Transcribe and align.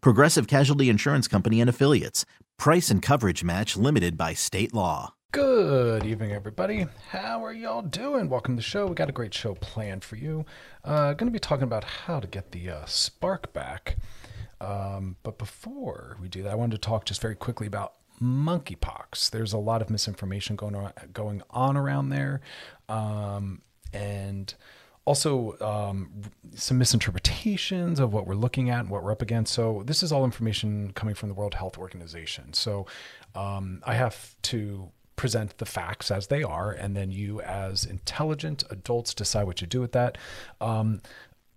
Progressive 0.00 0.46
Casualty 0.46 0.88
Insurance 0.88 1.28
Company 1.28 1.60
and 1.60 1.70
Affiliates. 1.70 2.24
Price 2.58 2.90
and 2.90 3.02
coverage 3.02 3.44
match 3.44 3.76
limited 3.76 4.16
by 4.16 4.34
state 4.34 4.72
law. 4.72 5.14
Good 5.32 6.06
evening, 6.06 6.32
everybody. 6.32 6.86
How 7.10 7.44
are 7.44 7.52
y'all 7.52 7.82
doing? 7.82 8.30
Welcome 8.30 8.54
to 8.54 8.60
the 8.60 8.62
show. 8.62 8.86
We 8.86 8.94
got 8.94 9.10
a 9.10 9.12
great 9.12 9.34
show 9.34 9.54
planned 9.54 10.02
for 10.02 10.16
you. 10.16 10.46
Uh, 10.82 11.12
going 11.12 11.26
to 11.28 11.32
be 11.32 11.38
talking 11.38 11.64
about 11.64 11.84
how 11.84 12.20
to 12.20 12.26
get 12.26 12.52
the 12.52 12.70
uh, 12.70 12.84
spark 12.86 13.52
back. 13.52 13.98
Um, 14.60 15.16
but 15.22 15.36
before 15.36 16.16
we 16.20 16.28
do 16.28 16.42
that, 16.44 16.52
I 16.52 16.54
wanted 16.54 16.80
to 16.80 16.88
talk 16.88 17.04
just 17.04 17.20
very 17.20 17.34
quickly 17.34 17.66
about 17.66 17.92
monkeypox. 18.22 19.30
There's 19.30 19.52
a 19.52 19.58
lot 19.58 19.82
of 19.82 19.90
misinformation 19.90 20.56
going 20.56 20.74
on, 20.74 20.92
going 21.12 21.42
on 21.50 21.76
around 21.76 22.08
there, 22.08 22.40
um, 22.88 23.60
and 23.92 24.54
also 25.06 25.56
um, 25.60 26.10
some 26.54 26.78
misinterpretations 26.78 27.98
of 28.00 28.12
what 28.12 28.26
we're 28.26 28.34
looking 28.34 28.68
at 28.70 28.80
and 28.80 28.90
what 28.90 29.02
we're 29.02 29.12
up 29.12 29.22
against. 29.22 29.54
So 29.54 29.82
this 29.86 30.02
is 30.02 30.12
all 30.12 30.24
information 30.24 30.92
coming 30.92 31.14
from 31.14 31.28
the 31.28 31.34
World 31.34 31.54
Health 31.54 31.78
Organization. 31.78 32.52
So 32.52 32.86
um, 33.34 33.82
I 33.86 33.94
have 33.94 34.34
to 34.42 34.90
present 35.14 35.56
the 35.56 35.64
facts 35.64 36.10
as 36.10 36.26
they 36.26 36.42
are, 36.42 36.72
and 36.72 36.94
then 36.94 37.10
you, 37.10 37.40
as 37.40 37.84
intelligent 37.84 38.64
adults, 38.68 39.14
decide 39.14 39.44
what 39.44 39.60
you 39.60 39.66
do 39.66 39.80
with 39.80 39.92
that. 39.92 40.18
Um, 40.60 41.00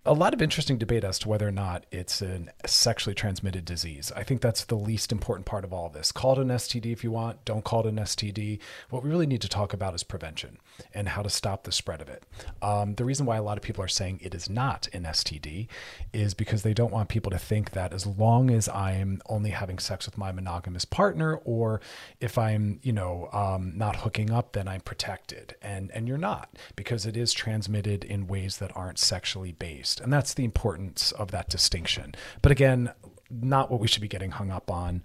a 0.09 0.13
lot 0.13 0.33
of 0.33 0.41
interesting 0.41 0.79
debate 0.79 1.03
as 1.03 1.19
to 1.19 1.29
whether 1.29 1.47
or 1.47 1.51
not 1.51 1.85
it's 1.91 2.23
a 2.23 2.41
sexually 2.65 3.13
transmitted 3.13 3.63
disease. 3.63 4.11
I 4.15 4.23
think 4.23 4.41
that's 4.41 4.65
the 4.65 4.75
least 4.75 5.11
important 5.11 5.45
part 5.45 5.63
of 5.63 5.71
all 5.71 5.87
this. 5.87 6.11
Call 6.11 6.33
it 6.33 6.39
an 6.39 6.47
STD 6.47 6.91
if 6.91 7.03
you 7.03 7.11
want, 7.11 7.45
don't 7.45 7.63
call 7.63 7.81
it 7.81 7.89
an 7.89 7.97
STD. 7.97 8.57
What 8.89 9.03
we 9.03 9.09
really 9.11 9.27
need 9.27 9.41
to 9.41 9.47
talk 9.47 9.71
about 9.71 9.93
is 9.93 10.01
prevention 10.01 10.57
and 10.95 11.09
how 11.09 11.21
to 11.21 11.29
stop 11.29 11.63
the 11.63 11.71
spread 11.71 12.01
of 12.01 12.09
it. 12.09 12.23
Um, 12.59 12.95
the 12.95 13.05
reason 13.05 13.27
why 13.27 13.37
a 13.37 13.43
lot 13.43 13.57
of 13.57 13.61
people 13.61 13.83
are 13.83 13.89
saying 13.89 14.19
it 14.23 14.33
is 14.33 14.49
not 14.49 14.87
an 14.93 15.03
STD 15.03 15.67
is 16.11 16.33
because 16.33 16.63
they 16.63 16.73
don't 16.73 16.91
want 16.91 17.09
people 17.09 17.29
to 17.29 17.37
think 17.37 17.71
that 17.71 17.93
as 17.93 18.07
long 18.07 18.49
as 18.49 18.67
I'm 18.69 19.21
only 19.27 19.51
having 19.51 19.77
sex 19.77 20.07
with 20.07 20.17
my 20.17 20.31
monogamous 20.31 20.85
partner, 20.85 21.35
or 21.45 21.81
if 22.19 22.35
I'm, 22.35 22.79
you 22.81 22.93
know, 22.93 23.29
um, 23.31 23.77
not 23.77 23.97
hooking 23.97 24.31
up, 24.31 24.53
then 24.53 24.67
I'm 24.67 24.81
protected. 24.81 25.55
And 25.61 25.91
and 25.91 26.07
you're 26.07 26.17
not 26.17 26.57
because 26.75 27.05
it 27.05 27.15
is 27.15 27.31
transmitted 27.31 28.03
in 28.03 28.25
ways 28.25 28.57
that 28.57 28.75
aren't 28.75 28.97
sexually 28.97 29.51
based. 29.51 29.98
And 29.99 30.11
that's 30.11 30.33
the 30.33 30.45
importance 30.45 31.11
of 31.13 31.31
that 31.31 31.49
distinction. 31.49 32.15
But 32.41 32.51
again, 32.51 32.91
not 33.31 33.69
what 33.69 33.79
we 33.79 33.87
should 33.87 34.01
be 34.01 34.07
getting 34.07 34.31
hung 34.31 34.49
up 34.49 34.71
on 34.71 35.03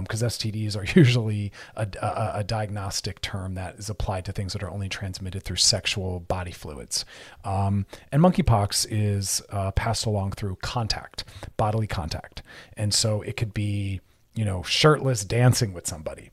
because 0.00 0.22
um, 0.22 0.28
STDs 0.28 0.76
are 0.76 0.84
usually 0.98 1.52
a, 1.76 1.88
a, 2.00 2.40
a, 2.40 2.44
diagnostic 2.44 3.20
term 3.20 3.54
that 3.54 3.76
is 3.76 3.88
applied 3.88 4.24
to 4.26 4.32
things 4.32 4.52
that 4.52 4.62
are 4.62 4.70
only 4.70 4.88
transmitted 4.88 5.42
through 5.42 5.56
sexual 5.56 6.20
body 6.20 6.52
fluids. 6.52 7.04
Um, 7.44 7.86
and 8.10 8.22
monkeypox 8.22 8.86
is 8.90 9.42
uh, 9.50 9.70
passed 9.72 10.06
along 10.06 10.32
through 10.32 10.56
contact, 10.56 11.24
bodily 11.56 11.86
contact. 11.86 12.42
And 12.76 12.92
so 12.92 13.22
it 13.22 13.36
could 13.36 13.54
be, 13.54 14.00
you 14.34 14.44
know, 14.44 14.62
shirtless 14.62 15.24
dancing 15.24 15.72
with 15.72 15.86
somebody. 15.86 16.30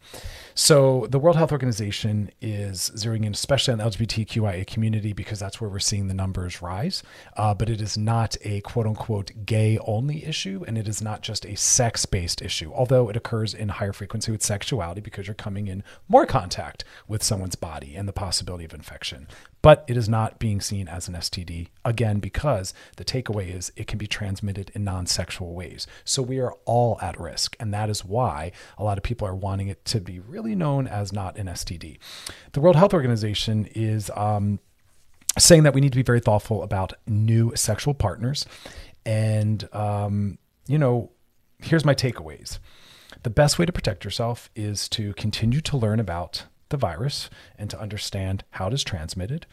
So 0.56 1.08
the 1.10 1.20
World 1.20 1.38
Health 1.38 1.52
Organization 1.52 2.32
is 2.42 2.92
zeroing 2.96 3.26
in 3.26 3.34
especially 3.34 3.74
on 3.74 3.78
the 3.78 3.86
LGBTQIA 3.86 4.68
community 4.68 5.14
because 5.14 5.40
that's 5.40 5.62
where 5.62 5.70
we're 5.70 5.80
seeing 5.80 6.08
the 6.08 6.14
numbers 6.14 6.62
rise. 6.62 7.04
Uh, 7.38 7.54
but 7.54 7.70
it 7.70 7.82
is 7.82 7.98
not 7.98 8.36
a 8.44 8.62
quote 8.62 8.86
unquote 8.86 9.32
gay 9.46 9.78
only 9.80 10.26
issue, 10.26 10.64
and 10.68 10.78
it 10.78 10.88
is 10.88 11.02
not 11.02 11.22
just 11.22 11.46
a 11.46 11.56
sex 11.56 12.06
based 12.06 12.42
issue, 12.42 12.72
although 12.74 13.10
it 13.10 13.18
occurs 13.18 13.54
in 13.54 13.70
higher 13.70 13.94
frequency 13.94 14.32
with 14.32 14.44
sexuality 14.44 15.02
because 15.02 15.28
you're 15.28 15.34
coming 15.34 15.68
in 15.68 15.84
more 16.08 16.26
contact 16.26 16.84
with 17.08 17.24
someone's 17.24 17.56
body 17.56 17.96
and 17.96 18.08
the 18.08 18.14
possibility 18.14 18.66
of 18.66 18.74
infection 18.74 19.28
but 19.62 19.84
it 19.88 19.98
is 19.98 20.08
not 20.08 20.40
being 20.40 20.62
seen 20.62 20.88
as 20.88 21.08
an 21.08 21.16
STD 21.16 21.68
again 21.84 22.20
because 22.20 22.74
the 22.98 23.06
takeaway 23.06 23.54
is 23.54 23.72
it 23.76 23.88
can 23.88 23.98
be 23.98 24.08
transmitted 24.08 24.72
in 24.74 24.84
non-sexual 24.84 25.54
ways. 25.54 25.86
So 26.06 26.22
we 26.22 26.40
are 26.40 26.54
all 26.66 26.98
at 27.02 27.20
risk 27.20 27.56
and 27.60 27.74
that 27.74 27.90
is 27.90 28.06
why 28.06 28.52
a 28.78 28.84
lot 28.84 28.98
of 28.98 29.04
people 29.04 29.28
are 29.28 29.36
wanting 29.36 29.68
it 29.68 29.84
to 29.86 30.00
be 30.00 30.20
really 30.20 30.56
known 30.56 30.88
as 30.88 31.12
not 31.12 31.38
an 31.38 31.48
STD. 31.48 31.98
The 32.54 32.62
World 32.62 32.76
Health 32.76 32.94
Organization 32.94 33.68
is 33.76 34.10
um, 34.16 34.60
saying 35.38 35.64
that 35.64 35.74
we 35.74 35.82
need 35.82 35.92
to 35.92 35.98
be 35.98 36.04
very 36.04 36.20
thoughtful 36.22 36.64
about 36.64 36.94
new 37.08 37.52
sexual 37.56 37.94
partners 37.94 38.46
and 39.06 39.68
um, 39.74 40.38
you 40.68 40.78
know, 40.78 41.12
here's 41.58 41.84
my 41.84 41.96
takeaways. 41.96 42.60
The 43.24 43.30
best 43.30 43.60
way 43.60 43.66
to 43.66 43.72
protect 43.72 44.06
yourself 44.06 44.50
is 44.56 44.88
to 44.90 45.14
continue 45.14 45.62
to 45.62 45.76
learn 45.76 46.00
about 46.00 46.46
the 46.70 46.78
virus 46.78 47.30
and 47.58 47.70
to 47.70 47.80
understand 47.80 48.44
how 48.52 48.68
it 48.68 48.74
is 48.74 48.84
transmitted. 48.84 49.46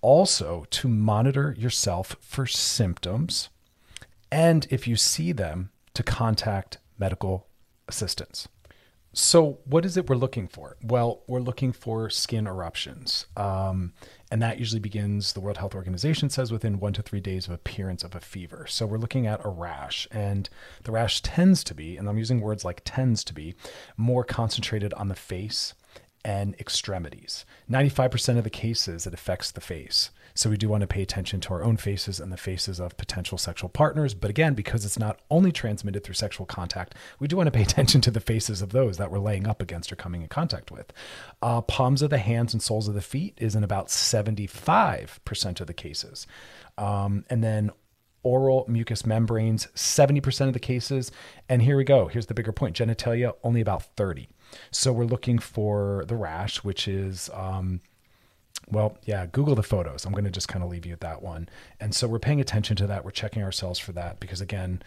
Also, 0.00 0.66
to 0.70 0.88
monitor 0.88 1.54
yourself 1.58 2.16
for 2.20 2.46
symptoms. 2.46 3.48
And 4.30 4.66
if 4.70 4.86
you 4.86 4.96
see 4.96 5.32
them, 5.32 5.70
to 5.94 6.02
contact 6.02 6.78
medical 6.98 7.46
assistance. 7.88 8.48
So, 9.18 9.60
what 9.64 9.86
is 9.86 9.96
it 9.96 10.10
we're 10.10 10.16
looking 10.16 10.46
for? 10.46 10.76
Well, 10.82 11.22
we're 11.26 11.40
looking 11.40 11.72
for 11.72 12.10
skin 12.10 12.46
eruptions. 12.46 13.24
Um, 13.34 13.94
and 14.30 14.42
that 14.42 14.58
usually 14.58 14.78
begins, 14.78 15.32
the 15.32 15.40
World 15.40 15.56
Health 15.56 15.74
Organization 15.74 16.28
says, 16.28 16.52
within 16.52 16.78
one 16.80 16.92
to 16.92 17.00
three 17.00 17.20
days 17.20 17.46
of 17.46 17.54
appearance 17.54 18.04
of 18.04 18.14
a 18.14 18.20
fever. 18.20 18.66
So, 18.68 18.84
we're 18.84 18.98
looking 18.98 19.26
at 19.26 19.42
a 19.42 19.48
rash. 19.48 20.06
And 20.10 20.50
the 20.82 20.92
rash 20.92 21.22
tends 21.22 21.64
to 21.64 21.74
be, 21.74 21.96
and 21.96 22.10
I'm 22.10 22.18
using 22.18 22.42
words 22.42 22.62
like 22.62 22.82
tends 22.84 23.24
to 23.24 23.32
be, 23.32 23.54
more 23.96 24.22
concentrated 24.22 24.92
on 24.94 25.08
the 25.08 25.14
face 25.14 25.72
and 26.26 26.56
extremities. 26.58 27.44
95% 27.70 28.36
of 28.36 28.42
the 28.42 28.50
cases, 28.50 29.06
it 29.06 29.14
affects 29.14 29.52
the 29.52 29.60
face. 29.60 30.10
So 30.34 30.50
we 30.50 30.56
do 30.56 30.68
want 30.68 30.80
to 30.80 30.88
pay 30.88 31.00
attention 31.00 31.40
to 31.42 31.54
our 31.54 31.62
own 31.62 31.76
faces 31.76 32.18
and 32.18 32.32
the 32.32 32.36
faces 32.36 32.80
of 32.80 32.96
potential 32.96 33.38
sexual 33.38 33.70
partners. 33.70 34.12
But 34.12 34.28
again, 34.28 34.54
because 34.54 34.84
it's 34.84 34.98
not 34.98 35.20
only 35.30 35.52
transmitted 35.52 36.02
through 36.02 36.16
sexual 36.16 36.44
contact, 36.44 36.96
we 37.20 37.28
do 37.28 37.36
want 37.36 37.46
to 37.46 37.52
pay 37.52 37.62
attention 37.70 38.00
to 38.00 38.10
the 38.10 38.18
faces 38.18 38.60
of 38.60 38.70
those 38.70 38.96
that 38.96 39.12
we're 39.12 39.20
laying 39.20 39.46
up 39.46 39.62
against 39.62 39.92
or 39.92 39.96
coming 39.96 40.22
in 40.22 40.28
contact 40.28 40.72
with. 40.72 40.92
Uh, 41.40 41.60
palms 41.60 42.02
of 42.02 42.10
the 42.10 42.18
hands 42.18 42.52
and 42.52 42.60
soles 42.60 42.88
of 42.88 42.94
the 42.94 43.00
feet 43.00 43.34
is 43.36 43.54
in 43.54 43.62
about 43.62 43.86
75% 43.86 45.60
of 45.60 45.66
the 45.68 45.74
cases. 45.74 46.26
Um, 46.76 47.24
and 47.30 47.44
then 47.44 47.70
oral 48.24 48.64
mucous 48.66 49.06
membranes, 49.06 49.68
70% 49.76 50.48
of 50.48 50.54
the 50.54 50.58
cases. 50.58 51.12
And 51.48 51.62
here 51.62 51.76
we 51.76 51.84
go. 51.84 52.08
Here's 52.08 52.26
the 52.26 52.34
bigger 52.34 52.50
point 52.50 52.74
genitalia, 52.74 53.34
only 53.44 53.60
about 53.60 53.84
30. 53.94 54.28
So 54.70 54.92
we're 54.92 55.04
looking 55.04 55.38
for 55.38 56.04
the 56.06 56.16
rash, 56.16 56.64
which 56.64 56.88
is, 56.88 57.30
um, 57.32 57.80
well, 58.70 58.98
yeah, 59.04 59.26
Google 59.26 59.54
the 59.54 59.62
photos. 59.62 60.04
I'm 60.04 60.12
going 60.12 60.24
to 60.24 60.30
just 60.30 60.48
kind 60.48 60.64
of 60.64 60.70
leave 60.70 60.86
you 60.86 60.92
at 60.92 61.00
that 61.00 61.22
one. 61.22 61.48
And 61.80 61.94
so 61.94 62.08
we're 62.08 62.18
paying 62.18 62.40
attention 62.40 62.76
to 62.76 62.86
that. 62.88 63.04
We're 63.04 63.10
checking 63.10 63.42
ourselves 63.42 63.78
for 63.78 63.92
that 63.92 64.18
because, 64.18 64.40
again, 64.40 64.82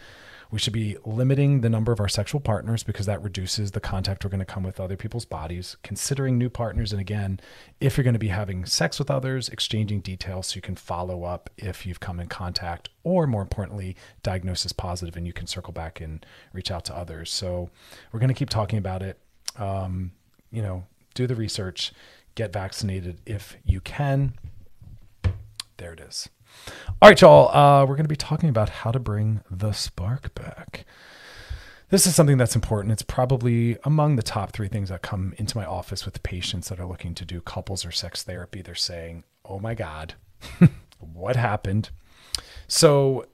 we 0.50 0.58
should 0.58 0.72
be 0.72 0.96
limiting 1.04 1.60
the 1.60 1.70
number 1.70 1.92
of 1.92 2.00
our 2.00 2.08
sexual 2.08 2.40
partners 2.40 2.82
because 2.82 3.06
that 3.06 3.22
reduces 3.22 3.70
the 3.70 3.80
contact 3.80 4.24
we're 4.24 4.30
going 4.30 4.40
to 4.40 4.44
come 4.44 4.64
with 4.64 4.80
other 4.80 4.96
people's 4.96 5.24
bodies, 5.24 5.76
considering 5.82 6.36
new 6.36 6.50
partners. 6.50 6.92
And 6.92 7.00
again, 7.00 7.40
if 7.80 7.96
you're 7.96 8.04
going 8.04 8.14
to 8.14 8.18
be 8.18 8.28
having 8.28 8.66
sex 8.66 8.98
with 8.98 9.10
others, 9.10 9.48
exchanging 9.48 10.00
details 10.00 10.48
so 10.48 10.56
you 10.56 10.62
can 10.62 10.74
follow 10.74 11.22
up 11.22 11.50
if 11.56 11.86
you've 11.86 12.00
come 12.00 12.18
in 12.18 12.26
contact, 12.26 12.88
or 13.04 13.26
more 13.26 13.42
importantly, 13.42 13.96
diagnosis 14.22 14.72
positive 14.72 15.16
and 15.16 15.26
you 15.26 15.32
can 15.32 15.46
circle 15.46 15.72
back 15.72 16.00
and 16.00 16.26
reach 16.52 16.70
out 16.70 16.84
to 16.86 16.96
others. 16.96 17.30
So 17.30 17.70
we're 18.10 18.20
going 18.20 18.28
to 18.28 18.34
keep 18.34 18.50
talking 18.50 18.78
about 18.78 19.02
it 19.02 19.20
um, 19.60 20.12
you 20.50 20.62
know, 20.62 20.84
do 21.14 21.26
the 21.26 21.34
research, 21.34 21.92
get 22.34 22.52
vaccinated 22.52 23.20
if 23.26 23.56
you 23.64 23.80
can. 23.80 24.34
There 25.76 25.92
it 25.92 26.00
is. 26.00 26.28
All 27.00 27.08
right, 27.08 27.20
y'all. 27.20 27.54
Uh, 27.54 27.82
we're 27.82 27.96
going 27.96 28.04
to 28.04 28.08
be 28.08 28.16
talking 28.16 28.48
about 28.48 28.68
how 28.68 28.90
to 28.90 28.98
bring 28.98 29.40
the 29.50 29.72
spark 29.72 30.34
back. 30.34 30.84
This 31.90 32.06
is 32.06 32.14
something 32.14 32.38
that's 32.38 32.54
important. 32.54 32.92
It's 32.92 33.02
probably 33.02 33.76
among 33.84 34.16
the 34.16 34.22
top 34.22 34.52
three 34.52 34.68
things 34.68 34.90
that 34.90 35.02
come 35.02 35.34
into 35.38 35.56
my 35.56 35.64
office 35.64 36.04
with 36.04 36.22
patients 36.22 36.68
that 36.68 36.78
are 36.78 36.86
looking 36.86 37.14
to 37.14 37.24
do 37.24 37.40
couples 37.40 37.84
or 37.84 37.90
sex 37.90 38.22
therapy. 38.22 38.62
They're 38.62 38.74
saying, 38.74 39.24
Oh 39.44 39.58
my 39.58 39.74
God, 39.74 40.14
what 41.00 41.34
happened? 41.34 41.90
So, 42.68 43.26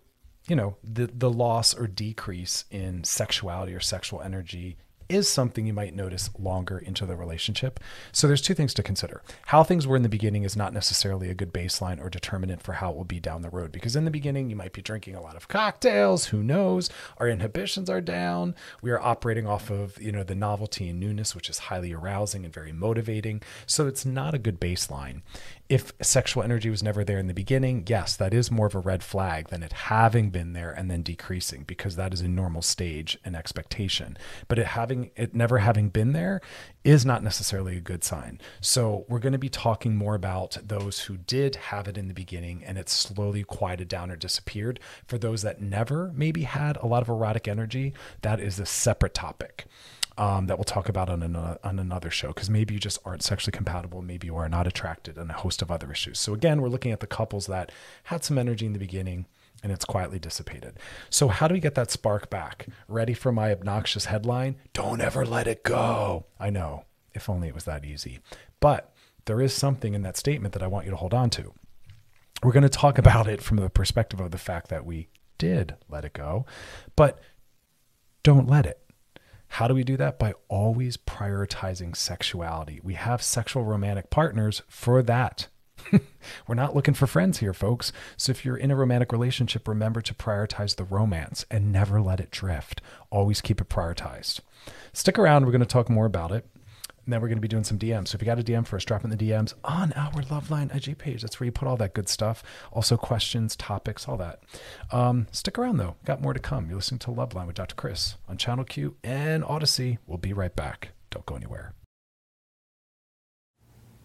you 0.49 0.56
know, 0.56 0.76
the, 0.82 1.06
the 1.06 1.31
loss 1.31 1.75
or 1.75 1.87
decrease 1.87 2.64
in 2.70 3.05
sexuality 3.05 3.75
or 3.75 3.81
sexual 3.81 4.23
energy 4.23 4.78
is 5.08 5.28
something 5.28 5.66
you 5.66 5.72
might 5.72 5.94
notice 5.94 6.30
longer 6.38 6.78
into 6.78 7.06
the 7.06 7.16
relationship. 7.16 7.80
So 8.12 8.26
there's 8.26 8.42
two 8.42 8.54
things 8.54 8.74
to 8.74 8.82
consider. 8.82 9.22
How 9.46 9.62
things 9.62 9.86
were 9.86 9.96
in 9.96 10.02
the 10.02 10.08
beginning 10.08 10.44
is 10.44 10.56
not 10.56 10.72
necessarily 10.72 11.28
a 11.30 11.34
good 11.34 11.52
baseline 11.52 12.00
or 12.00 12.10
determinant 12.10 12.62
for 12.62 12.74
how 12.74 12.90
it 12.90 12.96
will 12.96 13.04
be 13.04 13.20
down 13.20 13.42
the 13.42 13.50
road 13.50 13.72
because 13.72 13.96
in 13.96 14.04
the 14.04 14.10
beginning 14.10 14.50
you 14.50 14.56
might 14.56 14.72
be 14.72 14.82
drinking 14.82 15.14
a 15.14 15.22
lot 15.22 15.36
of 15.36 15.48
cocktails, 15.48 16.26
who 16.26 16.42
knows? 16.42 16.90
Our 17.18 17.28
inhibitions 17.28 17.88
are 17.88 18.00
down. 18.00 18.54
We 18.82 18.90
are 18.90 19.00
operating 19.00 19.46
off 19.46 19.70
of, 19.70 20.00
you 20.00 20.12
know, 20.12 20.24
the 20.24 20.34
novelty 20.34 20.88
and 20.88 21.00
newness 21.00 21.34
which 21.34 21.50
is 21.50 21.58
highly 21.58 21.92
arousing 21.92 22.44
and 22.44 22.52
very 22.52 22.72
motivating. 22.72 23.42
So 23.66 23.86
it's 23.86 24.04
not 24.04 24.34
a 24.34 24.38
good 24.38 24.60
baseline 24.60 25.22
if 25.68 25.92
sexual 26.00 26.42
energy 26.42 26.70
was 26.70 26.82
never 26.82 27.04
there 27.04 27.18
in 27.18 27.26
the 27.26 27.34
beginning, 27.34 27.84
yes, 27.88 28.16
that 28.16 28.32
is 28.32 28.50
more 28.50 28.66
of 28.66 28.74
a 28.74 28.80
red 28.80 29.02
flag 29.02 29.48
than 29.48 29.62
it 29.62 29.72
having 29.72 30.30
been 30.30 30.52
there 30.52 30.70
and 30.70 30.90
then 30.90 31.02
decreasing 31.02 31.64
because 31.64 31.96
that 31.96 32.14
is 32.14 32.20
a 32.20 32.28
normal 32.28 32.62
stage 32.62 33.18
and 33.24 33.34
expectation. 33.34 34.16
But 34.46 34.58
it 34.58 34.66
having 34.66 35.10
it 35.16 35.34
never 35.34 35.58
having 35.58 35.88
been 35.88 36.12
there 36.12 36.40
is 36.84 37.04
not 37.04 37.24
necessarily 37.24 37.76
a 37.76 37.80
good 37.80 38.04
sign. 38.04 38.40
So 38.60 39.04
we're 39.08 39.18
going 39.18 39.32
to 39.32 39.38
be 39.38 39.48
talking 39.48 39.96
more 39.96 40.14
about 40.14 40.56
those 40.62 41.00
who 41.00 41.16
did 41.16 41.56
have 41.56 41.88
it 41.88 41.98
in 41.98 42.06
the 42.06 42.14
beginning 42.14 42.62
and 42.64 42.78
it 42.78 42.88
slowly 42.88 43.42
quieted 43.42 43.88
down 43.88 44.10
or 44.10 44.16
disappeared. 44.16 44.78
For 45.06 45.18
those 45.18 45.42
that 45.42 45.60
never 45.60 46.12
maybe 46.14 46.42
had 46.42 46.76
a 46.76 46.86
lot 46.86 47.02
of 47.02 47.08
erotic 47.08 47.48
energy, 47.48 47.92
that 48.22 48.38
is 48.38 48.60
a 48.60 48.66
separate 48.66 49.14
topic 49.14 49.66
um, 50.18 50.46
that 50.46 50.56
we'll 50.58 50.64
talk 50.64 50.88
about 50.88 51.08
on, 51.08 51.22
an, 51.22 51.36
on 51.36 51.78
another 51.78 52.10
show 52.10 52.28
because 52.28 52.48
maybe 52.48 52.74
you 52.74 52.80
just 52.80 52.98
aren't 53.04 53.22
sexually 53.22 53.52
compatible, 53.54 54.02
maybe 54.02 54.26
you 54.26 54.36
are 54.36 54.48
not 54.48 54.66
attracted, 54.66 55.18
and 55.18 55.30
a 55.30 55.34
host 55.34 55.62
of 55.62 55.70
other 55.70 55.90
issues. 55.90 56.18
So, 56.18 56.34
again, 56.34 56.62
we're 56.62 56.68
looking 56.68 56.92
at 56.92 57.00
the 57.00 57.06
couples 57.06 57.46
that 57.46 57.70
had 58.04 58.24
some 58.24 58.38
energy 58.38 58.66
in 58.66 58.72
the 58.72 58.78
beginning 58.78 59.26
and 59.62 59.72
it's 59.72 59.84
quietly 59.84 60.18
dissipated. 60.18 60.78
So, 61.10 61.28
how 61.28 61.48
do 61.48 61.54
we 61.54 61.60
get 61.60 61.74
that 61.74 61.90
spark 61.90 62.30
back? 62.30 62.66
Ready 62.88 63.14
for 63.14 63.32
my 63.32 63.50
obnoxious 63.52 64.06
headline? 64.06 64.56
Don't 64.72 65.00
ever 65.00 65.24
let 65.24 65.46
it 65.46 65.64
go. 65.64 66.26
I 66.38 66.50
know, 66.50 66.84
if 67.14 67.28
only 67.28 67.48
it 67.48 67.54
was 67.54 67.64
that 67.64 67.84
easy. 67.84 68.20
But 68.60 68.94
there 69.24 69.40
is 69.40 69.52
something 69.52 69.94
in 69.94 70.02
that 70.02 70.16
statement 70.16 70.54
that 70.54 70.62
I 70.62 70.66
want 70.66 70.84
you 70.84 70.90
to 70.90 70.96
hold 70.96 71.14
on 71.14 71.30
to. 71.30 71.52
We're 72.42 72.52
going 72.52 72.62
to 72.62 72.68
talk 72.68 72.98
about 72.98 73.26
it 73.26 73.42
from 73.42 73.56
the 73.56 73.70
perspective 73.70 74.20
of 74.20 74.30
the 74.30 74.38
fact 74.38 74.68
that 74.68 74.84
we 74.84 75.08
did 75.38 75.76
let 75.88 76.04
it 76.04 76.12
go, 76.12 76.46
but 76.94 77.20
don't 78.22 78.48
let 78.48 78.66
it. 78.66 78.80
How 79.48 79.69
do 79.69 79.75
we 79.75 79.84
do 79.84 79.96
that? 79.96 80.19
By 80.19 80.34
always 80.48 80.96
prioritizing 80.96 81.96
sexuality. 81.96 82.81
We 82.82 82.94
have 82.94 83.22
sexual 83.22 83.64
romantic 83.64 84.10
partners 84.10 84.62
for 84.69 85.02
that. 85.02 85.48
We're 86.46 86.54
not 86.54 86.75
looking 86.75 86.94
for 86.94 87.06
friends 87.06 87.38
here, 87.38 87.52
folks. 87.52 87.93
So 88.16 88.31
if 88.31 88.44
you're 88.44 88.56
in 88.56 88.70
a 88.70 88.76
romantic 88.76 89.12
relationship, 89.12 89.69
remember 89.69 90.00
to 90.02 90.14
prioritize 90.14 90.76
the 90.76 90.84
romance 90.84 91.44
and 91.50 91.72
never 91.72 92.00
let 92.00 92.20
it 92.20 92.31
drift. 92.31 92.81
Always 93.10 93.40
keep 93.40 93.60
it 93.60 93.69
prioritized. 93.69 94.40
Stick 94.93 95.19
around. 95.19 95.44
We're 95.44 95.52
going 95.52 95.60
to 95.60 95.66
talk 95.66 95.88
more 95.88 96.06
about 96.06 96.32
it. 96.32 96.46
And 97.06 97.12
then 97.12 97.20
we're 97.20 97.28
going 97.28 97.38
to 97.38 97.42
be 97.42 97.46
doing 97.46 97.62
some 97.62 97.78
DMs. 97.78 98.08
So 98.08 98.16
if 98.16 98.22
you 98.22 98.26
got 98.26 98.40
a 98.40 98.42
DM 98.42 98.66
for 98.66 98.74
us, 98.74 98.84
drop 98.84 99.04
in 99.04 99.10
the 99.10 99.16
DMs 99.16 99.54
on 99.64 99.92
our 99.92 100.22
Loveline 100.22 100.74
IG 100.74 100.98
page. 100.98 101.22
That's 101.22 101.38
where 101.38 101.44
you 101.44 101.52
put 101.52 101.68
all 101.68 101.76
that 101.76 101.94
good 101.94 102.08
stuff. 102.08 102.42
Also 102.72 102.96
questions, 102.96 103.54
topics, 103.54 104.08
all 104.08 104.16
that. 104.16 104.40
Um, 104.90 105.28
stick 105.30 105.56
around 105.56 105.76
though. 105.76 105.94
Got 106.04 106.20
more 106.20 106.34
to 106.34 106.40
come. 106.40 106.66
You're 106.66 106.76
listening 106.76 106.98
to 107.00 107.12
Loveline 107.12 107.46
with 107.46 107.54
Dr. 107.54 107.76
Chris 107.76 108.16
on 108.28 108.36
Channel 108.36 108.64
Q 108.64 108.96
and 109.04 109.44
Odyssey. 109.44 109.98
We'll 110.08 110.18
be 110.18 110.32
right 110.32 110.54
back. 110.54 110.90
Don't 111.10 111.24
go 111.24 111.36
anywhere. 111.36 111.74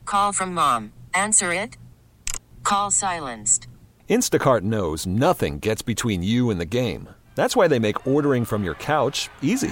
Call 0.06 0.32
from 0.32 0.54
mom. 0.54 0.94
Answer 1.16 1.54
it. 1.54 1.78
Call 2.64 2.92
silenced. 2.92 3.68
Instacart 4.10 4.62
knows 4.62 5.08
nothing 5.08 5.58
gets 5.58 5.82
between 5.82 6.22
you 6.22 6.52
and 6.52 6.60
the 6.60 6.66
game. 6.66 7.10
That's 7.34 7.56
why 7.56 7.68
they 7.68 7.80
make 7.80 8.06
ordering 8.06 8.46
from 8.46 8.64
your 8.64 8.76
couch 8.76 9.30
easy. 9.42 9.72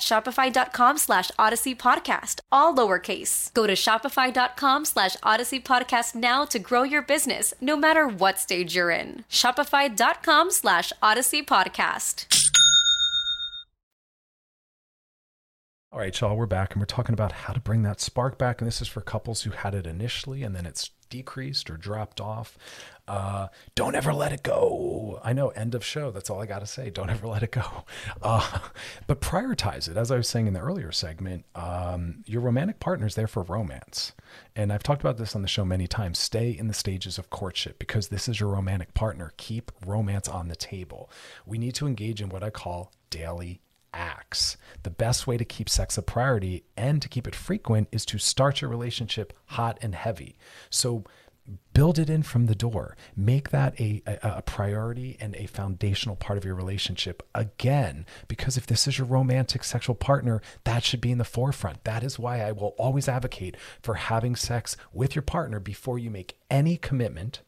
shopify.com 0.00 0.98
slash 0.98 1.30
odyssey 1.38 1.74
podcast, 1.74 2.40
all 2.50 2.74
lowercase. 2.74 3.52
Go 3.54 3.66
to 3.66 3.74
shopify.com 3.74 4.84
slash 4.84 5.16
odyssey 5.22 5.60
podcast 5.60 6.14
now 6.14 6.44
to 6.46 6.58
grow 6.58 6.82
your 6.82 7.02
business, 7.02 7.54
no 7.60 7.76
matter 7.76 8.08
what 8.08 8.38
stage 8.38 8.74
you're 8.74 8.90
in. 8.90 9.24
Shopify.com 9.30 10.50
slash 10.50 10.92
odyssey 11.02 11.42
podcast. 11.42 12.26
All 15.90 16.00
right, 16.00 16.20
y'all, 16.20 16.36
we're 16.36 16.44
back 16.44 16.72
and 16.72 16.82
we're 16.82 16.86
talking 16.86 17.14
about 17.14 17.32
how 17.32 17.54
to 17.54 17.60
bring 17.60 17.82
that 17.82 17.98
spark 17.98 18.36
back. 18.36 18.60
And 18.60 18.68
this 18.68 18.82
is 18.82 18.88
for 18.88 19.00
couples 19.00 19.42
who 19.42 19.50
had 19.50 19.74
it 19.74 19.86
initially 19.86 20.42
and 20.42 20.54
then 20.54 20.66
it's 20.66 20.90
decreased 21.08 21.70
or 21.70 21.78
dropped 21.78 22.20
off. 22.20 22.58
Uh, 23.08 23.48
don't 23.74 23.94
ever 23.94 24.12
let 24.12 24.32
it 24.32 24.42
go. 24.42 25.18
I 25.24 25.32
know, 25.32 25.48
end 25.48 25.74
of 25.74 25.82
show. 25.84 26.10
That's 26.10 26.28
all 26.28 26.42
I 26.42 26.46
got 26.46 26.58
to 26.58 26.66
say. 26.66 26.90
Don't 26.90 27.08
ever 27.08 27.26
let 27.26 27.42
it 27.42 27.52
go. 27.52 27.64
Uh, 28.20 28.58
but 29.06 29.20
prioritize 29.20 29.88
it. 29.88 29.96
As 29.96 30.10
I 30.10 30.16
was 30.16 30.28
saying 30.28 30.48
in 30.48 30.52
the 30.52 30.60
earlier 30.60 30.90
segment, 30.90 31.44
um, 31.54 32.24
your 32.26 32.40
romantic 32.40 32.80
partner 32.80 33.06
is 33.06 33.14
there 33.14 33.28
for 33.28 33.42
romance. 33.44 34.12
And 34.56 34.72
I've 34.72 34.82
talked 34.82 35.00
about 35.00 35.18
this 35.18 35.36
on 35.36 35.42
the 35.42 35.48
show 35.48 35.64
many 35.64 35.86
times. 35.86 36.18
Stay 36.18 36.50
in 36.50 36.66
the 36.66 36.74
stages 36.74 37.16
of 37.16 37.30
courtship 37.30 37.78
because 37.78 38.08
this 38.08 38.28
is 38.28 38.40
your 38.40 38.50
romantic 38.50 38.92
partner. 38.92 39.32
Keep 39.36 39.70
romance 39.86 40.28
on 40.28 40.48
the 40.48 40.56
table. 40.56 41.10
We 41.46 41.58
need 41.58 41.74
to 41.76 41.86
engage 41.86 42.20
in 42.20 42.28
what 42.28 42.42
I 42.42 42.50
call 42.50 42.92
daily 43.08 43.60
acts. 43.92 44.56
The 44.82 44.90
best 44.90 45.26
way 45.26 45.36
to 45.36 45.44
keep 45.44 45.68
sex 45.68 45.96
a 45.98 46.02
priority 46.02 46.64
and 46.76 47.00
to 47.02 47.08
keep 47.08 47.26
it 47.26 47.34
frequent 47.34 47.88
is 47.92 48.04
to 48.06 48.18
start 48.18 48.60
your 48.60 48.70
relationship 48.70 49.32
hot 49.46 49.78
and 49.80 49.94
heavy. 49.94 50.36
So 50.70 51.04
build 51.72 51.98
it 51.98 52.10
in 52.10 52.22
from 52.22 52.46
the 52.46 52.54
door. 52.54 52.96
Make 53.16 53.50
that 53.50 53.78
a, 53.80 54.02
a, 54.06 54.18
a, 54.38 54.42
priority 54.42 55.16
and 55.20 55.34
a 55.36 55.46
foundational 55.46 56.16
part 56.16 56.36
of 56.36 56.44
your 56.44 56.54
relationship 56.54 57.22
again, 57.34 58.04
because 58.26 58.56
if 58.56 58.66
this 58.66 58.86
is 58.86 58.98
your 58.98 59.06
romantic 59.06 59.64
sexual 59.64 59.94
partner, 59.94 60.42
that 60.64 60.84
should 60.84 61.00
be 61.00 61.12
in 61.12 61.18
the 61.18 61.24
forefront. 61.24 61.84
That 61.84 62.02
is 62.02 62.18
why 62.18 62.40
I 62.40 62.52
will 62.52 62.74
always 62.78 63.08
advocate 63.08 63.56
for 63.82 63.94
having 63.94 64.36
sex 64.36 64.76
with 64.92 65.14
your 65.14 65.22
partner 65.22 65.60
before 65.60 65.98
you 65.98 66.10
make 66.10 66.38
any 66.50 66.76
commitment 66.76 67.42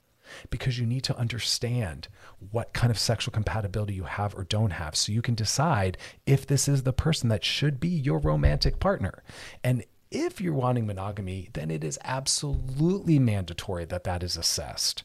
because 0.51 0.79
you 0.79 0.87
need 0.87 1.05
to 1.05 1.17
understand 1.17 2.09
what 2.51 2.73
kind 2.73 2.91
of 2.91 2.99
sexual 2.99 3.33
compatibility 3.33 3.95
you 3.95 4.05
have 4.05 4.35
or 4.35 4.45
don't 4.45 4.71
have 4.71 4.97
so 4.97 5.13
you 5.13 5.23
can 5.23 5.35
decide 5.35 5.99
if 6.27 6.47
this 6.47 6.69
is 6.69 6.83
the 6.83 6.93
person 6.93 7.29
that 7.29 7.45
should 7.45 7.81
be 7.81 7.89
your 7.89 8.19
romantic 8.19 8.79
partner. 8.79 9.23
And 9.63 9.85
if 10.11 10.41
you're 10.41 10.53
wanting 10.53 10.87
monogamy, 10.87 11.51
then 11.53 11.71
it 11.71 11.85
is 11.85 11.99
absolutely 12.05 13.19
mandatory 13.19 13.85
that 13.87 14.05
that 14.05 14.23
is 14.23 14.37
assessed. 14.37 15.03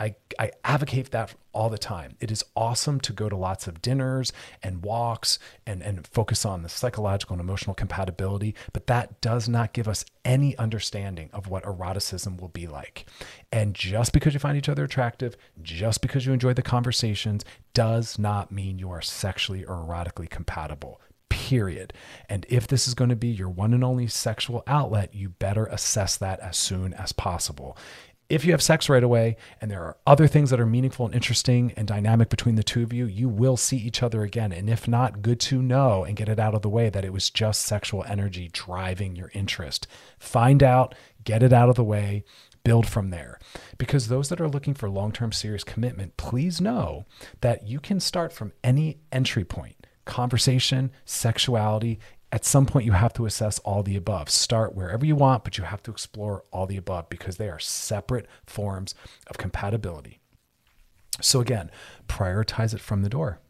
I, 0.00 0.14
I 0.38 0.50
advocate 0.64 1.10
that 1.10 1.34
all 1.52 1.68
the 1.68 1.76
time. 1.76 2.16
It 2.20 2.30
is 2.30 2.42
awesome 2.56 3.00
to 3.00 3.12
go 3.12 3.28
to 3.28 3.36
lots 3.36 3.66
of 3.66 3.82
dinners 3.82 4.32
and 4.62 4.82
walks 4.82 5.38
and, 5.66 5.82
and 5.82 6.06
focus 6.06 6.46
on 6.46 6.62
the 6.62 6.70
psychological 6.70 7.34
and 7.34 7.40
emotional 7.40 7.74
compatibility, 7.74 8.54
but 8.72 8.86
that 8.86 9.20
does 9.20 9.46
not 9.46 9.74
give 9.74 9.86
us 9.86 10.06
any 10.24 10.56
understanding 10.56 11.28
of 11.34 11.48
what 11.48 11.64
eroticism 11.64 12.38
will 12.38 12.48
be 12.48 12.66
like. 12.66 13.04
And 13.52 13.74
just 13.74 14.14
because 14.14 14.32
you 14.32 14.40
find 14.40 14.56
each 14.56 14.70
other 14.70 14.84
attractive, 14.84 15.36
just 15.62 16.00
because 16.00 16.24
you 16.24 16.32
enjoy 16.32 16.54
the 16.54 16.62
conversations, 16.62 17.44
does 17.74 18.18
not 18.18 18.50
mean 18.50 18.78
you 18.78 18.90
are 18.90 19.02
sexually 19.02 19.66
or 19.66 19.76
erotically 19.76 20.30
compatible 20.30 20.98
period. 21.30 21.94
And 22.28 22.44
if 22.50 22.66
this 22.66 22.86
is 22.86 22.94
going 22.94 23.10
to 23.10 23.16
be 23.16 23.28
your 23.28 23.48
one 23.48 23.72
and 23.72 23.82
only 23.82 24.06
sexual 24.06 24.62
outlet, 24.66 25.14
you 25.14 25.30
better 25.30 25.64
assess 25.66 26.18
that 26.18 26.40
as 26.40 26.58
soon 26.58 26.92
as 26.92 27.12
possible 27.12 27.78
if 28.30 28.44
you 28.44 28.52
have 28.52 28.62
sex 28.62 28.88
right 28.88 29.02
away 29.02 29.36
and 29.60 29.70
there 29.70 29.82
are 29.82 29.96
other 30.06 30.28
things 30.28 30.50
that 30.50 30.60
are 30.60 30.66
meaningful 30.66 31.04
and 31.04 31.14
interesting 31.14 31.72
and 31.76 31.88
dynamic 31.88 32.30
between 32.30 32.54
the 32.54 32.62
two 32.62 32.82
of 32.82 32.92
you, 32.92 33.04
you 33.06 33.28
will 33.28 33.56
see 33.56 33.76
each 33.76 34.04
other 34.04 34.22
again. 34.22 34.52
And 34.52 34.70
if 34.70 34.86
not, 34.86 35.20
good 35.20 35.40
to 35.40 35.60
know 35.60 36.04
and 36.04 36.16
get 36.16 36.28
it 36.28 36.38
out 36.38 36.54
of 36.54 36.62
the 36.62 36.68
way 36.68 36.88
that 36.90 37.04
it 37.04 37.12
was 37.12 37.28
just 37.28 37.62
sexual 37.62 38.04
energy 38.04 38.48
driving 38.52 39.16
your 39.16 39.32
interest. 39.34 39.88
Find 40.20 40.62
out, 40.62 40.94
get 41.24 41.42
it 41.42 41.52
out 41.52 41.68
of 41.68 41.74
the 41.74 41.84
way, 41.84 42.22
build 42.62 42.86
from 42.86 43.10
there. 43.10 43.40
Because 43.78 44.06
those 44.06 44.28
that 44.28 44.40
are 44.40 44.48
looking 44.48 44.74
for 44.74 44.88
long 44.88 45.10
term 45.10 45.32
serious 45.32 45.64
commitment, 45.64 46.16
please 46.16 46.60
know 46.60 47.06
that 47.40 47.66
you 47.66 47.80
can 47.80 47.98
start 47.98 48.32
from 48.32 48.52
any 48.62 48.98
entry 49.10 49.44
point 49.44 49.79
conversation, 50.10 50.90
sexuality, 51.04 51.98
at 52.32 52.44
some 52.44 52.66
point 52.66 52.86
you 52.86 52.92
have 52.92 53.12
to 53.14 53.26
assess 53.26 53.58
all 53.60 53.82
the 53.82 53.96
above. 53.96 54.28
Start 54.28 54.74
wherever 54.74 55.04
you 55.04 55.16
want, 55.16 55.44
but 55.44 55.58
you 55.58 55.64
have 55.64 55.82
to 55.84 55.90
explore 55.90 56.44
all 56.52 56.66
the 56.66 56.76
above 56.76 57.08
because 57.08 57.36
they 57.36 57.48
are 57.48 57.58
separate 57.58 58.26
forms 58.46 58.94
of 59.26 59.38
compatibility. 59.38 60.20
So, 61.20 61.40
again, 61.40 61.70
prioritize 62.08 62.72
it 62.72 62.80
from 62.80 63.02
the 63.02 63.08
door. 63.08 63.40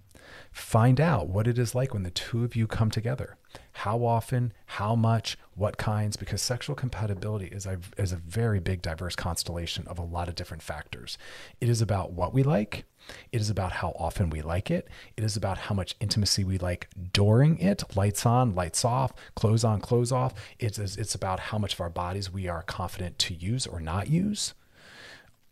Find 0.51 1.01
out 1.01 1.29
what 1.29 1.47
it 1.47 1.59
is 1.59 1.75
like 1.75 1.93
when 1.93 2.03
the 2.03 2.11
two 2.11 2.43
of 2.43 2.57
you 2.57 2.67
come 2.67 2.91
together. 2.91 3.37
How 3.81 4.05
often, 4.05 4.53
how 4.67 4.95
much, 4.95 5.39
what 5.55 5.79
kinds, 5.79 6.17
because 6.17 6.43
sexual 6.43 6.77
compatibility 6.77 7.47
is 7.47 7.65
a, 7.65 7.79
is 7.97 8.13
a 8.13 8.17
very 8.17 8.61
big, 8.61 8.83
diverse 8.83 9.17
constellation 9.17 9.87
of 9.87 9.99
a 9.99 10.03
lot 10.03 10.29
of 10.29 10.35
different 10.35 10.63
factors. 10.63 11.17
It 11.63 11.71
is 11.71 11.81
about 11.81 12.13
what 12.13 12.35
we 12.35 12.43
like, 12.43 12.85
it 13.33 13.41
is 13.41 13.49
about 13.49 13.73
how 13.73 13.97
often 13.99 14.29
we 14.29 14.43
like 14.43 14.71
it. 14.71 14.87
It 15.17 15.25
is 15.25 15.35
about 15.35 15.57
how 15.57 15.75
much 15.75 15.97
intimacy 15.99 16.45
we 16.45 16.59
like 16.59 16.89
during 17.15 17.59
it. 17.59 17.97
Lights 17.97 18.27
on, 18.27 18.55
lights 18.55 18.85
off, 18.85 19.15
clothes 19.35 19.65
on, 19.65 19.81
clothes 19.81 20.13
off. 20.13 20.35
It's, 20.59 20.79
it's 20.79 21.15
about 21.15 21.41
how 21.41 21.57
much 21.57 21.73
of 21.73 21.81
our 21.81 21.89
bodies 21.89 22.31
we 22.31 22.49
are 22.49 22.63
confident 22.63 23.19
to 23.21 23.35
use 23.35 23.67
or 23.67 23.81
not 23.81 24.09
use. 24.09 24.53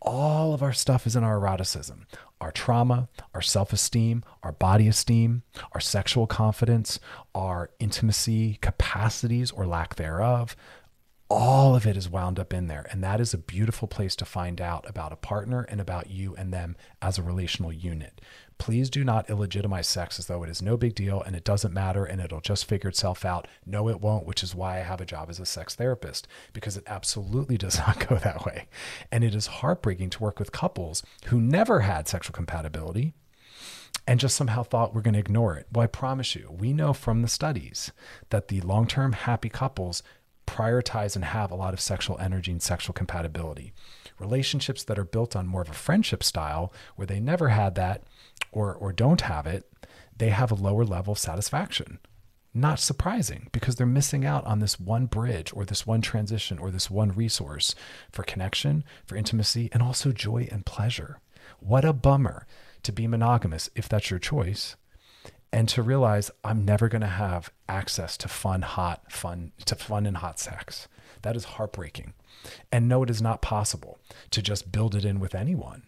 All 0.00 0.54
of 0.54 0.62
our 0.62 0.72
stuff 0.72 1.06
is 1.06 1.16
in 1.16 1.24
our 1.24 1.36
eroticism. 1.38 2.06
Our 2.40 2.52
trauma, 2.52 3.08
our 3.34 3.42
self 3.42 3.72
esteem, 3.72 4.22
our 4.42 4.52
body 4.52 4.86
esteem, 4.86 5.42
our 5.72 5.80
sexual 5.80 6.26
confidence, 6.26 7.00
our 7.34 7.70
intimacy 7.80 8.58
capacities 8.60 9.50
or 9.50 9.66
lack 9.66 9.96
thereof, 9.96 10.54
all 11.30 11.76
of 11.76 11.86
it 11.86 11.96
is 11.96 12.08
wound 12.08 12.38
up 12.38 12.54
in 12.54 12.68
there. 12.68 12.86
And 12.90 13.04
that 13.04 13.20
is 13.20 13.34
a 13.34 13.38
beautiful 13.38 13.86
place 13.86 14.16
to 14.16 14.24
find 14.24 14.60
out 14.60 14.88
about 14.88 15.12
a 15.12 15.16
partner 15.16 15.62
and 15.68 15.80
about 15.80 16.10
you 16.10 16.34
and 16.36 16.52
them 16.52 16.76
as 17.02 17.18
a 17.18 17.22
relational 17.22 17.72
unit. 17.72 18.20
Please 18.56 18.88
do 18.88 19.04
not 19.04 19.28
illegitimize 19.28 19.84
sex 19.84 20.18
as 20.18 20.26
though 20.26 20.42
it 20.42 20.50
is 20.50 20.62
no 20.62 20.76
big 20.76 20.94
deal 20.94 21.22
and 21.22 21.36
it 21.36 21.44
doesn't 21.44 21.74
matter 21.74 22.04
and 22.04 22.20
it'll 22.20 22.40
just 22.40 22.64
figure 22.64 22.88
itself 22.88 23.24
out. 23.24 23.46
No, 23.66 23.88
it 23.88 24.00
won't, 24.00 24.26
which 24.26 24.42
is 24.42 24.54
why 24.54 24.78
I 24.78 24.82
have 24.82 25.00
a 25.00 25.06
job 25.06 25.28
as 25.28 25.38
a 25.38 25.46
sex 25.46 25.74
therapist, 25.74 26.26
because 26.52 26.76
it 26.76 26.84
absolutely 26.86 27.58
does 27.58 27.78
not 27.78 28.08
go 28.08 28.16
that 28.16 28.44
way. 28.44 28.66
And 29.12 29.22
it 29.22 29.34
is 29.34 29.46
heartbreaking 29.46 30.10
to 30.10 30.22
work 30.22 30.38
with 30.38 30.50
couples 30.50 31.02
who 31.26 31.40
never 31.40 31.80
had 31.80 32.08
sexual 32.08 32.34
compatibility 32.34 33.12
and 34.06 34.18
just 34.18 34.36
somehow 34.36 34.62
thought 34.62 34.94
we're 34.94 35.02
going 35.02 35.14
to 35.14 35.20
ignore 35.20 35.54
it. 35.56 35.66
Well, 35.70 35.84
I 35.84 35.86
promise 35.86 36.34
you, 36.34 36.50
we 36.50 36.72
know 36.72 36.94
from 36.94 37.20
the 37.20 37.28
studies 37.28 37.92
that 38.30 38.48
the 38.48 38.62
long 38.62 38.86
term 38.86 39.12
happy 39.12 39.50
couples 39.50 40.02
prioritize 40.48 41.14
and 41.14 41.24
have 41.24 41.50
a 41.50 41.56
lot 41.56 41.74
of 41.74 41.80
sexual 41.80 42.18
energy 42.18 42.50
and 42.50 42.62
sexual 42.62 42.94
compatibility. 42.94 43.72
Relationships 44.18 44.82
that 44.84 44.98
are 44.98 45.04
built 45.04 45.36
on 45.36 45.46
more 45.46 45.62
of 45.62 45.68
a 45.68 45.74
friendship 45.74 46.24
style, 46.24 46.72
where 46.96 47.06
they 47.06 47.20
never 47.20 47.50
had 47.50 47.74
that 47.74 48.02
or, 48.50 48.74
or 48.74 48.92
don't 48.92 49.20
have 49.22 49.46
it, 49.46 49.70
they 50.16 50.30
have 50.30 50.50
a 50.50 50.56
lower 50.56 50.84
level 50.84 51.12
of 51.12 51.18
satisfaction. 51.18 51.98
Not 52.54 52.80
surprising 52.80 53.48
because 53.52 53.76
they're 53.76 53.86
missing 53.86 54.24
out 54.24 54.44
on 54.46 54.58
this 54.58 54.80
one 54.80 55.06
bridge 55.06 55.52
or 55.52 55.64
this 55.64 55.86
one 55.86 56.00
transition 56.00 56.58
or 56.58 56.70
this 56.70 56.90
one 56.90 57.12
resource 57.12 57.74
for 58.10 58.24
connection, 58.24 58.84
for 59.04 59.16
intimacy, 59.16 59.68
and 59.72 59.82
also 59.82 60.10
joy 60.10 60.48
and 60.50 60.66
pleasure. 60.66 61.20
What 61.60 61.84
a 61.84 61.92
bummer 61.92 62.46
to 62.82 62.92
be 62.92 63.06
monogamous 63.06 63.68
if 63.76 63.88
that's 63.88 64.10
your 64.10 64.18
choice 64.18 64.76
and 65.52 65.68
to 65.70 65.82
realize 65.82 66.30
I'm 66.44 66.64
never 66.64 66.88
going 66.88 67.02
to 67.02 67.06
have 67.06 67.50
access 67.68 68.16
to 68.18 68.28
fun, 68.28 68.62
hot, 68.62 69.10
fun, 69.10 69.52
to 69.64 69.74
fun 69.74 70.06
and 70.06 70.18
hot 70.18 70.38
sex. 70.38 70.88
That 71.22 71.36
is 71.36 71.44
heartbreaking. 71.44 72.14
And 72.70 72.88
no, 72.88 73.02
it 73.02 73.10
is 73.10 73.22
not 73.22 73.42
possible 73.42 73.98
to 74.30 74.42
just 74.42 74.70
build 74.70 74.94
it 74.94 75.04
in 75.04 75.20
with 75.20 75.34
anyone. 75.34 75.82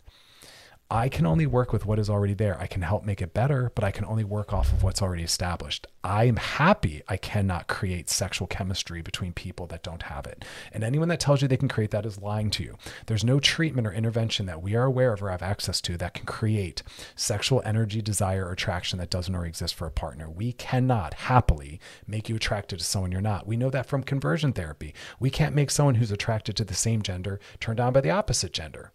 I 0.92 1.08
can 1.08 1.24
only 1.24 1.46
work 1.46 1.72
with 1.72 1.86
what 1.86 2.00
is 2.00 2.10
already 2.10 2.34
there. 2.34 2.60
I 2.60 2.66
can 2.66 2.82
help 2.82 3.04
make 3.04 3.22
it 3.22 3.32
better, 3.32 3.70
but 3.76 3.84
I 3.84 3.92
can 3.92 4.04
only 4.06 4.24
work 4.24 4.52
off 4.52 4.72
of 4.72 4.82
what's 4.82 5.00
already 5.00 5.22
established. 5.22 5.86
I 6.02 6.24
am 6.24 6.34
happy 6.34 7.00
I 7.06 7.16
cannot 7.16 7.68
create 7.68 8.10
sexual 8.10 8.48
chemistry 8.48 9.00
between 9.00 9.32
people 9.32 9.68
that 9.68 9.84
don't 9.84 10.02
have 10.02 10.26
it. 10.26 10.44
And 10.72 10.82
anyone 10.82 11.06
that 11.06 11.20
tells 11.20 11.42
you 11.42 11.46
they 11.46 11.56
can 11.56 11.68
create 11.68 11.92
that 11.92 12.06
is 12.06 12.18
lying 12.18 12.50
to 12.50 12.64
you. 12.64 12.76
There's 13.06 13.22
no 13.22 13.38
treatment 13.38 13.86
or 13.86 13.92
intervention 13.92 14.46
that 14.46 14.62
we 14.62 14.74
are 14.74 14.82
aware 14.82 15.12
of 15.12 15.22
or 15.22 15.30
have 15.30 15.42
access 15.42 15.80
to 15.82 15.96
that 15.98 16.14
can 16.14 16.26
create 16.26 16.82
sexual 17.14 17.62
energy, 17.64 18.02
desire, 18.02 18.46
or 18.46 18.52
attraction 18.52 18.98
that 18.98 19.10
doesn't 19.10 19.32
already 19.32 19.50
exist 19.50 19.76
for 19.76 19.86
a 19.86 19.92
partner. 19.92 20.28
We 20.28 20.54
cannot 20.54 21.14
happily 21.14 21.78
make 22.08 22.28
you 22.28 22.34
attracted 22.34 22.80
to 22.80 22.84
someone 22.84 23.12
you're 23.12 23.20
not. 23.20 23.46
We 23.46 23.56
know 23.56 23.70
that 23.70 23.86
from 23.86 24.02
conversion 24.02 24.52
therapy. 24.52 24.92
We 25.20 25.30
can't 25.30 25.54
make 25.54 25.70
someone 25.70 25.94
who's 25.94 26.10
attracted 26.10 26.56
to 26.56 26.64
the 26.64 26.74
same 26.74 27.02
gender 27.02 27.38
turned 27.60 27.78
on 27.78 27.92
by 27.92 28.00
the 28.00 28.10
opposite 28.10 28.52
gender 28.52 28.90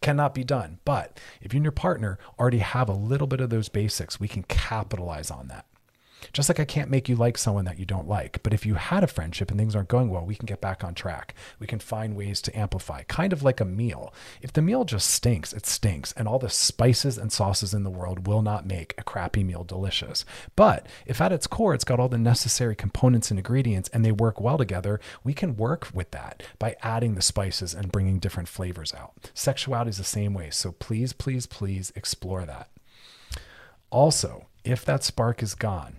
cannot 0.00 0.34
be 0.34 0.44
done. 0.44 0.78
But 0.84 1.18
if 1.40 1.52
you 1.52 1.58
and 1.58 1.64
your 1.64 1.72
partner 1.72 2.18
already 2.38 2.58
have 2.58 2.88
a 2.88 2.94
little 2.94 3.26
bit 3.26 3.40
of 3.40 3.50
those 3.50 3.68
basics, 3.68 4.18
we 4.18 4.28
can 4.28 4.42
capitalize 4.44 5.30
on 5.30 5.48
that. 5.48 5.66
Just 6.32 6.48
like 6.48 6.60
I 6.60 6.64
can't 6.64 6.90
make 6.90 7.08
you 7.08 7.16
like 7.16 7.38
someone 7.38 7.64
that 7.64 7.78
you 7.78 7.84
don't 7.84 8.08
like. 8.08 8.42
But 8.42 8.52
if 8.52 8.64
you 8.66 8.74
had 8.74 9.04
a 9.04 9.08
friendship 9.08 9.50
and 9.50 9.58
things 9.58 9.74
aren't 9.74 9.88
going 9.88 10.10
well, 10.10 10.24
we 10.24 10.34
can 10.34 10.46
get 10.46 10.60
back 10.60 10.84
on 10.84 10.94
track. 10.94 11.34
We 11.58 11.66
can 11.66 11.78
find 11.78 12.16
ways 12.16 12.40
to 12.42 12.58
amplify, 12.58 13.02
kind 13.04 13.32
of 13.32 13.42
like 13.42 13.60
a 13.60 13.64
meal. 13.64 14.12
If 14.42 14.52
the 14.52 14.62
meal 14.62 14.84
just 14.84 15.10
stinks, 15.10 15.52
it 15.52 15.66
stinks. 15.66 16.12
And 16.12 16.26
all 16.26 16.38
the 16.38 16.50
spices 16.50 17.18
and 17.18 17.32
sauces 17.32 17.74
in 17.74 17.84
the 17.84 17.90
world 17.90 18.26
will 18.26 18.42
not 18.42 18.66
make 18.66 18.94
a 18.98 19.02
crappy 19.02 19.44
meal 19.44 19.64
delicious. 19.64 20.24
But 20.56 20.86
if 21.06 21.20
at 21.20 21.32
its 21.32 21.46
core, 21.46 21.74
it's 21.74 21.84
got 21.84 22.00
all 22.00 22.08
the 22.08 22.18
necessary 22.18 22.76
components 22.76 23.30
and 23.30 23.38
ingredients 23.38 23.88
and 23.92 24.04
they 24.04 24.12
work 24.12 24.40
well 24.40 24.58
together, 24.58 25.00
we 25.24 25.34
can 25.34 25.56
work 25.56 25.88
with 25.94 26.10
that 26.12 26.42
by 26.58 26.76
adding 26.82 27.14
the 27.14 27.22
spices 27.22 27.74
and 27.74 27.92
bringing 27.92 28.18
different 28.18 28.48
flavors 28.48 28.94
out. 28.94 29.30
Sexuality 29.34 29.90
is 29.90 29.98
the 29.98 30.04
same 30.04 30.34
way. 30.34 30.50
So 30.50 30.72
please, 30.72 31.12
please, 31.12 31.46
please 31.46 31.92
explore 31.96 32.44
that. 32.44 32.68
Also, 33.90 34.46
if 34.64 34.84
that 34.84 35.02
spark 35.02 35.42
is 35.42 35.54
gone, 35.54 35.96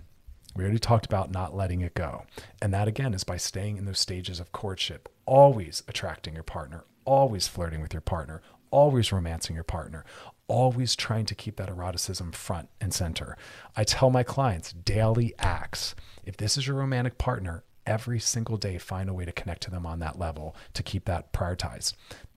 we 0.54 0.64
already 0.64 0.78
talked 0.78 1.06
about 1.06 1.30
not 1.30 1.54
letting 1.54 1.80
it 1.80 1.94
go. 1.94 2.24
And 2.60 2.72
that 2.74 2.88
again 2.88 3.14
is 3.14 3.24
by 3.24 3.36
staying 3.36 3.76
in 3.76 3.84
those 3.84 4.00
stages 4.00 4.40
of 4.40 4.52
courtship, 4.52 5.08
always 5.26 5.82
attracting 5.88 6.34
your 6.34 6.42
partner, 6.42 6.84
always 7.04 7.48
flirting 7.48 7.80
with 7.80 7.92
your 7.94 8.02
partner, 8.02 8.42
always 8.70 9.12
romancing 9.12 9.54
your 9.54 9.64
partner, 9.64 10.04
always 10.48 10.94
trying 10.94 11.26
to 11.26 11.34
keep 11.34 11.56
that 11.56 11.68
eroticism 11.68 12.32
front 12.32 12.68
and 12.80 12.92
center. 12.92 13.36
I 13.76 13.84
tell 13.84 14.10
my 14.10 14.22
clients 14.22 14.72
daily 14.72 15.34
acts. 15.38 15.94
If 16.24 16.36
this 16.36 16.56
is 16.56 16.66
your 16.66 16.76
romantic 16.76 17.18
partner, 17.18 17.64
every 17.86 18.20
single 18.20 18.56
day 18.56 18.78
find 18.78 19.08
a 19.08 19.14
way 19.14 19.24
to 19.24 19.32
connect 19.32 19.62
to 19.62 19.70
them 19.70 19.86
on 19.86 19.98
that 20.00 20.18
level 20.18 20.54
to 20.74 20.82
keep 20.82 21.04
that 21.06 21.32
prioritized. 21.32 21.94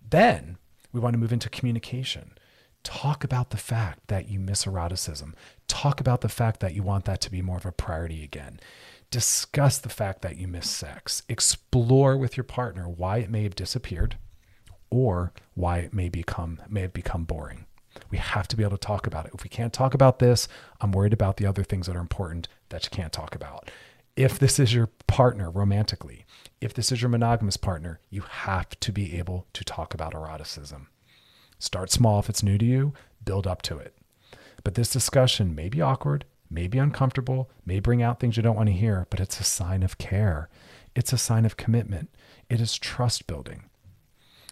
Then 0.08 0.58
we 0.92 1.00
want 1.00 1.14
to 1.14 1.20
move 1.20 1.34
into 1.34 1.50
communication. 1.50 2.34
Talk 2.84 3.24
about 3.24 3.50
the 3.50 3.58
fact 3.58 4.08
that 4.08 4.30
you 4.30 4.40
miss 4.40 4.66
eroticism. 4.68 5.36
Talk 5.68 6.00
about 6.00 6.22
the 6.22 6.30
fact 6.30 6.60
that 6.60 6.74
you 6.74 6.84
want 6.84 7.06
that 7.06 7.22
to 7.22 7.32
be 7.32 7.42
more 7.42 7.58
of 7.58 7.66
a 7.66 7.72
priority 7.72 8.24
again. 8.24 8.60
Discuss 9.12 9.78
the 9.78 9.90
fact 9.90 10.22
that 10.22 10.38
you 10.38 10.48
miss 10.48 10.70
sex. 10.70 11.24
Explore 11.30 12.18
with 12.18 12.38
your 12.38 12.44
partner 12.44 12.88
why 12.88 13.18
it 13.18 13.30
may 13.30 13.44
have 13.44 13.56
disappeared 13.56 14.18
or 14.90 15.34
why 15.54 15.80
it 15.80 15.94
may 15.94 16.10
become 16.10 16.60
may 16.70 16.82
have 16.82 16.94
become 16.94 17.24
boring. 17.24 17.66
We 18.10 18.18
have 18.18 18.48
to 18.50 18.58
be 18.58 18.64
able 18.64 18.78
to 18.78 18.88
talk 18.88 19.08
about 19.08 19.26
it. 19.26 19.32
If 19.34 19.44
we 19.44 19.50
can't 19.50 19.74
talk 19.74 19.94
about 19.94 20.20
this, 20.20 20.48
I'm 20.82 20.92
worried 20.92 21.14
about 21.14 21.38
the 21.38 21.46
other 21.46 21.64
things 21.64 21.88
that 21.88 21.96
are 21.96 22.02
important 22.02 22.48
that 22.70 22.84
you 22.84 22.90
can't 22.90 23.14
talk 23.14 23.36
about. 23.36 23.72
If 24.16 24.40
this 24.40 24.60
is 24.60 24.74
your 24.74 24.90
partner 25.08 25.50
romantically, 25.50 26.26
if 26.62 26.74
this 26.74 26.92
is 26.92 27.02
your 27.02 27.10
monogamous 27.10 27.58
partner, 27.58 28.00
you 28.10 28.22
have 28.22 28.80
to 28.82 28.92
be 28.92 29.18
able 29.18 29.48
to 29.54 29.64
talk 29.64 29.94
about 29.94 30.14
eroticism. 30.14 30.88
Start 31.60 31.92
small 31.92 32.20
if 32.20 32.30
it's 32.30 32.44
new 32.44 32.58
to 32.58 32.66
you, 32.66 32.94
build 33.24 33.48
up 33.48 33.62
to 33.64 33.78
it. 33.78 33.96
But 34.66 34.74
this 34.74 34.92
discussion 34.92 35.54
may 35.54 35.70
be 35.70 35.80
awkward, 35.80 36.26
may 36.50 36.68
be 36.68 36.80
uncomfortable, 36.80 37.52
may 37.68 37.80
bring 37.80 38.02
out 38.02 38.20
things 38.20 38.36
you 38.36 38.44
don't 38.44 38.56
want 38.56 38.68
to 38.68 38.74
hear, 38.74 39.06
but 39.12 39.20
it's 39.20 39.40
a 39.40 39.44
sign 39.44 39.84
of 39.84 40.00
care. 40.00 40.50
It's 40.96 41.14
a 41.14 41.20
sign 41.20 41.46
of 41.46 41.56
commitment. 41.56 42.10
It 42.50 42.60
is 42.60 42.76
trust 42.76 43.28
building 43.28 43.70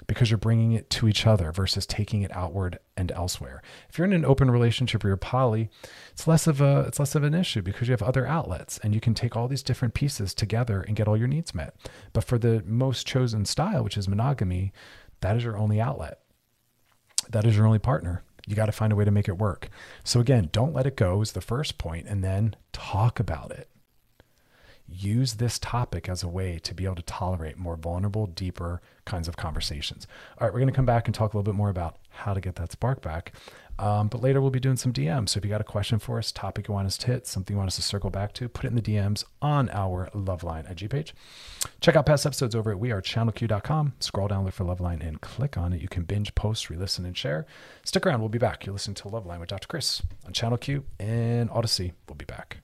because 0.05 0.29
you're 0.29 0.37
bringing 0.37 0.73
it 0.73 0.91
to 0.91 1.07
each 1.07 1.25
other 1.25 1.51
versus 1.51 1.87
taking 1.87 2.21
it 2.21 2.35
outward 2.35 2.77
and 2.95 3.11
elsewhere. 3.11 3.63
If 3.89 3.97
you're 3.97 4.05
in 4.05 4.13
an 4.13 4.23
open 4.23 4.51
relationship 4.51 5.03
or 5.03 5.07
you're 5.07 5.17
poly, 5.17 5.71
it's 6.11 6.27
less 6.27 6.45
of 6.45 6.61
a 6.61 6.81
it's 6.87 6.99
less 6.99 7.15
of 7.15 7.23
an 7.23 7.33
issue 7.33 7.63
because 7.63 7.87
you 7.87 7.93
have 7.93 8.03
other 8.03 8.27
outlets 8.27 8.77
and 8.83 8.93
you 8.93 9.01
can 9.01 9.15
take 9.15 9.35
all 9.35 9.47
these 9.47 9.63
different 9.63 9.95
pieces 9.95 10.35
together 10.35 10.81
and 10.81 10.95
get 10.95 11.07
all 11.07 11.17
your 11.17 11.27
needs 11.27 11.55
met. 11.55 11.75
But 12.11 12.23
for 12.23 12.37
the 12.37 12.61
most 12.67 13.07
chosen 13.07 13.45
style, 13.45 13.83
which 13.83 13.97
is 13.97 14.07
monogamy, 14.07 14.73
that 15.21 15.37
is 15.37 15.43
your 15.43 15.57
only 15.57 15.81
outlet. 15.81 16.19
That 17.29 17.45
is 17.45 17.55
your 17.55 17.65
only 17.65 17.79
partner. 17.79 18.23
You 18.47 18.55
got 18.55 18.65
to 18.65 18.71
find 18.71 18.91
a 18.91 18.95
way 18.95 19.05
to 19.05 19.11
make 19.11 19.27
it 19.27 19.37
work. 19.37 19.69
So 20.03 20.19
again, 20.19 20.49
don't 20.51 20.73
let 20.73 20.85
it 20.85 20.97
go 20.97 21.21
is 21.21 21.31
the 21.31 21.41
first 21.41 21.77
point 21.77 22.07
and 22.07 22.23
then 22.23 22.55
talk 22.71 23.19
about 23.19 23.51
it 23.51 23.69
use 24.87 25.35
this 25.35 25.59
topic 25.59 26.09
as 26.09 26.23
a 26.23 26.27
way 26.27 26.59
to 26.59 26.73
be 26.73 26.85
able 26.85 26.95
to 26.95 27.01
tolerate 27.03 27.57
more 27.57 27.75
vulnerable, 27.75 28.27
deeper 28.27 28.81
kinds 29.05 29.27
of 29.27 29.37
conversations. 29.37 30.07
All 30.37 30.45
right, 30.45 30.53
we're 30.53 30.59
going 30.59 30.71
to 30.71 30.75
come 30.75 30.85
back 30.85 31.07
and 31.07 31.15
talk 31.15 31.33
a 31.33 31.37
little 31.37 31.51
bit 31.51 31.57
more 31.57 31.69
about 31.69 31.97
how 32.09 32.33
to 32.33 32.41
get 32.41 32.55
that 32.55 32.71
spark 32.71 33.01
back. 33.01 33.33
Um, 33.79 34.07
but 34.07 34.21
later 34.21 34.39
we'll 34.39 34.51
be 34.51 34.59
doing 34.59 34.77
some 34.77 34.93
DMs. 34.93 35.29
So 35.29 35.39
if 35.39 35.45
you 35.45 35.49
got 35.49 35.61
a 35.61 35.65
question 35.65 35.99
for 35.99 36.17
us, 36.17 36.31
topic 36.31 36.67
you 36.67 36.73
want 36.73 36.87
us 36.87 36.97
to 36.97 37.07
hit, 37.07 37.25
something 37.27 37.53
you 37.53 37.57
want 37.57 37.69
us 37.69 37.75
to 37.77 37.81
circle 37.81 38.09
back 38.09 38.33
to, 38.33 38.47
put 38.47 38.65
it 38.65 38.67
in 38.67 38.75
the 38.75 38.81
DMs 38.81 39.23
on 39.41 39.69
our 39.71 40.09
Loveline 40.13 40.69
IG 40.69 40.89
page. 40.89 41.13
Check 41.81 41.95
out 41.95 42.05
past 42.05 42.25
episodes 42.25 42.55
over 42.55 42.71
at 42.71 42.77
wearechannelq.com. 42.77 43.93
Scroll 43.99 44.27
down, 44.27 44.45
look 44.45 44.53
for 44.53 44.63
Loveline, 44.63 45.05
and 45.05 45.21
click 45.21 45.57
on 45.57 45.73
it. 45.73 45.81
You 45.81 45.87
can 45.87 46.03
binge, 46.03 46.35
post, 46.35 46.69
re-listen, 46.69 47.05
and 47.05 47.17
share. 47.17 47.45
Stick 47.83 48.05
around. 48.05 48.19
We'll 48.19 48.29
be 48.29 48.37
back. 48.37 48.65
You're 48.65 48.73
listening 48.73 48.95
to 48.95 49.03
Loveline 49.05 49.39
with 49.39 49.49
Dr. 49.49 49.67
Chris 49.67 50.01
on 50.25 50.33
Channel 50.33 50.57
Q 50.57 50.85
and 50.99 51.49
Odyssey. 51.49 51.93
We'll 52.07 52.15
be 52.15 52.25
back. 52.25 52.57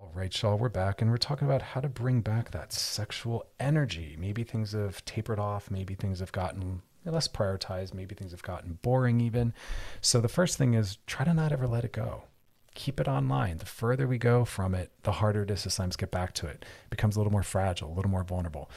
All 0.00 0.12
right, 0.14 0.42
y'all, 0.42 0.56
we're 0.56 0.68
back 0.68 1.02
and 1.02 1.10
we're 1.10 1.16
talking 1.16 1.46
about 1.46 1.60
how 1.60 1.80
to 1.80 1.88
bring 1.88 2.20
back 2.20 2.52
that 2.52 2.72
sexual 2.72 3.46
energy. 3.58 4.16
Maybe 4.18 4.44
things 4.44 4.72
have 4.72 5.04
tapered 5.04 5.40
off, 5.40 5.70
maybe 5.70 5.94
things 5.94 6.20
have 6.20 6.30
gotten 6.30 6.82
less 7.04 7.28
prioritized, 7.28 7.94
maybe 7.94 8.14
things 8.14 8.32
have 8.32 8.42
gotten 8.42 8.78
boring 8.82 9.20
even. 9.20 9.54
So 10.00 10.20
the 10.20 10.28
first 10.28 10.58
thing 10.58 10.74
is 10.74 10.98
try 11.06 11.24
to 11.24 11.34
not 11.34 11.52
ever 11.52 11.66
let 11.66 11.84
it 11.84 11.92
go. 11.92 12.24
Keep 12.74 13.00
it 13.00 13.08
online. 13.08 13.58
The 13.58 13.66
further 13.66 14.06
we 14.06 14.18
go 14.18 14.44
from 14.44 14.74
it, 14.74 14.92
the 15.02 15.12
harder 15.12 15.42
it 15.42 15.50
is 15.50 15.62
to 15.62 15.70
sometimes 15.70 15.96
get 15.96 16.10
back 16.10 16.32
to 16.34 16.46
it. 16.46 16.64
It 16.84 16.90
becomes 16.90 17.16
a 17.16 17.18
little 17.18 17.32
more 17.32 17.42
fragile, 17.42 17.90
a 17.90 17.94
little 17.94 18.10
more 18.10 18.24
vulnerable. 18.24 18.70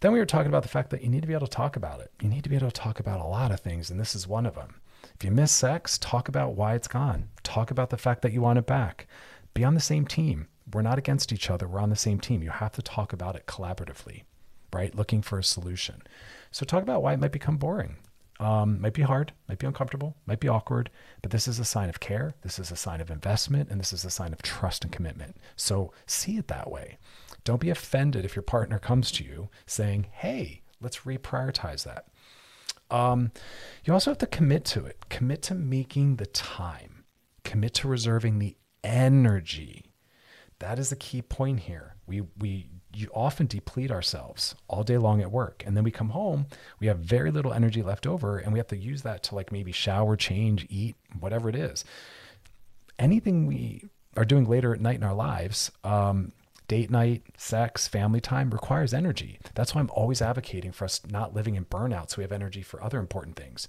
Then 0.00 0.12
we 0.12 0.18
were 0.18 0.26
talking 0.26 0.48
about 0.48 0.62
the 0.62 0.68
fact 0.68 0.90
that 0.90 1.02
you 1.02 1.08
need 1.08 1.22
to 1.22 1.28
be 1.28 1.34
able 1.34 1.46
to 1.46 1.52
talk 1.52 1.76
about 1.76 2.00
it. 2.00 2.10
You 2.20 2.28
need 2.28 2.44
to 2.44 2.50
be 2.50 2.56
able 2.56 2.70
to 2.70 2.80
talk 2.80 3.00
about 3.00 3.20
a 3.20 3.26
lot 3.26 3.52
of 3.52 3.60
things, 3.60 3.90
and 3.90 3.98
this 3.98 4.14
is 4.14 4.26
one 4.26 4.46
of 4.46 4.54
them. 4.54 4.80
If 5.14 5.24
you 5.24 5.30
miss 5.30 5.52
sex, 5.52 5.96
talk 5.98 6.28
about 6.28 6.54
why 6.54 6.74
it's 6.74 6.88
gone. 6.88 7.28
Talk 7.42 7.70
about 7.70 7.90
the 7.90 7.96
fact 7.96 8.22
that 8.22 8.32
you 8.32 8.42
want 8.42 8.58
it 8.58 8.66
back. 8.66 9.06
Be 9.54 9.64
on 9.64 9.74
the 9.74 9.80
same 9.80 10.06
team 10.06 10.48
we're 10.72 10.82
not 10.82 10.98
against 10.98 11.32
each 11.32 11.50
other. 11.50 11.68
We're 11.68 11.80
on 11.80 11.90
the 11.90 11.96
same 11.96 12.20
team. 12.20 12.42
You 12.42 12.50
have 12.50 12.72
to 12.72 12.82
talk 12.82 13.12
about 13.12 13.36
it 13.36 13.46
collaboratively, 13.46 14.24
right? 14.76 14.94
Looking 14.94 15.22
for 15.22 15.38
a 15.38 15.44
solution. 15.44 16.02
So 16.50 16.64
talk 16.64 16.82
about 16.82 17.02
why 17.02 17.14
it 17.14 17.20
might 17.20 17.32
become 17.32 17.56
boring. 17.56 17.96
Um, 18.38 18.82
might 18.82 18.92
be 18.92 19.02
hard, 19.02 19.32
might 19.48 19.58
be 19.58 19.66
uncomfortable, 19.66 20.14
might 20.26 20.40
be 20.40 20.48
awkward, 20.48 20.90
but 21.22 21.30
this 21.30 21.48
is 21.48 21.58
a 21.58 21.64
sign 21.64 21.88
of 21.88 22.00
care. 22.00 22.34
This 22.42 22.58
is 22.58 22.70
a 22.70 22.76
sign 22.76 23.00
of 23.00 23.10
investment, 23.10 23.70
and 23.70 23.80
this 23.80 23.94
is 23.94 24.04
a 24.04 24.10
sign 24.10 24.34
of 24.34 24.42
trust 24.42 24.84
and 24.84 24.92
commitment. 24.92 25.38
So 25.56 25.92
see 26.06 26.36
it 26.36 26.48
that 26.48 26.70
way. 26.70 26.98
Don't 27.44 27.62
be 27.62 27.70
offended 27.70 28.26
if 28.26 28.36
your 28.36 28.42
partner 28.42 28.78
comes 28.78 29.10
to 29.12 29.24
you 29.24 29.48
saying, 29.64 30.08
"Hey, 30.12 30.60
let's 30.82 30.98
reprioritize 30.98 31.84
that." 31.84 32.08
Um, 32.90 33.32
you 33.84 33.94
also 33.94 34.10
have 34.10 34.18
to 34.18 34.26
commit 34.26 34.66
to 34.66 34.84
it. 34.84 35.08
Commit 35.08 35.40
to 35.44 35.54
making 35.54 36.16
the 36.16 36.26
time. 36.26 37.04
Commit 37.42 37.72
to 37.74 37.88
reserving 37.88 38.38
the 38.38 38.56
energy 38.84 39.94
that 40.58 40.78
is 40.78 40.90
the 40.90 40.96
key 40.96 41.22
point 41.22 41.60
here. 41.60 41.96
We 42.06 42.22
we 42.38 42.68
you 42.96 43.10
often 43.14 43.46
deplete 43.46 43.90
ourselves 43.90 44.54
all 44.68 44.82
day 44.82 44.96
long 44.96 45.20
at 45.20 45.30
work. 45.30 45.62
And 45.66 45.76
then 45.76 45.84
we 45.84 45.90
come 45.90 46.10
home 46.10 46.46
we 46.80 46.86
have 46.86 46.98
very 46.98 47.30
little 47.30 47.52
energy 47.52 47.82
left 47.82 48.06
over 48.06 48.38
and 48.38 48.52
we 48.52 48.58
have 48.58 48.68
to 48.68 48.76
use 48.76 49.02
that 49.02 49.22
to 49.24 49.34
like 49.34 49.52
maybe 49.52 49.72
shower 49.72 50.16
change 50.16 50.66
eat 50.70 50.96
whatever 51.20 51.48
it 51.48 51.54
is. 51.54 51.84
Anything 52.98 53.46
we 53.46 53.84
are 54.16 54.24
doing 54.24 54.46
later 54.46 54.72
at 54.72 54.80
night 54.80 54.96
in 54.96 55.02
our 55.02 55.14
lives 55.14 55.70
um, 55.84 56.32
date 56.68 56.90
night 56.90 57.22
sex 57.36 57.86
family 57.86 58.20
time 58.20 58.50
requires 58.50 58.94
energy. 58.94 59.38
That's 59.54 59.74
why 59.74 59.82
i'm 59.82 59.90
always 59.92 60.22
advocating 60.22 60.72
for 60.72 60.84
us 60.86 61.00
not 61.08 61.34
living 61.34 61.54
in 61.54 61.66
burnout 61.66 62.10
so 62.10 62.16
we 62.18 62.24
have 62.24 62.32
energy 62.32 62.62
for 62.62 62.82
other 62.82 62.98
important 62.98 63.36
things. 63.36 63.68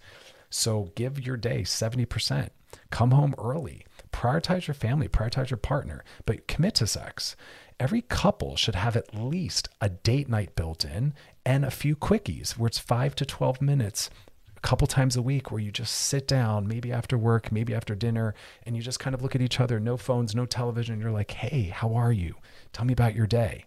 So 0.49 0.91
give 0.95 1.19
your 1.19 1.35
day 1.35 1.61
70% 1.63 2.49
come 2.89 3.11
home 3.11 3.35
early. 3.37 3.85
Prioritize 4.11 4.67
your 4.67 4.73
family, 4.73 5.07
prioritize 5.07 5.49
your 5.49 5.57
partner, 5.57 6.03
but 6.25 6.47
commit 6.47 6.75
to 6.75 6.87
sex. 6.87 7.35
Every 7.79 8.01
couple 8.01 8.55
should 8.55 8.73
have 8.73 8.95
at 8.95 9.13
least 9.13 9.69
a 9.79 9.89
date 9.89 10.27
night 10.27 10.55
built 10.55 10.83
in 10.83 11.13
and 11.45 11.63
a 11.63 11.69
few 11.69 11.95
quickies 11.95 12.57
where 12.57 12.67
it's 12.67 12.79
five 12.79 13.13
to 13.15 13.25
12 13.25 13.61
minutes 13.61 14.09
a 14.55 14.59
couple 14.61 14.87
times 14.87 15.15
a 15.15 15.21
week 15.21 15.51
where 15.51 15.61
you 15.61 15.71
just 15.71 15.93
sit 15.93 16.27
down, 16.27 16.67
maybe 16.67 16.91
after 16.91 17.19
work, 17.19 17.51
maybe 17.51 17.75
after 17.75 17.93
dinner, 17.93 18.33
and 18.63 18.75
you 18.75 18.81
just 18.81 18.99
kind 18.99 19.13
of 19.13 19.21
look 19.21 19.35
at 19.35 19.43
each 19.43 19.59
other, 19.59 19.79
no 19.79 19.95
phones, 19.95 20.33
no 20.33 20.47
television. 20.47 20.99
You're 20.99 21.11
like, 21.11 21.29
hey, 21.29 21.65
how 21.65 21.93
are 21.93 22.11
you? 22.11 22.35
Tell 22.73 22.83
me 22.83 22.93
about 22.93 23.13
your 23.13 23.27
day. 23.27 23.65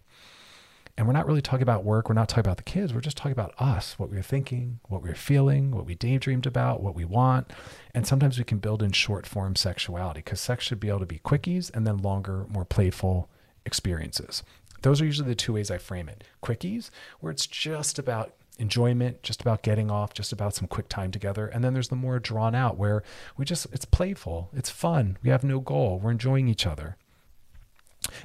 And 0.97 1.07
we're 1.07 1.13
not 1.13 1.25
really 1.25 1.41
talking 1.41 1.63
about 1.63 1.85
work. 1.85 2.09
We're 2.09 2.15
not 2.15 2.27
talking 2.27 2.41
about 2.41 2.57
the 2.57 2.63
kids. 2.63 2.93
We're 2.93 2.99
just 2.99 3.15
talking 3.15 3.31
about 3.31 3.53
us, 3.59 3.97
what 3.97 4.09
we 4.09 4.17
are 4.17 4.21
thinking, 4.21 4.81
what 4.89 5.01
we 5.01 5.09
are 5.09 5.15
feeling, 5.15 5.71
what 5.71 5.85
we 5.85 5.95
daydreamed 5.95 6.45
about, 6.45 6.83
what 6.83 6.95
we 6.95 7.05
want. 7.05 7.51
And 7.95 8.05
sometimes 8.05 8.37
we 8.37 8.43
can 8.43 8.57
build 8.57 8.83
in 8.83 8.91
short 8.91 9.25
form 9.25 9.55
sexuality 9.55 10.19
because 10.19 10.41
sex 10.41 10.65
should 10.65 10.81
be 10.81 10.89
able 10.89 10.99
to 10.99 11.05
be 11.05 11.19
quickies 11.19 11.71
and 11.73 11.87
then 11.87 11.99
longer, 11.99 12.45
more 12.49 12.65
playful 12.65 13.29
experiences. 13.65 14.43
Those 14.81 15.01
are 15.01 15.05
usually 15.05 15.29
the 15.29 15.35
two 15.35 15.53
ways 15.53 15.69
I 15.69 15.77
frame 15.77 16.09
it. 16.09 16.23
Quickies, 16.43 16.89
where 17.19 17.31
it's 17.31 17.45
just 17.47 17.99
about 17.99 18.33
enjoyment, 18.57 19.23
just 19.23 19.41
about 19.41 19.63
getting 19.63 19.89
off, 19.89 20.13
just 20.13 20.31
about 20.31 20.55
some 20.55 20.67
quick 20.67 20.87
time 20.87 21.11
together. 21.11 21.47
And 21.47 21.63
then 21.63 21.73
there's 21.73 21.89
the 21.89 21.95
more 21.95 22.19
drawn 22.19 22.55
out 22.55 22.77
where 22.77 23.03
we 23.37 23.45
just, 23.45 23.67
it's 23.71 23.85
playful, 23.85 24.49
it's 24.53 24.69
fun, 24.69 25.17
we 25.23 25.29
have 25.29 25.43
no 25.43 25.59
goal, 25.59 25.99
we're 25.99 26.11
enjoying 26.11 26.47
each 26.47 26.65
other. 26.65 26.97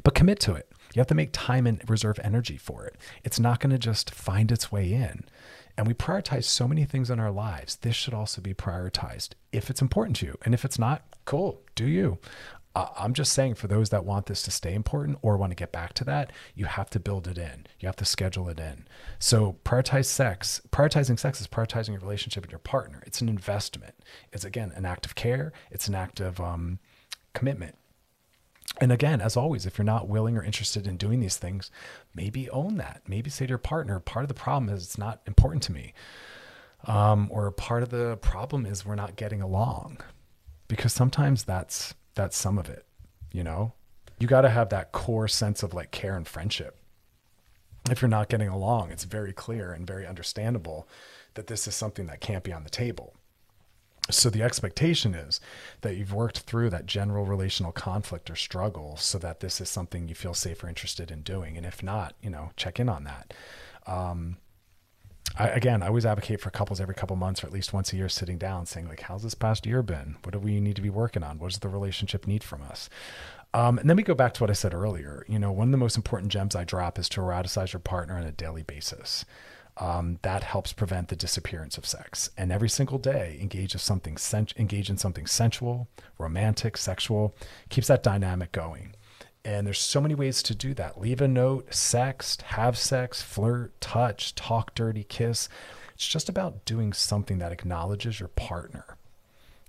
But 0.02 0.14
commit 0.14 0.40
to 0.40 0.54
it. 0.54 0.70
You 0.94 1.00
have 1.00 1.06
to 1.08 1.14
make 1.14 1.30
time 1.32 1.66
and 1.66 1.82
reserve 1.88 2.18
energy 2.22 2.56
for 2.56 2.86
it. 2.86 2.96
It's 3.24 3.38
not 3.38 3.60
going 3.60 3.70
to 3.70 3.78
just 3.78 4.10
find 4.10 4.50
its 4.50 4.72
way 4.72 4.92
in. 4.92 5.24
And 5.76 5.86
we 5.86 5.92
prioritize 5.92 6.44
so 6.44 6.66
many 6.66 6.84
things 6.84 7.10
in 7.10 7.20
our 7.20 7.30
lives. 7.30 7.76
This 7.76 7.94
should 7.94 8.14
also 8.14 8.40
be 8.40 8.54
prioritized 8.54 9.30
if 9.52 9.68
it's 9.68 9.82
important 9.82 10.16
to 10.16 10.26
you. 10.26 10.38
And 10.42 10.54
if 10.54 10.64
it's 10.64 10.78
not, 10.78 11.02
cool, 11.26 11.60
do 11.74 11.86
you. 11.86 12.18
I'm 12.76 13.14
just 13.14 13.32
saying 13.32 13.54
for 13.54 13.68
those 13.68 13.88
that 13.90 14.04
want 14.04 14.26
this 14.26 14.42
to 14.42 14.50
stay 14.50 14.74
important 14.74 15.18
or 15.22 15.36
want 15.36 15.50
to 15.50 15.56
get 15.56 15.72
back 15.72 15.94
to 15.94 16.04
that, 16.04 16.30
you 16.54 16.66
have 16.66 16.90
to 16.90 17.00
build 17.00 17.26
it 17.26 17.38
in. 17.38 17.66
You 17.80 17.86
have 17.86 17.96
to 17.96 18.04
schedule 18.04 18.48
it 18.48 18.60
in. 18.60 18.86
So 19.18 19.56
prioritize 19.64 20.06
sex. 20.06 20.60
Prioritizing 20.70 21.18
sex 21.18 21.40
is 21.40 21.46
prioritizing 21.46 21.90
your 21.90 22.00
relationship 22.00 22.42
with 22.42 22.52
your 22.52 22.58
partner. 22.58 23.02
It's 23.06 23.20
an 23.20 23.28
investment. 23.28 23.94
It's 24.32 24.44
again 24.44 24.72
an 24.76 24.84
act 24.84 25.06
of 25.06 25.14
care. 25.14 25.52
It's 25.70 25.88
an 25.88 25.94
act 25.94 26.20
of 26.20 26.38
um, 26.40 26.78
commitment. 27.32 27.76
And 28.78 28.92
again, 28.92 29.20
as 29.22 29.36
always, 29.36 29.64
if 29.64 29.78
you're 29.78 29.84
not 29.84 30.08
willing 30.08 30.36
or 30.36 30.42
interested 30.42 30.86
in 30.86 30.98
doing 30.98 31.20
these 31.20 31.38
things, 31.38 31.70
maybe 32.14 32.50
own 32.50 32.76
that. 32.76 33.02
Maybe 33.06 33.30
say 33.30 33.46
to 33.46 33.50
your 33.50 33.58
partner, 33.58 34.00
part 34.00 34.24
of 34.24 34.28
the 34.28 34.34
problem 34.34 34.68
is 34.68 34.82
it's 34.82 34.98
not 34.98 35.22
important 35.26 35.62
to 35.64 35.72
me. 35.72 35.94
Um, 36.84 37.28
or 37.30 37.50
part 37.52 37.82
of 37.82 37.88
the 37.88 38.18
problem 38.18 38.66
is 38.66 38.84
we're 38.84 38.96
not 38.96 39.16
getting 39.16 39.40
along. 39.40 39.98
Because 40.68 40.92
sometimes 40.92 41.44
that's 41.44 41.94
that's 42.16 42.36
some 42.36 42.58
of 42.58 42.68
it, 42.68 42.84
you 43.30 43.44
know? 43.44 43.74
You 44.18 44.26
gotta 44.26 44.50
have 44.50 44.70
that 44.70 44.90
core 44.90 45.28
sense 45.28 45.62
of 45.62 45.72
like 45.72 45.92
care 45.92 46.16
and 46.16 46.26
friendship. 46.26 46.76
If 47.88 48.02
you're 48.02 48.08
not 48.08 48.28
getting 48.28 48.48
along, 48.48 48.90
it's 48.90 49.04
very 49.04 49.32
clear 49.32 49.72
and 49.72 49.86
very 49.86 50.06
understandable 50.06 50.88
that 51.34 51.46
this 51.46 51.68
is 51.68 51.76
something 51.76 52.06
that 52.06 52.20
can't 52.20 52.42
be 52.42 52.52
on 52.52 52.64
the 52.64 52.70
table. 52.70 53.14
So 54.10 54.30
the 54.30 54.42
expectation 54.42 55.14
is 55.14 55.40
that 55.80 55.96
you've 55.96 56.12
worked 56.12 56.40
through 56.40 56.70
that 56.70 56.86
general 56.86 57.24
relational 57.24 57.72
conflict 57.72 58.30
or 58.30 58.36
struggle 58.36 58.96
so 58.96 59.18
that 59.18 59.40
this 59.40 59.60
is 59.60 59.68
something 59.68 60.08
you 60.08 60.14
feel 60.14 60.34
safe 60.34 60.62
or 60.62 60.68
interested 60.68 61.10
in 61.10 61.22
doing. 61.22 61.56
And 61.56 61.66
if 61.66 61.82
not, 61.82 62.14
you 62.22 62.30
know, 62.30 62.50
check 62.56 62.78
in 62.80 62.88
on 62.88 63.04
that. 63.04 63.34
Um, 63.86 64.38
I, 65.38 65.48
again, 65.48 65.82
I 65.82 65.88
always 65.88 66.06
advocate 66.06 66.40
for 66.40 66.50
couples 66.50 66.80
every 66.80 66.94
couple 66.94 67.16
months 67.16 67.42
or 67.42 67.46
at 67.46 67.52
least 67.52 67.72
once 67.72 67.92
a 67.92 67.96
year 67.96 68.08
sitting 68.08 68.38
down 68.38 68.66
saying 68.66 68.88
like, 68.88 69.00
how's 69.00 69.22
this 69.22 69.34
past 69.34 69.66
year 69.66 69.82
been? 69.82 70.16
What 70.22 70.32
do 70.32 70.38
we 70.38 70.60
need 70.60 70.76
to 70.76 70.82
be 70.82 70.90
working 70.90 71.22
on? 71.22 71.38
What 71.38 71.50
does 71.50 71.58
the 71.58 71.68
relationship 71.68 72.26
need 72.26 72.42
from 72.42 72.62
us? 72.62 72.88
Um, 73.52 73.78
and 73.78 73.88
then 73.88 73.96
we 73.96 74.02
go 74.02 74.14
back 74.14 74.34
to 74.34 74.42
what 74.42 74.50
I 74.50 74.54
said 74.54 74.74
earlier. 74.74 75.24
You 75.28 75.38
know, 75.38 75.52
one 75.52 75.68
of 75.68 75.72
the 75.72 75.78
most 75.78 75.96
important 75.96 76.32
gems 76.32 76.54
I 76.54 76.64
drop 76.64 76.98
is 76.98 77.08
to 77.10 77.20
eroticize 77.20 77.72
your 77.72 77.80
partner 77.80 78.16
on 78.16 78.24
a 78.24 78.32
daily 78.32 78.62
basis. 78.62 79.24
Um, 79.78 80.18
that 80.22 80.42
helps 80.42 80.72
prevent 80.72 81.08
the 81.08 81.16
disappearance 81.16 81.76
of 81.76 81.84
sex. 81.84 82.30
And 82.36 82.50
every 82.50 82.68
single 82.68 82.98
day, 82.98 83.38
engage 83.40 83.74
in 83.74 83.78
something 83.78 84.16
sen- 84.16 84.48
engage 84.56 84.88
in 84.88 84.96
something 84.96 85.26
sensual, 85.26 85.88
romantic, 86.18 86.78
sexual, 86.78 87.36
keeps 87.68 87.88
that 87.88 88.02
dynamic 88.02 88.52
going. 88.52 88.94
And 89.46 89.64
there's 89.64 89.78
so 89.78 90.00
many 90.00 90.16
ways 90.16 90.42
to 90.42 90.56
do 90.56 90.74
that. 90.74 91.00
Leave 91.00 91.20
a 91.20 91.28
note, 91.28 91.70
sext, 91.70 92.42
have 92.42 92.76
sex, 92.76 93.22
flirt, 93.22 93.80
touch, 93.80 94.34
talk 94.34 94.74
dirty, 94.74 95.04
kiss. 95.04 95.48
It's 95.94 96.08
just 96.08 96.28
about 96.28 96.64
doing 96.64 96.92
something 96.92 97.38
that 97.38 97.52
acknowledges 97.52 98.18
your 98.18 98.30
partner, 98.30 98.96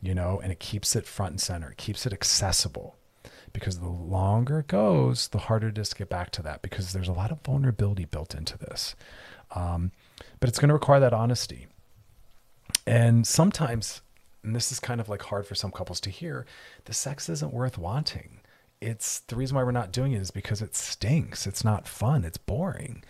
you 0.01 0.15
know, 0.15 0.39
and 0.41 0.51
it 0.51 0.59
keeps 0.59 0.95
it 0.95 1.05
front 1.05 1.33
and 1.33 1.39
center. 1.41 1.69
It 1.69 1.77
keeps 1.77 2.07
it 2.07 2.11
accessible 2.11 2.95
because 3.53 3.79
the 3.79 3.87
longer 3.87 4.61
it 4.61 4.67
goes, 4.67 5.27
the 5.27 5.37
harder 5.37 5.67
it 5.67 5.77
is 5.77 5.89
to 5.89 5.95
get 5.95 6.09
back 6.09 6.31
to 6.31 6.41
that 6.41 6.63
because 6.63 6.91
there's 6.91 7.07
a 7.07 7.13
lot 7.13 7.31
of 7.31 7.41
vulnerability 7.41 8.05
built 8.05 8.33
into 8.33 8.57
this. 8.57 8.95
Um, 9.51 9.91
but 10.39 10.49
it's 10.49 10.57
going 10.57 10.69
to 10.69 10.73
require 10.73 11.01
that 11.01 11.13
honesty. 11.13 11.67
And 12.87 13.27
sometimes, 13.27 14.01
and 14.41 14.55
this 14.55 14.71
is 14.71 14.79
kind 14.79 14.99
of 14.99 15.07
like 15.07 15.21
hard 15.21 15.45
for 15.45 15.53
some 15.53 15.69
couples 15.69 15.99
to 16.01 16.09
hear, 16.09 16.47
the 16.85 16.95
sex 16.95 17.29
isn't 17.29 17.53
worth 17.53 17.77
wanting. 17.77 18.39
It's 18.79 19.19
the 19.21 19.35
reason 19.35 19.55
why 19.55 19.63
we're 19.63 19.71
not 19.71 19.91
doing 19.91 20.11
it 20.11 20.21
is 20.21 20.31
because 20.31 20.61
it 20.61 20.75
stinks. 20.75 21.47
It's 21.47 21.63
not 21.63 21.87
fun. 21.87 22.23
It's 22.23 22.37
boring. 22.37 23.03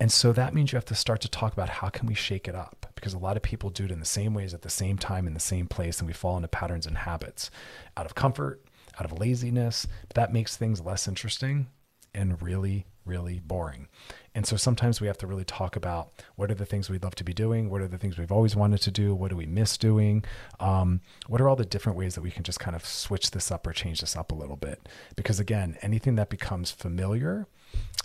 And 0.00 0.10
so 0.12 0.32
that 0.32 0.54
means 0.54 0.72
you 0.72 0.76
have 0.76 0.84
to 0.86 0.94
start 0.94 1.20
to 1.22 1.30
talk 1.30 1.52
about 1.52 1.68
how 1.68 1.88
can 1.88 2.06
we 2.06 2.14
shake 2.14 2.48
it 2.48 2.54
up? 2.54 2.86
Because 2.94 3.14
a 3.14 3.18
lot 3.18 3.36
of 3.36 3.42
people 3.42 3.70
do 3.70 3.84
it 3.84 3.90
in 3.90 4.00
the 4.00 4.04
same 4.04 4.34
ways 4.34 4.52
at 4.52 4.62
the 4.62 4.70
same 4.70 4.98
time 4.98 5.26
in 5.26 5.34
the 5.34 5.40
same 5.40 5.66
place 5.66 6.00
and 6.00 6.06
we 6.06 6.12
fall 6.12 6.36
into 6.36 6.48
patterns 6.48 6.86
and 6.86 6.98
habits 6.98 7.50
out 7.96 8.06
of 8.06 8.14
comfort, 8.14 8.62
out 8.98 9.04
of 9.04 9.18
laziness. 9.18 9.86
That 10.14 10.32
makes 10.32 10.56
things 10.56 10.80
less 10.80 11.06
interesting 11.06 11.68
and 12.12 12.40
really, 12.42 12.86
really 13.04 13.40
boring. 13.40 13.88
And 14.34 14.46
so 14.46 14.56
sometimes 14.56 15.00
we 15.00 15.06
have 15.06 15.18
to 15.18 15.26
really 15.26 15.44
talk 15.44 15.76
about 15.76 16.10
what 16.34 16.50
are 16.50 16.54
the 16.54 16.66
things 16.66 16.90
we'd 16.90 17.04
love 17.04 17.14
to 17.16 17.24
be 17.24 17.32
doing? 17.32 17.70
What 17.70 17.80
are 17.80 17.88
the 17.88 17.98
things 17.98 18.18
we've 18.18 18.32
always 18.32 18.56
wanted 18.56 18.80
to 18.82 18.90
do? 18.90 19.14
What 19.14 19.30
do 19.30 19.36
we 19.36 19.46
miss 19.46 19.78
doing? 19.78 20.24
Um, 20.58 21.00
what 21.28 21.40
are 21.40 21.48
all 21.48 21.56
the 21.56 21.64
different 21.64 21.96
ways 21.96 22.16
that 22.16 22.22
we 22.22 22.32
can 22.32 22.42
just 22.42 22.58
kind 22.58 22.74
of 22.74 22.84
switch 22.84 23.30
this 23.30 23.50
up 23.50 23.66
or 23.66 23.72
change 23.72 24.00
this 24.00 24.16
up 24.16 24.32
a 24.32 24.34
little 24.34 24.56
bit? 24.56 24.88
Because 25.14 25.38
again, 25.38 25.76
anything 25.82 26.16
that 26.16 26.30
becomes 26.30 26.72
familiar 26.72 27.46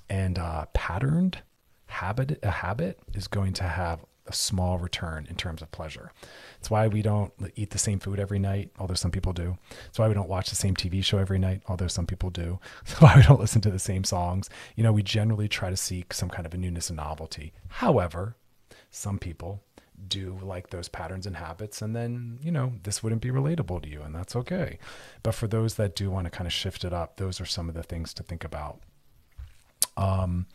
and 0.10 0.38
uh, 0.38 0.65
patterned 0.74 1.39
habit, 1.88 2.39
a 2.44 2.52
habit 2.52 3.00
is 3.13 3.28
going 3.28 3.54
to 3.54 3.63
have 3.63 4.06
a 4.30 4.34
small 4.34 4.78
return 4.78 5.28
in 5.30 5.36
terms 5.36 5.62
of 5.62 5.72
pleasure. 5.72 6.12
It's 6.60 6.70
why 6.70 6.88
we 6.88 7.02
don't 7.02 7.34
eat 7.56 7.72
the 7.72 7.78
same 7.78 8.00
food 8.00 8.20
every 8.20 8.39
night, 8.39 8.70
although 8.78 8.94
some 8.94 9.12
people 9.12 9.34
do. 9.34 9.58
It's 9.88 10.00
why 10.00 10.08
we 10.08 10.13
don't 10.13 10.30
watch 10.30 10.50
the 10.50 10.56
same 10.56 10.76
TV 10.76 11.04
show 11.04 11.18
every 11.18 11.39
night, 11.39 11.62
although 11.68 11.88
some 11.88 12.06
people 12.06 12.30
do. 12.30 12.60
It's 12.82 13.02
why 13.02 13.15
we 13.15 13.24
don't 13.24 13.39
listen 13.39 13.62
to 13.62 13.72
the 13.72 13.80
same 13.80 14.04
songs. 14.04 14.50
You 14.76 14.84
know, 14.84 14.92
we 14.94 15.04
generally 15.04 15.48
try 15.48 15.70
to 15.70 15.78
seek 15.78 16.13
some 16.13 16.30
kind 16.30 16.46
of 16.46 16.54
a 16.54 16.58
newness 16.58 16.89
and 16.89 16.98
novelty. 16.98 17.54
However, 17.68 18.36
some 18.92 19.20
people 19.20 19.63
do 20.08 20.39
like 20.42 20.70
those 20.70 20.88
patterns 20.88 21.26
and 21.26 21.36
habits 21.36 21.82
and 21.82 21.94
then 21.94 22.39
you 22.42 22.52
know 22.52 22.72
this 22.84 23.04
wouldn't 23.04 23.22
be 23.22 23.30
relatable 23.30 23.82
to 23.82 23.89
you 23.89 24.02
and 24.02 24.15
that's 24.15 24.34
okay 24.34 24.80
but 25.24 25.36
for 25.36 25.46
those 25.46 25.76
that 25.76 25.94
do 25.94 26.10
want 26.10 26.24
to 26.24 26.32
kind 26.32 26.48
of 26.48 26.54
shift 26.54 26.86
it 26.86 26.94
up 26.94 27.18
those 27.18 27.42
are 27.42 27.46
some 27.46 27.68
of 27.68 27.76
the 27.76 27.84
things 27.84 28.13
to 28.13 28.24
think 28.24 28.46
about 28.46 28.80
um 29.98 30.46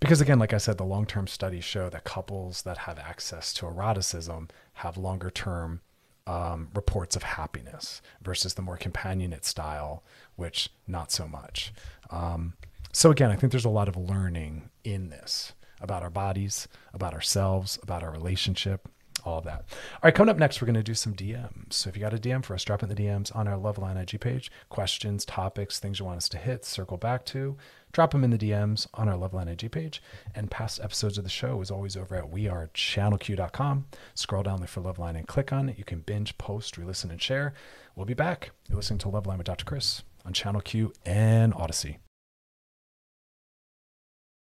because 0.00 0.20
again 0.20 0.38
like 0.38 0.52
i 0.52 0.58
said 0.58 0.78
the 0.78 0.84
long-term 0.84 1.26
studies 1.26 1.64
show 1.64 1.88
that 1.88 2.04
couples 2.04 2.62
that 2.62 2.78
have 2.78 2.98
access 2.98 3.52
to 3.52 3.66
eroticism 3.66 4.48
have 4.74 4.96
longer 4.96 5.30
term 5.30 5.80
um, 6.26 6.68
reports 6.74 7.16
of 7.16 7.22
happiness 7.22 8.00
versus 8.22 8.54
the 8.54 8.62
more 8.62 8.78
companionate 8.78 9.44
style 9.44 10.04
which 10.36 10.68
not 10.86 11.10
so 11.10 11.26
much. 11.26 11.72
Um, 12.10 12.54
so 12.92 13.10
again 13.10 13.30
i 13.30 13.36
think 13.36 13.52
there's 13.52 13.64
a 13.64 13.68
lot 13.68 13.88
of 13.88 13.96
learning 13.96 14.70
in 14.84 15.10
this 15.10 15.52
about 15.80 16.02
our 16.02 16.10
bodies 16.10 16.68
about 16.92 17.14
ourselves 17.14 17.78
about 17.82 18.02
our 18.02 18.10
relationship 18.10 18.88
all 19.24 19.38
of 19.38 19.44
that. 19.44 19.64
All 19.94 20.00
right, 20.04 20.14
coming 20.14 20.30
up 20.30 20.38
next, 20.38 20.60
we're 20.60 20.66
going 20.66 20.74
to 20.74 20.82
do 20.82 20.94
some 20.94 21.14
DMs. 21.14 21.72
So 21.74 21.88
if 21.88 21.96
you 21.96 22.00
got 22.00 22.14
a 22.14 22.18
DM 22.18 22.44
for 22.44 22.54
us, 22.54 22.64
drop 22.64 22.82
in 22.82 22.88
the 22.88 22.94
DMs 22.94 23.34
on 23.34 23.48
our 23.48 23.56
Loveline 23.58 24.00
IG 24.00 24.20
page. 24.20 24.50
Questions, 24.68 25.24
topics, 25.24 25.78
things 25.78 25.98
you 25.98 26.04
want 26.04 26.18
us 26.18 26.28
to 26.30 26.38
hit, 26.38 26.64
circle 26.64 26.96
back 26.96 27.24
to, 27.26 27.56
drop 27.92 28.12
them 28.12 28.24
in 28.24 28.30
the 28.30 28.38
DMs 28.38 28.86
on 28.94 29.08
our 29.08 29.16
Loveline 29.16 29.48
IG 29.48 29.70
page. 29.70 30.02
And 30.34 30.50
past 30.50 30.80
episodes 30.82 31.18
of 31.18 31.24
the 31.24 31.30
show 31.30 31.60
is 31.60 31.70
always 31.70 31.96
over 31.96 32.16
at 32.16 32.30
wearechannelq.com. 32.30 33.86
Scroll 34.14 34.42
down 34.42 34.58
there 34.58 34.68
for 34.68 34.80
Loveline 34.80 35.16
and 35.16 35.28
click 35.28 35.52
on 35.52 35.68
it. 35.68 35.78
You 35.78 35.84
can 35.84 36.00
binge, 36.00 36.36
post, 36.38 36.76
re-listen, 36.76 37.10
and 37.10 37.20
share. 37.20 37.54
We'll 37.96 38.06
be 38.06 38.14
back. 38.14 38.50
You're 38.68 38.76
listening 38.76 38.98
to 39.00 39.08
Loveline 39.08 39.38
with 39.38 39.46
Dr. 39.46 39.64
Chris 39.64 40.02
on 40.24 40.32
Channel 40.32 40.60
Q 40.60 40.92
and 41.04 41.54
Odyssey. 41.54 41.98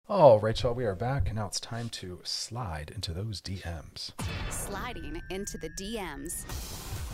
All 0.10 0.38
right, 0.42 0.62
y'all, 0.62 0.74
we 0.74 0.84
are 0.84 0.96
back, 0.96 1.28
and 1.28 1.38
now 1.38 1.48
it's 1.48 1.62
time 1.62 1.88
to 1.90 2.20
slide 2.24 2.92
into 2.94 3.14
those 3.14 3.40
DMs. 3.40 4.12
Sliding 4.50 5.22
into 5.30 5.58
the 5.58 5.70
DMs. 5.70 6.44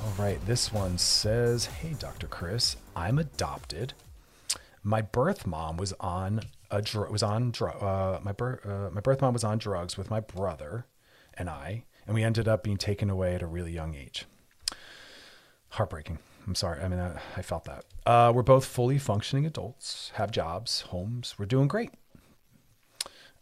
All 0.03 0.11
right, 0.17 0.43
this 0.47 0.73
one 0.73 0.97
says, 0.97 1.65
"Hey, 1.67 1.93
Dr. 1.99 2.25
Chris, 2.25 2.77
I'm 2.95 3.19
adopted. 3.19 3.93
My 4.81 5.03
birth 5.03 5.45
mom 5.45 5.77
was 5.77 5.93
on 5.99 6.41
a 6.71 6.81
dr- 6.81 7.11
was 7.11 7.21
on 7.21 7.51
dr- 7.51 7.81
uh, 7.81 8.19
my 8.23 8.31
birth 8.31 8.65
uh, 8.65 8.89
my 8.89 9.01
birth 9.01 9.21
mom 9.21 9.33
was 9.33 9.43
on 9.43 9.59
drugs 9.59 9.95
with 9.95 10.09
my 10.09 10.19
brother 10.19 10.87
and 11.35 11.47
I, 11.47 11.85
and 12.07 12.15
we 12.15 12.23
ended 12.23 12.47
up 12.47 12.63
being 12.63 12.77
taken 12.77 13.11
away 13.11 13.35
at 13.35 13.43
a 13.43 13.47
really 13.47 13.71
young 13.71 13.93
age. 13.93 14.25
Heartbreaking. 15.69 16.17
I'm 16.47 16.55
sorry. 16.55 16.81
I 16.81 16.87
mean, 16.87 16.99
I, 16.99 17.19
I 17.37 17.43
felt 17.43 17.65
that. 17.65 17.85
Uh, 18.05 18.31
we're 18.33 18.41
both 18.41 18.65
fully 18.65 18.97
functioning 18.97 19.45
adults, 19.45 20.11
have 20.15 20.31
jobs, 20.31 20.81
homes. 20.81 21.35
We're 21.37 21.45
doing 21.45 21.67
great. 21.67 21.91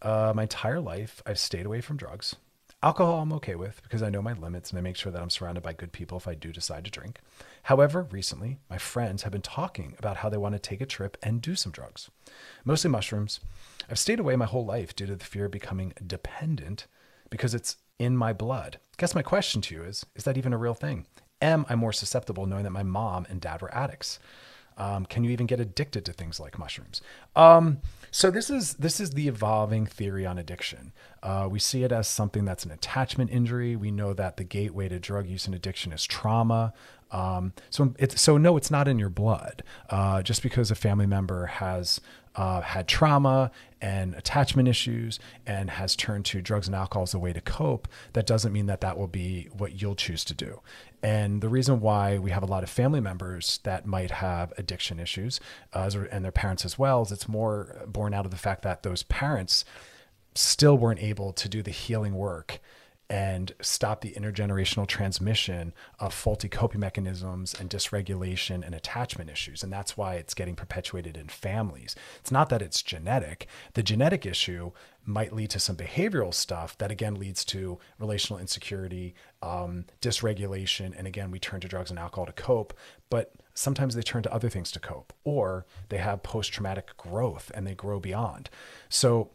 Uh, 0.00 0.32
my 0.34 0.42
entire 0.42 0.80
life, 0.80 1.22
I've 1.26 1.38
stayed 1.38 1.66
away 1.66 1.80
from 1.80 1.96
drugs. 1.96 2.36
Alcohol, 2.80 3.22
I'm 3.22 3.32
okay 3.32 3.56
with 3.56 3.82
because 3.82 4.04
I 4.04 4.10
know 4.10 4.22
my 4.22 4.34
limits 4.34 4.70
and 4.70 4.78
I 4.78 4.82
make 4.82 4.94
sure 4.94 5.10
that 5.10 5.20
I'm 5.20 5.30
surrounded 5.30 5.62
by 5.64 5.72
good 5.72 5.90
people 5.90 6.16
if 6.16 6.28
I 6.28 6.34
do 6.34 6.52
decide 6.52 6.84
to 6.84 6.90
drink. 6.92 7.18
However, 7.64 8.06
recently, 8.12 8.58
my 8.70 8.78
friends 8.78 9.24
have 9.24 9.32
been 9.32 9.42
talking 9.42 9.96
about 9.98 10.18
how 10.18 10.28
they 10.28 10.36
want 10.36 10.54
to 10.54 10.60
take 10.60 10.80
a 10.80 10.86
trip 10.86 11.16
and 11.20 11.42
do 11.42 11.56
some 11.56 11.72
drugs, 11.72 12.08
mostly 12.64 12.88
mushrooms. 12.88 13.40
I've 13.90 13.98
stayed 13.98 14.20
away 14.20 14.36
my 14.36 14.44
whole 14.44 14.64
life 14.64 14.94
due 14.94 15.06
to 15.06 15.16
the 15.16 15.24
fear 15.24 15.46
of 15.46 15.50
becoming 15.50 15.92
dependent 16.06 16.86
because 17.30 17.52
it's 17.52 17.78
in 17.98 18.16
my 18.16 18.32
blood. 18.32 18.78
Guess 18.96 19.14
my 19.14 19.22
question 19.22 19.60
to 19.62 19.74
you 19.74 19.82
is 19.82 20.06
Is 20.14 20.22
that 20.22 20.38
even 20.38 20.52
a 20.52 20.58
real 20.58 20.74
thing? 20.74 21.06
Am 21.42 21.66
I 21.68 21.74
more 21.74 21.92
susceptible 21.92 22.46
knowing 22.46 22.62
that 22.62 22.70
my 22.70 22.84
mom 22.84 23.26
and 23.28 23.40
dad 23.40 23.60
were 23.60 23.74
addicts? 23.74 24.20
Um, 24.76 25.04
can 25.06 25.24
you 25.24 25.30
even 25.30 25.46
get 25.46 25.58
addicted 25.58 26.04
to 26.04 26.12
things 26.12 26.38
like 26.38 26.58
mushrooms? 26.58 27.00
Um, 27.34 27.78
so 28.10 28.30
this 28.30 28.50
is 28.50 28.74
this 28.74 29.00
is 29.00 29.10
the 29.10 29.28
evolving 29.28 29.86
theory 29.86 30.24
on 30.26 30.38
addiction. 30.38 30.92
Uh, 31.22 31.48
we 31.50 31.58
see 31.58 31.82
it 31.82 31.92
as 31.92 32.08
something 32.08 32.44
that's 32.44 32.64
an 32.64 32.70
attachment 32.70 33.30
injury. 33.30 33.76
We 33.76 33.90
know 33.90 34.12
that 34.14 34.36
the 34.36 34.44
gateway 34.44 34.88
to 34.88 34.98
drug 34.98 35.26
use 35.26 35.46
and 35.46 35.54
addiction 35.54 35.92
is 35.92 36.04
trauma. 36.04 36.72
Um, 37.10 37.52
so 37.70 37.94
it's 37.98 38.20
so 38.20 38.36
no, 38.36 38.56
it's 38.56 38.70
not 38.70 38.88
in 38.88 38.98
your 38.98 39.08
blood. 39.08 39.62
Uh, 39.88 40.22
just 40.22 40.42
because 40.42 40.70
a 40.70 40.74
family 40.74 41.06
member 41.06 41.46
has 41.46 42.00
uh, 42.36 42.60
had 42.60 42.86
trauma 42.86 43.50
and 43.80 44.14
attachment 44.14 44.68
issues 44.68 45.18
and 45.46 45.70
has 45.70 45.96
turned 45.96 46.24
to 46.26 46.40
drugs 46.40 46.66
and 46.66 46.76
alcohol 46.76 47.02
as 47.02 47.14
a 47.14 47.18
way 47.18 47.32
to 47.32 47.40
cope, 47.40 47.88
that 48.12 48.26
doesn't 48.26 48.52
mean 48.52 48.66
that 48.66 48.80
that 48.80 48.98
will 48.98 49.08
be 49.08 49.48
what 49.56 49.80
you'll 49.80 49.96
choose 49.96 50.24
to 50.24 50.34
do. 50.34 50.60
And 51.02 51.40
the 51.40 51.48
reason 51.48 51.80
why 51.80 52.18
we 52.18 52.30
have 52.30 52.42
a 52.42 52.46
lot 52.46 52.64
of 52.64 52.70
family 52.70 53.00
members 53.00 53.60
that 53.62 53.86
might 53.86 54.10
have 54.10 54.52
addiction 54.58 54.98
issues 54.98 55.40
uh, 55.72 55.90
and 56.10 56.24
their 56.24 56.32
parents 56.32 56.64
as 56.64 56.78
well 56.78 57.02
is 57.02 57.12
it's 57.12 57.28
more 57.28 57.82
born 57.86 58.12
out 58.12 58.24
of 58.24 58.30
the 58.30 58.36
fact 58.36 58.62
that 58.62 58.82
those 58.82 59.04
parents 59.04 59.64
still 60.34 60.76
weren't 60.76 61.02
able 61.02 61.32
to 61.32 61.48
do 61.48 61.62
the 61.62 61.70
healing 61.70 62.14
work 62.14 62.60
and 63.10 63.52
stop 63.60 64.02
the 64.02 64.12
intergenerational 64.12 64.86
transmission 64.86 65.72
of 65.98 66.12
faulty 66.12 66.48
coping 66.48 66.80
mechanisms 66.80 67.54
and 67.58 67.70
dysregulation 67.70 68.64
and 68.64 68.74
attachment 68.74 69.30
issues. 69.30 69.62
And 69.62 69.72
that's 69.72 69.96
why 69.96 70.16
it's 70.16 70.34
getting 70.34 70.54
perpetuated 70.54 71.16
in 71.16 71.28
families. 71.28 71.96
It's 72.20 72.30
not 72.30 72.50
that 72.50 72.60
it's 72.60 72.82
genetic. 72.82 73.46
The 73.72 73.82
genetic 73.82 74.26
issue 74.26 74.72
might 75.08 75.32
lead 75.32 75.48
to 75.50 75.58
some 75.58 75.74
behavioral 75.74 76.32
stuff 76.32 76.76
that 76.78 76.90
again 76.90 77.14
leads 77.14 77.44
to 77.46 77.78
relational 77.98 78.38
insecurity, 78.38 79.14
um, 79.42 79.86
dysregulation. 80.02 80.96
And 80.96 81.06
again, 81.06 81.30
we 81.30 81.38
turn 81.38 81.60
to 81.60 81.68
drugs 81.68 81.90
and 81.90 81.98
alcohol 81.98 82.26
to 82.26 82.32
cope. 82.32 82.74
But 83.08 83.32
sometimes 83.54 83.94
they 83.94 84.02
turn 84.02 84.22
to 84.24 84.32
other 84.32 84.50
things 84.50 84.70
to 84.72 84.78
cope, 84.78 85.12
or 85.24 85.66
they 85.88 85.96
have 85.96 86.22
post 86.22 86.52
traumatic 86.52 86.96
growth 86.98 87.50
and 87.54 87.66
they 87.66 87.74
grow 87.74 87.98
beyond. 87.98 88.50
So 88.90 89.30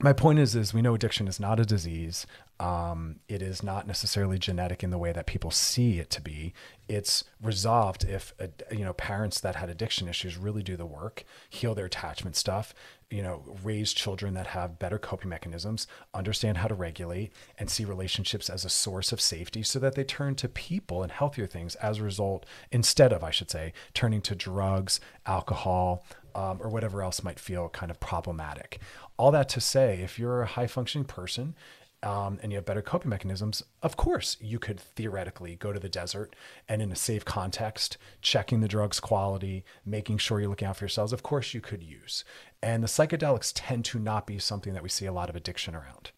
my 0.00 0.12
point 0.12 0.38
is 0.38 0.54
is 0.54 0.72
we 0.72 0.82
know 0.82 0.94
addiction 0.94 1.26
is 1.28 1.40
not 1.40 1.58
a 1.60 1.64
disease 1.64 2.26
um, 2.60 3.20
it 3.28 3.40
is 3.40 3.62
not 3.62 3.86
necessarily 3.86 4.36
genetic 4.36 4.82
in 4.82 4.90
the 4.90 4.98
way 4.98 5.12
that 5.12 5.26
people 5.26 5.50
see 5.50 5.98
it 5.98 6.10
to 6.10 6.20
be 6.20 6.52
it's 6.88 7.24
resolved 7.42 8.04
if 8.04 8.32
you 8.70 8.84
know 8.84 8.92
parents 8.92 9.40
that 9.40 9.56
had 9.56 9.68
addiction 9.68 10.08
issues 10.08 10.36
really 10.36 10.62
do 10.62 10.76
the 10.76 10.86
work 10.86 11.24
heal 11.48 11.74
their 11.74 11.86
attachment 11.86 12.36
stuff 12.36 12.74
you 13.10 13.22
know 13.22 13.42
raise 13.62 13.92
children 13.92 14.34
that 14.34 14.48
have 14.48 14.78
better 14.78 14.98
coping 14.98 15.30
mechanisms 15.30 15.86
understand 16.12 16.58
how 16.58 16.68
to 16.68 16.74
regulate 16.74 17.32
and 17.58 17.70
see 17.70 17.84
relationships 17.84 18.50
as 18.50 18.64
a 18.64 18.68
source 18.68 19.12
of 19.12 19.20
safety 19.20 19.62
so 19.62 19.78
that 19.78 19.94
they 19.94 20.04
turn 20.04 20.34
to 20.34 20.48
people 20.48 21.02
and 21.02 21.12
healthier 21.12 21.46
things 21.46 21.74
as 21.76 21.98
a 21.98 22.02
result 22.02 22.44
instead 22.70 23.12
of 23.12 23.24
i 23.24 23.30
should 23.30 23.50
say 23.50 23.72
turning 23.94 24.20
to 24.20 24.34
drugs 24.34 25.00
alcohol 25.26 26.04
um, 26.34 26.58
or 26.60 26.68
whatever 26.68 27.02
else 27.02 27.24
might 27.24 27.40
feel 27.40 27.68
kind 27.68 27.90
of 27.90 27.98
problematic. 27.98 28.80
All 29.16 29.32
that 29.32 29.48
to 29.50 29.60
say, 29.60 30.00
if 30.02 30.18
you're 30.18 30.42
a 30.42 30.46
high 30.46 30.68
functioning 30.68 31.04
person 31.04 31.56
um, 32.02 32.38
and 32.42 32.52
you 32.52 32.56
have 32.56 32.64
better 32.64 32.82
coping 32.82 33.10
mechanisms, 33.10 33.62
of 33.82 33.96
course, 33.96 34.36
you 34.40 34.58
could 34.58 34.78
theoretically 34.78 35.56
go 35.56 35.72
to 35.72 35.80
the 35.80 35.88
desert 35.88 36.36
and 36.68 36.80
in 36.80 36.92
a 36.92 36.96
safe 36.96 37.24
context, 37.24 37.98
checking 38.22 38.60
the 38.60 38.68
drug's 38.68 39.00
quality, 39.00 39.64
making 39.84 40.18
sure 40.18 40.40
you're 40.40 40.48
looking 40.48 40.68
out 40.68 40.76
for 40.76 40.84
yourselves, 40.84 41.12
of 41.12 41.22
course, 41.22 41.54
you 41.54 41.60
could 41.60 41.82
use. 41.82 42.24
And 42.62 42.82
the 42.82 42.88
psychedelics 42.88 43.52
tend 43.54 43.84
to 43.86 43.98
not 43.98 44.26
be 44.26 44.38
something 44.38 44.74
that 44.74 44.82
we 44.82 44.88
see 44.88 45.06
a 45.06 45.12
lot 45.12 45.28
of 45.28 45.36
addiction 45.36 45.74
around. 45.74 46.12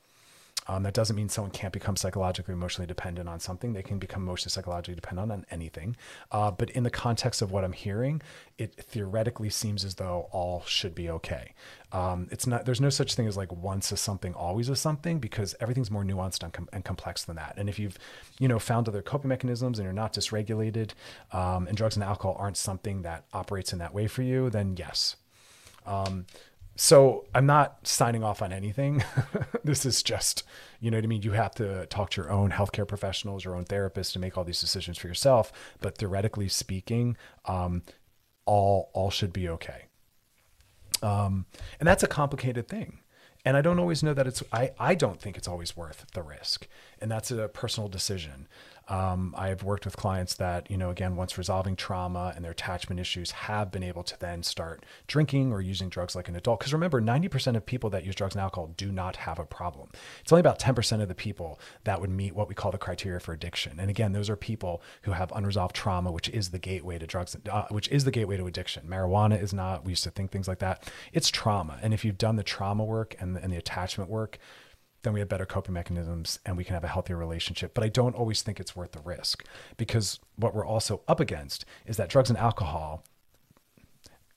Um, 0.68 0.82
that 0.84 0.94
doesn't 0.94 1.16
mean 1.16 1.28
someone 1.28 1.50
can't 1.50 1.72
become 1.72 1.96
psychologically, 1.96 2.52
emotionally 2.52 2.86
dependent 2.86 3.28
on 3.28 3.40
something. 3.40 3.72
They 3.72 3.82
can 3.82 3.98
become 3.98 4.22
emotionally, 4.22 4.50
psychologically 4.50 4.94
dependent 4.94 5.32
on 5.32 5.44
anything. 5.50 5.96
Uh, 6.30 6.50
but 6.50 6.70
in 6.70 6.84
the 6.84 6.90
context 6.90 7.42
of 7.42 7.50
what 7.50 7.64
I'm 7.64 7.72
hearing, 7.72 8.22
it 8.58 8.74
theoretically 8.74 9.50
seems 9.50 9.84
as 9.84 9.96
though 9.96 10.28
all 10.30 10.62
should 10.66 10.94
be 10.94 11.10
okay. 11.10 11.54
Um, 11.92 12.28
it's 12.30 12.46
not. 12.46 12.66
There's 12.66 12.80
no 12.80 12.90
such 12.90 13.14
thing 13.14 13.26
as 13.26 13.36
like 13.36 13.50
once 13.50 13.90
a 13.90 13.96
something, 13.96 14.34
always 14.34 14.68
a 14.68 14.76
something, 14.76 15.18
because 15.18 15.56
everything's 15.60 15.90
more 15.90 16.04
nuanced 16.04 16.42
and, 16.42 16.52
com- 16.52 16.68
and 16.72 16.84
complex 16.84 17.24
than 17.24 17.36
that. 17.36 17.54
And 17.56 17.68
if 17.68 17.78
you've, 17.78 17.98
you 18.38 18.46
know, 18.46 18.58
found 18.58 18.88
other 18.88 19.02
coping 19.02 19.28
mechanisms 19.28 19.78
and 19.78 19.84
you're 19.84 19.92
not 19.92 20.12
dysregulated, 20.12 20.90
um, 21.32 21.66
and 21.66 21.76
drugs 21.76 21.96
and 21.96 22.04
alcohol 22.04 22.36
aren't 22.38 22.56
something 22.56 23.02
that 23.02 23.24
operates 23.32 23.72
in 23.72 23.80
that 23.80 23.94
way 23.94 24.06
for 24.06 24.22
you, 24.22 24.50
then 24.50 24.76
yes. 24.76 25.16
Um, 25.86 26.26
so 26.82 27.26
I'm 27.34 27.44
not 27.44 27.86
signing 27.86 28.24
off 28.24 28.40
on 28.40 28.54
anything. 28.54 29.04
this 29.64 29.84
is 29.84 30.02
just, 30.02 30.44
you 30.80 30.90
know 30.90 30.96
what 30.96 31.04
I 31.04 31.08
mean? 31.08 31.20
You 31.20 31.32
have 31.32 31.54
to 31.56 31.84
talk 31.88 32.08
to 32.12 32.22
your 32.22 32.30
own 32.30 32.52
healthcare 32.52 32.88
professionals, 32.88 33.44
your 33.44 33.54
own 33.54 33.66
therapist 33.66 34.14
to 34.14 34.18
make 34.18 34.38
all 34.38 34.44
these 34.44 34.62
decisions 34.62 34.96
for 34.96 35.06
yourself. 35.06 35.52
But 35.82 35.98
theoretically 35.98 36.48
speaking, 36.48 37.18
um, 37.44 37.82
all 38.46 38.88
all 38.94 39.10
should 39.10 39.30
be 39.30 39.46
okay. 39.46 39.88
Um, 41.02 41.44
and 41.80 41.86
that's 41.86 42.02
a 42.02 42.06
complicated 42.06 42.66
thing. 42.66 43.00
And 43.44 43.58
I 43.58 43.60
don't 43.60 43.78
always 43.78 44.02
know 44.02 44.14
that 44.14 44.26
it's 44.26 44.42
I, 44.50 44.70
I 44.78 44.94
don't 44.94 45.20
think 45.20 45.36
it's 45.36 45.48
always 45.48 45.76
worth 45.76 46.06
the 46.14 46.22
risk. 46.22 46.66
And 46.98 47.10
that's 47.10 47.30
a 47.30 47.48
personal 47.48 47.90
decision. 47.90 48.48
Um, 48.90 49.36
I've 49.38 49.62
worked 49.62 49.84
with 49.84 49.96
clients 49.96 50.34
that, 50.34 50.68
you 50.68 50.76
know, 50.76 50.90
again, 50.90 51.14
once 51.14 51.38
resolving 51.38 51.76
trauma 51.76 52.32
and 52.34 52.44
their 52.44 52.50
attachment 52.50 53.00
issues, 53.00 53.30
have 53.30 53.70
been 53.70 53.84
able 53.84 54.02
to 54.02 54.18
then 54.18 54.42
start 54.42 54.84
drinking 55.06 55.52
or 55.52 55.60
using 55.60 55.88
drugs 55.88 56.16
like 56.16 56.28
an 56.28 56.34
adult. 56.34 56.58
Because 56.58 56.72
remember, 56.72 57.00
90% 57.00 57.56
of 57.56 57.64
people 57.64 57.88
that 57.90 58.04
use 58.04 58.16
drugs 58.16 58.34
and 58.34 58.42
alcohol 58.42 58.74
do 58.76 58.90
not 58.90 59.14
have 59.14 59.38
a 59.38 59.44
problem. 59.44 59.90
It's 60.20 60.32
only 60.32 60.40
about 60.40 60.58
10% 60.58 61.00
of 61.00 61.06
the 61.06 61.14
people 61.14 61.60
that 61.84 62.00
would 62.00 62.10
meet 62.10 62.34
what 62.34 62.48
we 62.48 62.54
call 62.56 62.72
the 62.72 62.78
criteria 62.78 63.20
for 63.20 63.32
addiction. 63.32 63.78
And 63.78 63.90
again, 63.90 64.10
those 64.10 64.28
are 64.28 64.36
people 64.36 64.82
who 65.02 65.12
have 65.12 65.30
unresolved 65.36 65.76
trauma, 65.76 66.10
which 66.10 66.28
is 66.28 66.50
the 66.50 66.58
gateway 66.58 66.98
to 66.98 67.06
drugs, 67.06 67.36
uh, 67.48 67.66
which 67.70 67.88
is 67.90 68.02
the 68.02 68.10
gateway 68.10 68.38
to 68.38 68.46
addiction. 68.46 68.88
Marijuana 68.88 69.40
is 69.40 69.54
not. 69.54 69.84
We 69.84 69.92
used 69.92 70.04
to 70.04 70.10
think 70.10 70.32
things 70.32 70.48
like 70.48 70.58
that. 70.58 70.90
It's 71.12 71.30
trauma. 71.30 71.78
And 71.80 71.94
if 71.94 72.04
you've 72.04 72.18
done 72.18 72.34
the 72.34 72.42
trauma 72.42 72.84
work 72.84 73.14
and 73.20 73.36
the, 73.36 73.42
and 73.42 73.52
the 73.52 73.56
attachment 73.56 74.10
work, 74.10 74.40
then 75.02 75.12
we 75.12 75.20
have 75.20 75.28
better 75.28 75.46
coping 75.46 75.72
mechanisms 75.72 76.38
and 76.44 76.56
we 76.56 76.64
can 76.64 76.74
have 76.74 76.84
a 76.84 76.88
healthier 76.88 77.16
relationship. 77.16 77.74
But 77.74 77.84
I 77.84 77.88
don't 77.88 78.14
always 78.14 78.42
think 78.42 78.60
it's 78.60 78.76
worth 78.76 78.92
the 78.92 79.00
risk 79.00 79.44
because 79.76 80.20
what 80.36 80.54
we're 80.54 80.66
also 80.66 81.02
up 81.08 81.20
against 81.20 81.64
is 81.86 81.96
that 81.96 82.08
drugs 82.08 82.30
and 82.30 82.38
alcohol 82.38 83.04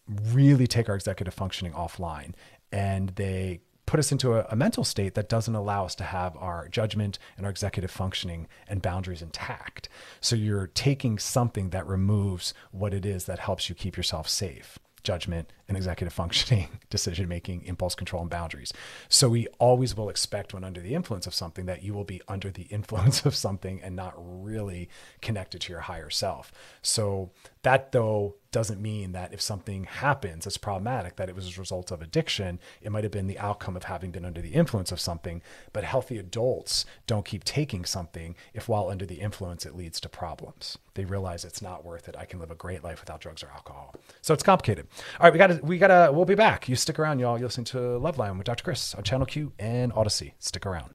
really 0.07 0.67
take 0.67 0.89
our 0.89 0.95
executive 0.95 1.33
functioning 1.33 1.73
offline 1.73 2.33
and 2.71 3.09
they 3.09 3.61
put 3.85 3.99
us 3.99 4.11
into 4.11 4.33
a, 4.33 4.45
a, 4.49 4.55
mental 4.55 4.83
state 4.83 5.13
that 5.13 5.29
doesn't 5.29 5.55
allow 5.55 5.85
us 5.85 5.93
to 5.95 6.03
have 6.03 6.35
our 6.37 6.67
judgment 6.69 7.19
and 7.37 7.45
our 7.45 7.49
executive 7.49 7.91
functioning 7.91 8.47
and 8.67 8.81
boundaries 8.81 9.21
intact. 9.21 9.89
So 10.21 10.35
you're 10.35 10.67
taking 10.67 11.19
something 11.19 11.69
that 11.71 11.85
removes 11.85 12.53
what 12.71 12.93
it 12.93 13.05
is 13.05 13.25
that 13.25 13.39
helps 13.39 13.69
you 13.69 13.75
keep 13.75 13.97
yourself 13.97 14.27
safe 14.27 14.79
judgment 15.03 15.51
and 15.67 15.77
executive 15.77 16.13
functioning, 16.23 16.67
decision 16.89 17.27
making, 17.27 17.63
impulse 17.65 17.95
control, 17.95 18.21
and 18.21 18.31
boundaries. 18.31 18.73
So 19.09 19.29
we 19.29 19.47
always 19.59 19.95
will 19.95 20.09
expect 20.09 20.53
when 20.53 20.63
under 20.63 20.81
the 20.81 20.93
influence 20.93 21.27
of 21.27 21.33
something 21.33 21.65
that 21.65 21.83
you 21.83 21.93
will 21.93 22.03
be 22.03 22.21
under 22.27 22.49
the 22.49 22.63
influence 22.69 23.25
of 23.25 23.35
something 23.35 23.81
and 23.81 23.95
not 23.95 24.13
really 24.15 24.89
connected 25.21 25.61
to 25.61 25.73
your 25.73 25.81
higher 25.81 26.09
self. 26.09 26.51
So 26.81 27.31
that 27.63 27.91
though 27.91 28.35
doesn't 28.53 28.79
mean 28.79 29.13
that 29.13 29.33
if 29.33 29.41
something 29.41 29.85
happens 29.85 30.45
that's 30.45 30.57
problematic, 30.57 31.15
that 31.15 31.27
it 31.27 31.35
was 31.35 31.57
a 31.57 31.59
result 31.59 31.91
of 31.91 32.01
addiction. 32.01 32.59
It 32.81 32.91
might 32.91 33.03
have 33.03 33.11
been 33.11 33.27
the 33.27 33.39
outcome 33.39 33.75
of 33.75 33.85
having 33.85 34.11
been 34.11 34.23
under 34.23 34.41
the 34.41 34.53
influence 34.53 34.91
of 34.91 34.99
something. 34.99 35.41
But 35.73 35.83
healthy 35.83 36.17
adults 36.19 36.85
don't 37.07 37.25
keep 37.25 37.43
taking 37.43 37.83
something 37.83 38.35
if 38.53 38.69
while 38.69 38.89
under 38.89 39.05
the 39.05 39.15
influence 39.15 39.65
it 39.65 39.75
leads 39.75 39.99
to 40.01 40.09
problems. 40.09 40.77
They 40.93 41.03
realize 41.03 41.43
it's 41.43 41.61
not 41.61 41.83
worth 41.83 42.07
it. 42.07 42.15
I 42.17 42.25
can 42.25 42.39
live 42.39 42.51
a 42.51 42.55
great 42.55 42.83
life 42.83 42.99
without 42.99 43.21
drugs 43.21 43.43
or 43.43 43.49
alcohol. 43.49 43.95
So 44.21 44.33
it's 44.33 44.43
complicated. 44.43 44.87
All 45.19 45.25
right, 45.25 45.33
we 45.33 45.39
got 45.39 45.49
we 45.61 45.77
gotta 45.77 46.11
we'll 46.11 46.25
be 46.25 46.35
back. 46.35 46.67
You 46.69 46.75
stick 46.75 46.99
around, 46.99 47.19
y'all. 47.19 47.37
You 47.37 47.45
listen 47.45 47.63
to 47.65 47.77
Loveline 47.77 48.37
with 48.37 48.45
Dr. 48.45 48.63
Chris 48.63 48.95
on 48.95 49.03
Channel 49.03 49.25
Q 49.25 49.53
and 49.59 49.91
Odyssey. 49.93 50.35
Stick 50.39 50.65
around. 50.65 50.91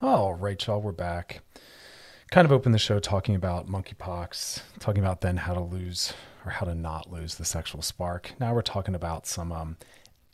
All 0.00 0.34
right, 0.34 0.64
y'all, 0.66 0.80
we're 0.80 0.92
back. 0.92 1.42
Kind 2.30 2.46
of 2.46 2.52
opened 2.52 2.74
the 2.74 2.78
show 2.78 3.00
talking 3.00 3.34
about 3.34 3.68
monkeypox, 3.68 4.62
talking 4.78 5.02
about 5.02 5.20
then 5.20 5.36
how 5.36 5.52
to 5.52 5.60
lose 5.60 6.12
or 6.44 6.52
how 6.52 6.64
to 6.64 6.74
not 6.74 7.10
lose 7.10 7.34
the 7.34 7.44
sexual 7.44 7.82
spark. 7.82 8.32
Now 8.38 8.54
we're 8.54 8.62
talking 8.62 8.94
about 8.94 9.26
some 9.26 9.52
um, 9.52 9.76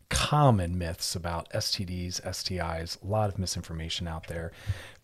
common 0.09 0.79
myths 0.79 1.16
about 1.16 1.51
STDs, 1.51 2.21
STIs, 2.23 3.03
a 3.03 3.07
lot 3.07 3.29
of 3.29 3.38
misinformation 3.38 4.07
out 4.07 4.27
there. 4.29 4.53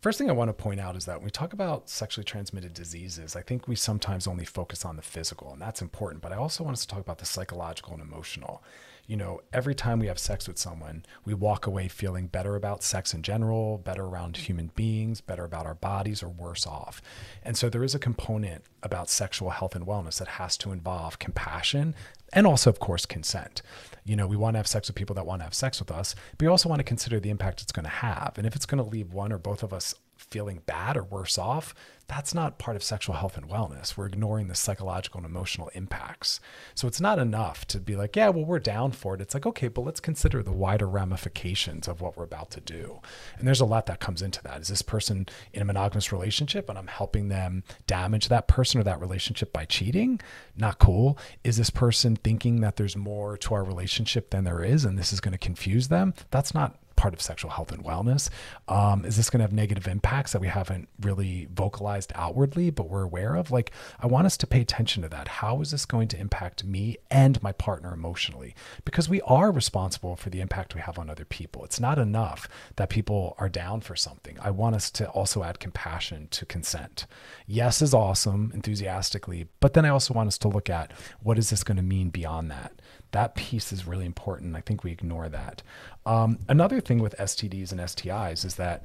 First 0.01 0.19
thing 0.19 0.29
I 0.29 0.35
want 0.35 0.49
to 0.49 0.53
point 0.53 0.81
out 0.81 0.97
is 0.97 1.05
that 1.05 1.19
when 1.19 1.27
we 1.27 1.31
talk 1.31 1.53
about 1.53 1.89
sexually 1.89 2.25
transmitted 2.25 2.75
diseases, 2.75 3.37
I 3.37 3.43
think 3.43 3.69
we 3.69 3.77
sometimes 3.77 4.27
only 4.27 4.45
focus 4.45 4.85
on 4.85 4.97
the 4.97 5.03
physical, 5.03 5.53
and 5.53 5.63
that's 5.63 5.83
important. 5.83 6.23
But 6.23 6.33
I 6.33 6.37
also 6.37 6.65
want 6.65 6.75
us 6.75 6.83
to 6.83 6.89
talk 6.89 7.01
about 7.01 7.19
the 7.19 7.27
psychological 7.27 7.93
and 7.93 8.03
emotional 8.03 8.63
you 9.07 9.17
know, 9.17 9.41
every 9.53 9.75
time 9.75 9.99
we 9.99 10.07
have 10.07 10.19
sex 10.19 10.47
with 10.47 10.59
someone, 10.59 11.05
we 11.25 11.35
walk 11.35 11.67
away 11.67 11.89
feeling 11.89 12.29
better 12.29 12.55
about 12.55 12.83
sex 12.83 13.13
in 13.13 13.23
general, 13.23 13.79
better 13.79 14.05
around 14.05 14.37
human 14.37 14.71
beings, 14.77 15.21
better 15.21 15.45
about 15.45 15.67
our 15.67 15.75
bodies, 15.75 16.23
or 16.23 16.29
worse 16.29 16.67
off. 16.67 17.03
And 17.43 17.57
so 17.57 17.69
there 17.69 17.83
is 17.83 17.95
a 17.95 17.99
component 17.99 18.65
about 18.83 19.11
sexual 19.11 19.51
health 19.51 19.75
and 19.75 19.87
wellness 19.87 20.19
that 20.19 20.29
has 20.29 20.57
to 20.59 20.73
involve 20.73 21.19
compassion 21.19 21.95
and 22.33 22.47
also, 22.47 22.71
of 22.71 22.79
course, 22.79 23.07
consent. 23.07 23.63
You 24.05 24.17
know, 24.17 24.27
we 24.27 24.37
want 24.37 24.55
to 24.55 24.59
have 24.59 24.67
sex 24.67 24.89
with 24.89 24.97
people 24.97 25.15
that 25.15 25.27
want 25.27 25.41
to 25.41 25.45
have 25.45 25.55
sex 25.55 25.79
with 25.79 25.91
us, 25.91 26.15
but 26.33 26.43
we 26.43 26.49
also 26.49 26.69
want 26.69 26.81
to 26.81 26.85
consider 26.85 27.21
the 27.21 27.31
impact 27.31 27.63
it's 27.63 27.73
going 27.73 27.85
to 27.85 27.91
have. 27.91 28.35
And 28.37 28.47
if 28.47 28.57
it's 28.57 28.67
going 28.67 28.83
to 28.83 28.89
leave 28.89 29.13
one 29.13 29.33
or 29.33 29.39
both 29.39 29.63
of 29.63 29.73
us 29.73 29.95
feeling 30.33 30.63
bad 30.67 30.97
or 30.97 31.05
worse 31.05 31.37
off, 31.37 31.75
that's 32.09 32.35
not 32.35 32.59
part 32.59 32.77
of 32.77 32.83
sexual 32.83 33.15
health 33.15 33.37
and 33.37 33.49
wellness. 33.49 33.97
We're 33.97 34.07
ignoring 34.07 34.49
the 34.49 34.55
psychological 34.55 35.19
and 35.19 35.27
emotional 35.27 35.71
impacts. 35.75 36.41
So 36.75 36.89
it's 36.89 37.01
not 37.01 37.19
enough 37.19 37.67
to 37.69 37.81
be 37.81 37.97
like, 37.97 38.17
yeah, 38.17 38.29
well, 38.29 38.45
we're 38.45 38.59
down 38.59 38.93
for 38.93 39.15
it. 39.15 39.21
It's 39.21 39.35
like, 39.35 39.47
okay, 39.47 39.69
but 39.69 39.83
let's 39.83 40.01
consider 40.01 40.43
the 40.43 40.53
wider 40.53 40.87
ramifications 40.87 41.89
of 41.89 42.01
what 42.01 42.17
we're 42.17 42.25
about 42.25 42.51
to 42.53 42.61
do. 42.61 43.01
And 43.39 43.47
there's 43.47 43.61
a 43.61 43.67
lot 43.67 43.87
that 43.87 44.01
comes 44.01 44.21
into 44.21 44.43
that. 44.43 44.61
Is 44.61 44.69
this 44.69 44.83
person 44.83 45.27
in 45.53 45.63
a 45.63 45.65
monogamous 45.65 46.13
relationship 46.13 46.69
and 46.69 46.79
I'm 46.79 46.89
helping 46.89 47.29
them 47.29 47.63
damage 47.87 48.29
that 48.29 48.49
person 48.49 48.81
or 48.81 48.85
that 48.85 49.01
relationship 49.01 49.53
by 49.53 49.65
cheating? 49.65 50.21
Not 50.57 50.79
cool. 50.79 51.19
Is 51.45 51.57
this 51.57 51.71
person 51.71 52.17
thinking 52.17 52.61
that 52.61 52.77
there's 52.77 52.97
more 52.97 53.37
to 53.39 53.55
our 53.55 53.65
relationship 53.65 54.31
than 54.31 54.45
there 54.45 54.65
is 54.65 54.85
and 54.85 54.99
this 54.99 55.13
is 55.13 55.21
going 55.21 55.33
to 55.33 55.39
confuse 55.39 55.89
them? 55.89 56.15
That's 56.31 56.53
not 56.53 56.77
part 56.97 57.15
of 57.15 57.23
sexual 57.23 57.51
health 57.51 57.73
and 57.73 57.85
wellness. 57.85 58.29
Um, 58.69 59.05
is 59.05 59.17
this 59.17 59.31
going 59.31 59.41
to 59.41 59.45
have 59.45 59.53
negative 59.53 59.87
impacts 59.87 60.33
that 60.33 60.41
we 60.41 60.49
haven't 60.49 60.89
really 61.01 61.49
vocalized 61.53 62.13
outwardly, 62.15 62.71
but 62.71 62.89
we're 62.89 63.03
aware 63.03 63.35
of? 63.35 63.51
Like, 63.51 63.73
I 64.01 64.07
want 64.07 64.27
us 64.27 64.37
to 64.39 64.47
pay 64.47 64.61
attention 64.61 65.03
to 65.03 65.09
that. 65.11 65.29
How 65.29 65.61
is 65.61 65.71
this 65.71 65.87
going 65.87 66.09
to 66.09 66.19
impact 66.19 66.65
me 66.65 66.97
and 67.11 67.43
my 67.43 67.53
partner 67.53 67.93
emotionally? 67.93 68.55
Because 68.85 69.09
we 69.09 69.21
are 69.23 69.51
responsible 69.51 70.17
for 70.17 70.31
the 70.31 70.41
impact 70.41 70.75
we 70.75 70.81
have 70.81 70.99
on 70.99 71.11
other 71.11 71.25
people. 71.25 71.65
It's 71.65 71.81
not 71.81 71.99
enough 71.99 72.49
that 72.77 72.89
people 72.89 73.35
are 73.39 73.49
down 73.49 73.81
for 73.81 73.97
something. 73.97 74.39
I 74.41 74.51
want 74.51 74.77
us 74.77 74.91
to 74.93 75.09
also 75.11 75.43
add 75.43 75.61
compassion 75.61 76.29
to 76.33 76.47
consent. 76.47 77.07
Yes 77.47 77.83
is 77.83 77.95
awesome, 77.95 78.51
enthusiastically, 78.55 79.49
but 79.61 79.75
then 79.75 79.85
I 79.85 79.91
also 79.91 80.15
want 80.15 80.29
us 80.29 80.39
to 80.39 80.49
look 80.49 80.71
at 80.71 80.93
what 81.21 81.39
is 81.39 81.51
this 81.51 81.65
going 81.65 81.77
to 81.77 81.83
mean 81.83 82.11
beyond 82.11 82.51
that? 82.51 82.73
That 83.13 83.35
piece 83.35 83.73
is 83.73 83.87
really 83.87 84.07
important. 84.07 84.57
I 84.57 84.61
think 84.61 84.85
we 84.85 84.91
ignore 84.91 85.29
that. 85.29 85.63
Um, 86.05 86.39
another 86.49 86.81
thing 86.81 86.99
with 86.99 87.15
STDs 87.19 87.71
and 87.73 87.81
STIs 87.81 88.45
is 88.45 88.57
that 88.57 88.85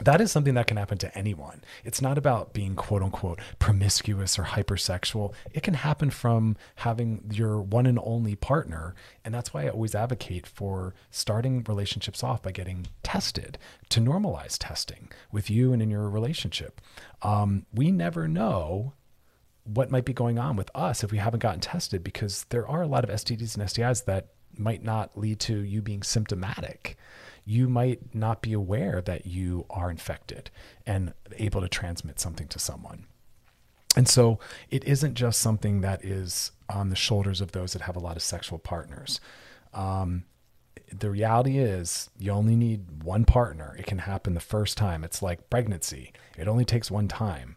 that 0.00 0.20
is 0.20 0.32
something 0.32 0.54
that 0.54 0.66
can 0.66 0.76
happen 0.76 0.98
to 0.98 1.16
anyone. 1.16 1.62
It's 1.84 2.02
not 2.02 2.18
about 2.18 2.52
being 2.52 2.74
quote 2.74 3.02
unquote 3.02 3.38
promiscuous 3.60 4.38
or 4.38 4.42
hypersexual. 4.42 5.32
It 5.52 5.62
can 5.62 5.74
happen 5.74 6.10
from 6.10 6.56
having 6.76 7.30
your 7.32 7.60
one 7.60 7.86
and 7.86 8.00
only 8.02 8.34
partner. 8.34 8.94
And 9.24 9.32
that's 9.32 9.54
why 9.54 9.64
I 9.64 9.68
always 9.68 9.94
advocate 9.94 10.46
for 10.46 10.94
starting 11.10 11.64
relationships 11.68 12.24
off 12.24 12.42
by 12.42 12.50
getting 12.50 12.88
tested 13.04 13.56
to 13.90 14.00
normalize 14.00 14.56
testing 14.58 15.10
with 15.30 15.48
you 15.48 15.72
and 15.72 15.80
in 15.80 15.90
your 15.90 16.10
relationship. 16.10 16.80
Um, 17.22 17.66
we 17.72 17.92
never 17.92 18.26
know 18.26 18.94
what 19.64 19.90
might 19.90 20.04
be 20.04 20.12
going 20.12 20.38
on 20.38 20.56
with 20.56 20.70
us 20.74 21.02
if 21.02 21.10
we 21.10 21.18
haven't 21.18 21.40
gotten 21.40 21.60
tested 21.60 22.04
because 22.04 22.44
there 22.50 22.66
are 22.68 22.82
a 22.82 22.86
lot 22.86 23.04
of 23.04 23.10
STDs 23.10 23.56
and 23.56 23.66
STIs 23.66 24.04
that 24.04 24.28
might 24.56 24.84
not 24.84 25.16
lead 25.18 25.40
to 25.40 25.58
you 25.58 25.82
being 25.82 26.02
symptomatic 26.02 26.96
you 27.44 27.68
might 27.68 28.14
not 28.14 28.42
be 28.42 28.52
aware 28.52 29.02
that 29.02 29.26
you 29.26 29.66
are 29.68 29.90
infected 29.90 30.50
and 30.86 31.12
able 31.36 31.60
to 31.60 31.68
transmit 31.68 32.18
something 32.18 32.48
to 32.48 32.58
someone. 32.58 33.06
And 33.96 34.08
so 34.08 34.38
it 34.70 34.84
isn't 34.84 35.14
just 35.14 35.40
something 35.40 35.82
that 35.82 36.04
is 36.04 36.52
on 36.68 36.88
the 36.88 36.96
shoulders 36.96 37.40
of 37.40 37.52
those 37.52 37.74
that 37.74 37.82
have 37.82 37.96
a 37.96 38.00
lot 38.00 38.16
of 38.16 38.22
sexual 38.22 38.58
partners. 38.58 39.20
Um, 39.72 40.24
the 40.92 41.10
reality 41.10 41.58
is, 41.58 42.10
you 42.18 42.32
only 42.32 42.56
need 42.56 43.02
one 43.04 43.24
partner. 43.24 43.76
It 43.78 43.86
can 43.86 43.98
happen 43.98 44.34
the 44.34 44.40
first 44.40 44.76
time. 44.76 45.04
It's 45.04 45.22
like 45.22 45.50
pregnancy, 45.50 46.12
it 46.36 46.48
only 46.48 46.64
takes 46.64 46.90
one 46.90 47.08
time. 47.08 47.56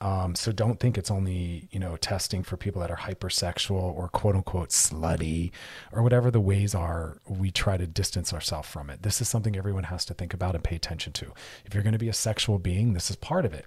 Um, 0.00 0.34
so 0.34 0.52
don't 0.52 0.78
think 0.78 0.98
it's 0.98 1.10
only 1.10 1.68
you 1.70 1.78
know 1.78 1.96
testing 1.96 2.42
for 2.42 2.56
people 2.56 2.80
that 2.82 2.90
are 2.90 2.96
hypersexual 2.96 3.80
or 3.80 4.08
quote 4.08 4.36
unquote 4.36 4.70
slutty 4.70 5.52
or 5.92 6.02
whatever 6.02 6.30
the 6.30 6.40
ways 6.40 6.74
are. 6.74 7.18
We 7.26 7.50
try 7.50 7.76
to 7.76 7.86
distance 7.86 8.32
ourselves 8.32 8.68
from 8.68 8.90
it. 8.90 9.02
This 9.02 9.20
is 9.20 9.28
something 9.28 9.56
everyone 9.56 9.84
has 9.84 10.04
to 10.06 10.14
think 10.14 10.34
about 10.34 10.54
and 10.54 10.62
pay 10.62 10.76
attention 10.76 11.12
to. 11.14 11.32
If 11.64 11.74
you're 11.74 11.82
going 11.82 11.92
to 11.92 11.98
be 11.98 12.08
a 12.08 12.14
sexual 12.14 12.58
being, 12.58 12.92
this 12.92 13.10
is 13.10 13.16
part 13.16 13.44
of 13.44 13.54
it. 13.54 13.66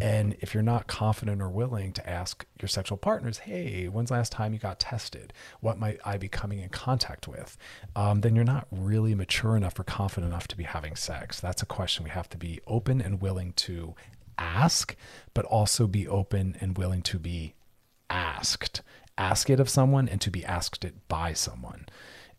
And 0.00 0.36
if 0.40 0.54
you're 0.54 0.62
not 0.62 0.86
confident 0.86 1.40
or 1.40 1.48
willing 1.48 1.92
to 1.92 2.08
ask 2.08 2.44
your 2.60 2.68
sexual 2.68 2.98
partners, 2.98 3.38
hey, 3.38 3.86
when's 3.88 4.08
the 4.08 4.16
last 4.16 4.32
time 4.32 4.52
you 4.52 4.58
got 4.58 4.80
tested? 4.80 5.32
What 5.60 5.78
might 5.78 6.00
I 6.04 6.16
be 6.16 6.28
coming 6.28 6.60
in 6.60 6.70
contact 6.70 7.28
with? 7.28 7.56
Um, 7.94 8.20
then 8.22 8.34
you're 8.34 8.44
not 8.44 8.66
really 8.70 9.14
mature 9.14 9.56
enough 9.56 9.78
or 9.78 9.84
confident 9.84 10.32
enough 10.32 10.48
to 10.48 10.56
be 10.56 10.64
having 10.64 10.96
sex. 10.96 11.40
That's 11.40 11.62
a 11.62 11.66
question 11.66 12.04
we 12.04 12.10
have 12.10 12.28
to 12.30 12.38
be 12.38 12.60
open 12.66 13.00
and 13.00 13.20
willing 13.20 13.52
to 13.52 13.94
ask, 14.38 14.96
but 15.34 15.44
also 15.46 15.86
be 15.86 16.06
open 16.06 16.56
and 16.60 16.76
willing 16.76 17.02
to 17.02 17.18
be 17.18 17.54
asked. 18.10 18.82
Ask 19.18 19.50
it 19.50 19.60
of 19.60 19.68
someone 19.68 20.08
and 20.08 20.20
to 20.20 20.30
be 20.30 20.44
asked 20.44 20.84
it 20.84 21.08
by 21.08 21.32
someone. 21.32 21.86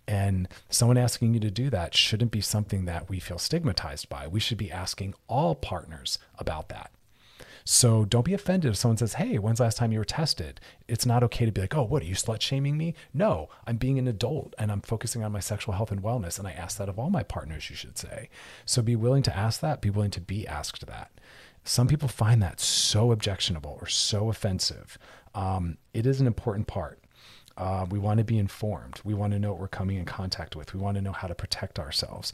And 0.07 0.49
someone 0.69 0.97
asking 0.97 1.33
you 1.33 1.39
to 1.41 1.51
do 1.51 1.69
that 1.69 1.95
shouldn't 1.95 2.31
be 2.31 2.41
something 2.41 2.85
that 2.85 3.09
we 3.09 3.19
feel 3.19 3.37
stigmatized 3.37 4.09
by. 4.09 4.27
We 4.27 4.39
should 4.39 4.57
be 4.57 4.71
asking 4.71 5.13
all 5.27 5.55
partners 5.55 6.19
about 6.37 6.69
that. 6.69 6.91
So 7.65 8.03
don't 8.03 8.25
be 8.25 8.33
offended 8.33 8.71
if 8.71 8.77
someone 8.77 8.97
says, 8.97 9.13
Hey, 9.13 9.37
when's 9.37 9.59
the 9.59 9.63
last 9.63 9.77
time 9.77 9.91
you 9.91 9.99
were 9.99 10.05
tested? 10.05 10.59
It's 10.87 11.05
not 11.05 11.23
okay 11.23 11.45
to 11.45 11.51
be 11.51 11.61
like, 11.61 11.75
Oh, 11.75 11.83
what 11.83 12.01
are 12.01 12.05
you 12.05 12.15
slut 12.15 12.41
shaming 12.41 12.77
me? 12.77 12.93
No, 13.13 13.49
I'm 13.65 13.77
being 13.77 13.97
an 13.97 14.07
adult 14.07 14.53
and 14.57 14.71
I'm 14.71 14.81
focusing 14.81 15.23
on 15.23 15.31
my 15.31 15.39
sexual 15.39 15.75
health 15.75 15.91
and 15.91 16.03
wellness. 16.03 16.37
And 16.37 16.47
I 16.47 16.51
ask 16.51 16.77
that 16.77 16.89
of 16.89 16.99
all 16.99 17.09
my 17.09 17.23
partners, 17.23 17.69
you 17.69 17.75
should 17.75 17.97
say. 17.97 18.29
So 18.65 18.81
be 18.81 18.95
willing 18.95 19.23
to 19.23 19.35
ask 19.35 19.61
that, 19.61 19.81
be 19.81 19.89
willing 19.89 20.11
to 20.11 20.21
be 20.21 20.45
asked 20.45 20.85
that. 20.87 21.11
Some 21.63 21.87
people 21.87 22.09
find 22.09 22.41
that 22.41 22.59
so 22.59 23.11
objectionable 23.11 23.77
or 23.79 23.87
so 23.87 24.29
offensive. 24.29 24.97
Um, 25.33 25.77
it 25.93 26.05
is 26.05 26.19
an 26.19 26.27
important 26.27 26.67
part. 26.67 26.99
Uh, 27.55 27.85
we 27.89 27.99
want 27.99 28.17
to 28.17 28.23
be 28.23 28.37
informed. 28.37 28.99
We 29.03 29.13
want 29.13 29.33
to 29.33 29.39
know 29.39 29.51
what 29.51 29.59
we're 29.59 29.67
coming 29.67 29.97
in 29.97 30.05
contact 30.05 30.55
with. 30.55 30.73
We 30.73 30.79
want 30.79 30.95
to 30.95 31.01
know 31.01 31.11
how 31.11 31.27
to 31.27 31.35
protect 31.35 31.79
ourselves. 31.79 32.33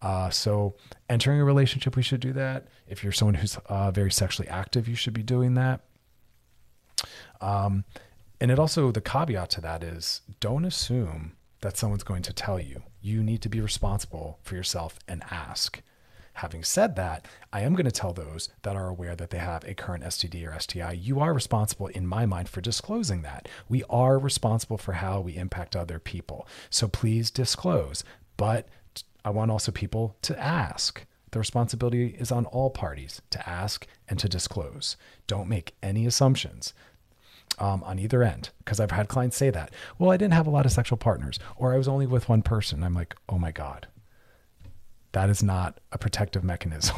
Uh, 0.00 0.30
so, 0.30 0.76
entering 1.08 1.40
a 1.40 1.44
relationship, 1.44 1.96
we 1.96 2.02
should 2.02 2.20
do 2.20 2.32
that. 2.32 2.68
If 2.88 3.02
you're 3.02 3.12
someone 3.12 3.34
who's 3.34 3.58
uh, 3.66 3.90
very 3.90 4.10
sexually 4.10 4.48
active, 4.48 4.88
you 4.88 4.94
should 4.94 5.12
be 5.12 5.22
doing 5.22 5.54
that. 5.54 5.80
Um, 7.40 7.84
and 8.40 8.50
it 8.50 8.58
also, 8.58 8.90
the 8.92 9.02
caveat 9.02 9.50
to 9.50 9.60
that 9.60 9.82
is 9.82 10.22
don't 10.40 10.64
assume 10.64 11.32
that 11.60 11.76
someone's 11.76 12.04
going 12.04 12.22
to 12.22 12.32
tell 12.32 12.58
you. 12.58 12.82
You 13.02 13.22
need 13.22 13.42
to 13.42 13.48
be 13.48 13.60
responsible 13.60 14.38
for 14.42 14.54
yourself 14.54 14.98
and 15.06 15.22
ask. 15.30 15.82
Having 16.40 16.64
said 16.64 16.96
that, 16.96 17.26
I 17.52 17.60
am 17.60 17.74
going 17.74 17.84
to 17.84 17.90
tell 17.90 18.14
those 18.14 18.48
that 18.62 18.74
are 18.74 18.88
aware 18.88 19.14
that 19.14 19.28
they 19.28 19.36
have 19.36 19.62
a 19.64 19.74
current 19.74 20.04
STD 20.04 20.48
or 20.48 20.58
STI, 20.58 20.92
you 20.92 21.20
are 21.20 21.34
responsible, 21.34 21.88
in 21.88 22.06
my 22.06 22.24
mind, 22.24 22.48
for 22.48 22.62
disclosing 22.62 23.20
that. 23.20 23.46
We 23.68 23.84
are 23.90 24.18
responsible 24.18 24.78
for 24.78 24.94
how 24.94 25.20
we 25.20 25.36
impact 25.36 25.76
other 25.76 25.98
people. 25.98 26.48
So 26.70 26.88
please 26.88 27.30
disclose. 27.30 28.04
But 28.38 28.68
I 29.22 29.28
want 29.28 29.50
also 29.50 29.70
people 29.70 30.16
to 30.22 30.38
ask. 30.40 31.04
The 31.32 31.38
responsibility 31.38 32.16
is 32.18 32.32
on 32.32 32.46
all 32.46 32.70
parties 32.70 33.20
to 33.28 33.46
ask 33.46 33.86
and 34.08 34.18
to 34.18 34.26
disclose. 34.26 34.96
Don't 35.26 35.46
make 35.46 35.74
any 35.82 36.06
assumptions. 36.06 36.72
Um, 37.58 37.82
on 37.82 37.98
either 37.98 38.22
end, 38.22 38.48
because 38.60 38.80
I've 38.80 38.92
had 38.92 39.08
clients 39.08 39.36
say 39.36 39.50
that. 39.50 39.74
Well, 39.98 40.10
I 40.10 40.16
didn't 40.16 40.32
have 40.32 40.46
a 40.46 40.50
lot 40.50 40.64
of 40.64 40.72
sexual 40.72 40.96
partners, 40.96 41.38
or 41.56 41.74
I 41.74 41.76
was 41.76 41.88
only 41.88 42.06
with 42.06 42.30
one 42.30 42.40
person. 42.40 42.82
I'm 42.82 42.94
like, 42.94 43.14
oh 43.28 43.38
my 43.38 43.52
God, 43.52 43.88
that 45.12 45.30
is 45.30 45.42
not 45.42 45.78
a 45.92 45.98
protective 45.98 46.44
mechanism. 46.44 46.96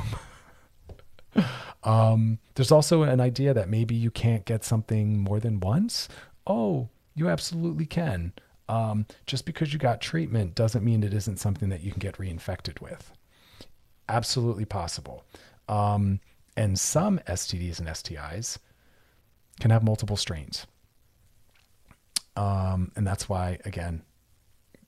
um, 1.84 2.38
there's 2.54 2.72
also 2.72 3.02
an 3.02 3.20
idea 3.20 3.54
that 3.54 3.68
maybe 3.68 3.94
you 3.94 4.10
can't 4.10 4.44
get 4.44 4.64
something 4.64 5.18
more 5.18 5.40
than 5.40 5.60
once. 5.60 6.08
Oh, 6.46 6.88
you 7.14 7.28
absolutely 7.28 7.86
can. 7.86 8.32
Um, 8.68 9.06
just 9.26 9.44
because 9.44 9.72
you 9.72 9.78
got 9.78 10.00
treatment 10.00 10.54
doesn't 10.54 10.84
mean 10.84 11.02
it 11.02 11.14
isn't 11.14 11.38
something 11.38 11.68
that 11.70 11.82
you 11.82 11.90
can 11.90 12.00
get 12.00 12.16
reinfected 12.16 12.80
with. 12.80 13.12
Absolutely 14.08 14.64
possible. 14.64 15.24
Um, 15.68 16.20
and 16.56 16.78
some 16.78 17.18
STDs 17.20 17.78
and 17.78 17.88
STIs 17.88 18.58
can 19.60 19.70
have 19.70 19.82
multiple 19.82 20.16
strains. 20.16 20.66
Um, 22.36 22.92
and 22.96 23.06
that's 23.06 23.28
why, 23.28 23.58
again, 23.64 24.02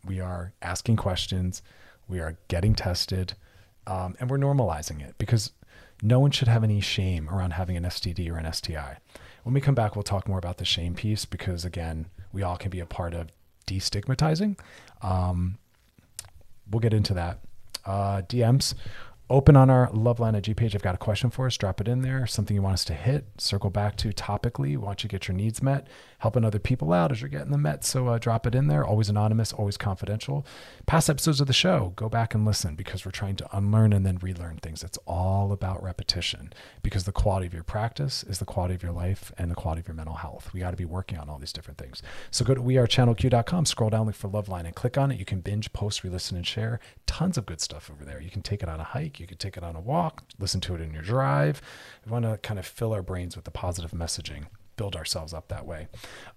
we 0.05 0.21
are 0.21 0.53
asking 0.63 0.97
questions 0.97 1.63
we 2.09 2.21
are 2.21 2.37
getting 2.49 2.75
tested, 2.75 3.35
um, 3.87 4.17
and 4.21 4.31
we're 4.31 4.39
normalizing 4.39 5.01
it 5.01 5.15
because 5.19 5.53
no 6.03 6.21
one 6.21 6.31
should 6.31 6.49
have 6.49 6.65
any 6.65 6.81
shame 6.81 7.29
around 7.29 7.53
having 7.53 7.77
an 7.77 7.85
STD 7.85 8.31
or 8.31 8.37
an 8.37 8.53
STI. 8.53 8.99
When 9.43 9.55
we 9.55 9.61
come 9.61 9.75
back, 9.75 9.95
we'll 9.95 10.03
talk 10.03 10.29
more 10.29 10.39
about 10.39 10.59
the 10.59 10.65
shame 10.65 10.95
piece 10.95 11.25
because, 11.25 11.65
again, 11.65 12.07
we 12.33 12.43
all 12.43 12.57
can 12.57 12.71
be 12.71 12.81
a 12.81 12.87
part 12.87 13.15
of 13.15 13.29
destigmatizing. 13.67 14.59
Um, 15.03 15.59
we'll 16.71 16.81
get 16.81 16.95
into 16.95 17.15
that. 17.15 17.41
Uh, 17.85 18.23
DMs 18.23 18.75
open 19.31 19.57
on 19.57 19.71
our 19.71 19.89
Loveline 19.91 20.37
IG 20.37 20.57
page. 20.57 20.75
I've 20.75 20.83
got 20.83 20.95
a 20.95 20.99
question 20.99 21.31
for 21.31 21.47
us. 21.47 21.57
Drop 21.57 21.81
it 21.81 21.89
in 21.89 22.03
there. 22.03 22.27
Something 22.27 22.55
you 22.55 22.63
want 22.63 22.75
us 22.75 22.85
to 22.87 22.95
hit. 22.95 23.25
Circle 23.39 23.71
back 23.71 23.97
to 23.97 24.11
topically. 24.11 24.77
Want 24.77 25.03
you 25.03 25.09
to 25.09 25.15
get 25.15 25.29
your 25.29 25.37
needs 25.37 25.63
met. 25.63 25.87
Helping 26.19 26.45
other 26.45 26.59
people 26.59 26.93
out 26.93 27.11
as 27.11 27.21
you're 27.21 27.31
getting 27.31 27.51
them 27.51 27.63
met. 27.63 27.85
So 27.85 28.09
uh, 28.09 28.19
drop 28.19 28.47
it 28.47 28.55
in 28.55 28.67
there. 28.67 28.85
Always 28.85 29.09
anonymous. 29.09 29.53
Always 29.53 29.79
confidential. 29.79 30.47
Past 30.87 31.09
episodes 31.09 31.41
of 31.41 31.47
the 31.47 31.55
show. 31.55 31.95
Go 31.97 32.09
back 32.09 32.35
and 32.35 32.45
listen 32.45 32.75
because 32.75 33.05
we're 33.05 33.13
trying 33.13 33.37
to 33.37 33.57
unlearn 33.57 33.95
and 33.95 34.05
then 34.05 34.19
relearn 34.19 34.59
things. 34.59 34.85
It's 34.85 34.99
all 35.07 35.53
about 35.53 35.83
repetition 35.83 36.53
because 36.83 37.05
the 37.05 37.13
quality 37.13 37.47
of 37.47 37.55
your 37.55 37.65
practice 37.65 38.25
is 38.25 38.39
the 38.39 38.45
quality 38.45 38.75
of 38.75 38.83
your 38.83 38.93
life 38.93 39.33
and 39.39 39.51
the 39.51 39.55
quality 39.55 39.81
of 39.81 39.89
your 39.89 39.97
mental 39.97 40.17
health. 40.17 40.51
We 40.53 40.61
got 40.61 40.73
to 40.73 40.77
be 40.77 40.85
working 40.85 41.19
on 41.19 41.31
all 41.31 41.39
these 41.39 41.53
different 41.53 41.79
things. 41.79 42.03
So 42.31 42.45
go 42.45 42.55
to 42.55 42.61
wearechannelq.com. 42.61 43.65
Scroll 43.65 43.91
down, 43.91 44.07
look 44.07 44.15
for 44.15 44.29
Loveline, 44.29 44.67
and 44.67 44.75
click 44.75 44.99
on 44.99 45.11
it. 45.11 45.19
You 45.19 45.25
can 45.25 45.41
binge, 45.41 45.73
post, 45.73 46.05
re-listen, 46.05 46.37
and 46.37 46.47
share. 46.47 46.79
Tons 47.07 47.39
of 47.39 47.47
good 47.47 47.63
stuff 47.63 47.91
over 47.91 48.05
there. 48.05 48.21
You 48.21 48.31
can 48.31 48.43
take 48.43 48.63
it 48.63 48.69
on 48.69 48.81
a 48.81 48.85
hike 48.85 49.14
you 49.21 49.27
could 49.27 49.39
take 49.39 49.57
it 49.57 49.65
on 49.65 49.77
a 49.77 49.81
walk, 49.81 50.25
listen 50.39 50.61
to 50.63 50.75
it 50.75 50.81
in 50.81 50.93
your 50.93 51.03
drive. 51.03 51.61
We 52.05 52.13
want 52.13 52.25
to 52.25 52.39
kind 52.39 52.59
of 52.59 52.67
fill 52.67 52.93
our 52.93 53.03
brains 53.03 53.37
with 53.37 53.45
the 53.45 53.51
positive 53.51 53.93
messaging, 53.93 54.47
build 54.77 54.97
ourselves 54.97 55.33
up 55.33 55.49
that 55.49 55.67
way. 55.67 55.89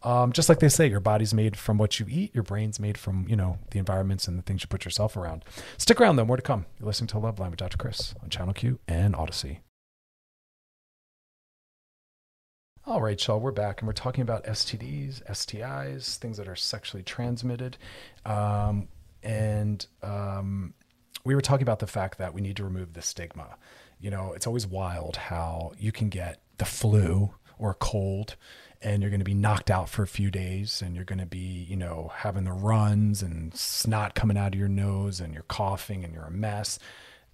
Um, 0.03 0.31
just 0.31 0.49
like 0.49 0.59
they 0.59 0.69
say, 0.69 0.87
your 0.87 0.99
body's 0.99 1.33
made 1.33 1.57
from 1.57 1.77
what 1.77 1.99
you 1.99 2.05
eat, 2.09 2.33
your 2.33 2.43
brain's 2.43 2.79
made 2.79 2.97
from, 2.97 3.25
you 3.27 3.35
know, 3.35 3.59
the 3.71 3.79
environments 3.79 4.27
and 4.27 4.37
the 4.37 4.43
things 4.43 4.61
you 4.61 4.67
put 4.67 4.85
yourself 4.85 5.17
around. 5.17 5.43
Stick 5.77 5.99
around 5.99 6.15
though, 6.15 6.25
more 6.25 6.37
to 6.37 6.41
come. 6.41 6.65
You're 6.79 6.87
listening 6.87 7.07
to 7.09 7.15
Loveline 7.17 7.51
with 7.51 7.59
Dr. 7.59 7.77
Chris 7.77 8.13
on 8.21 8.29
Channel 8.29 8.53
Q 8.53 8.79
and 8.87 9.13
Audacy. 9.13 9.59
All 12.85 13.01
right, 13.01 13.27
y'all, 13.27 13.41
we're 13.41 13.51
back 13.51 13.81
and 13.81 13.87
we're 13.87 13.91
talking 13.91 14.21
about 14.21 14.45
STDs, 14.45 15.21
STIs, 15.29 16.15
things 16.15 16.37
that 16.37 16.47
are 16.47 16.55
sexually 16.55 17.03
transmitted. 17.03 17.75
Um, 18.25 18.87
and 19.23 19.85
um, 20.01 20.73
we 21.27 21.35
were 21.35 21.41
talking 21.41 21.63
about 21.63 21.79
the 21.79 21.87
fact 21.87 22.17
that 22.19 22.33
we 22.33 22.39
need 22.39 22.55
to 22.55 22.63
remove 22.63 22.93
the 22.93 23.01
stigma. 23.01 23.57
You 23.99 24.09
know, 24.09 24.31
it's 24.31 24.47
always 24.47 24.65
wild 24.65 25.17
how 25.17 25.73
you 25.77 25.91
can 25.91 26.07
get 26.07 26.39
the 26.57 26.63
flu 26.63 27.33
or 27.59 27.71
a 27.71 27.75
cold 27.75 28.37
and 28.81 29.01
you're 29.01 29.09
going 29.09 29.19
to 29.19 29.25
be 29.25 29.33
knocked 29.33 29.69
out 29.69 29.89
for 29.89 30.03
a 30.03 30.07
few 30.07 30.31
days 30.31 30.81
and 30.81 30.95
you're 30.95 31.03
going 31.03 31.19
to 31.19 31.25
be, 31.25 31.65
you 31.69 31.75
know, 31.75 32.13
having 32.15 32.45
the 32.45 32.53
runs 32.53 33.21
and 33.21 33.53
snot 33.53 34.15
coming 34.15 34.37
out 34.37 34.53
of 34.53 34.59
your 34.59 34.69
nose 34.69 35.19
and 35.19 35.33
you're 35.33 35.43
coughing 35.43 36.05
and 36.05 36.13
you're 36.13 36.23
a 36.23 36.31
mess. 36.31 36.79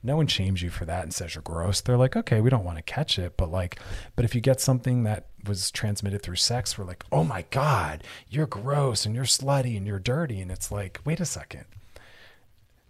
No 0.02 0.16
one 0.16 0.26
shames 0.26 0.64
you 0.64 0.72
for 0.72 0.86
that 0.86 1.04
and 1.04 1.14
says 1.14 1.36
you're 1.36 1.44
gross. 1.44 1.82
They're 1.82 1.96
like, 1.96 2.16
okay, 2.16 2.42
we 2.42 2.50
don't 2.50 2.66
want 2.66 2.78
to 2.78 2.84
catch 2.84 3.20
it. 3.20 3.38
But 3.38 3.52
like, 3.52 3.80
but 4.16 4.26
if 4.26 4.34
you 4.34 4.42
get 4.42 4.60
something 4.60 5.04
that 5.04 5.28
was 5.46 5.70
transmitted 5.70 6.24
through 6.24 6.38
sex, 6.38 6.80
we're 6.80 6.86
like, 6.86 7.04
oh 7.12 7.24
my 7.24 7.46
God, 7.52 8.04
you're 8.28 8.48
gross 8.48 9.06
and 9.06 9.14
you're 9.14 9.26
slutty 9.26 9.78
and 9.78 9.86
you're 9.86 10.00
dirty. 10.00 10.42
And 10.42 10.50
it's 10.50 10.72
like, 10.72 11.00
wait 11.06 11.20
a 11.20 11.26
second 11.26 11.66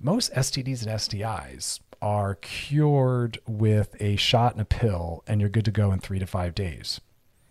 most 0.03 0.33
STDs 0.33 0.85
and 0.85 0.99
STIs 0.99 1.79
are 2.01 2.35
cured 2.35 3.39
with 3.47 3.95
a 4.01 4.17
shot 4.17 4.51
and 4.51 4.61
a 4.61 4.65
pill, 4.65 5.23
and 5.25 5.39
you're 5.39 5.49
good 5.49 5.63
to 5.65 5.71
go 5.71 5.93
in 5.93 5.99
three 5.99 6.19
to 6.19 6.27
five 6.27 6.53
days 6.53 6.99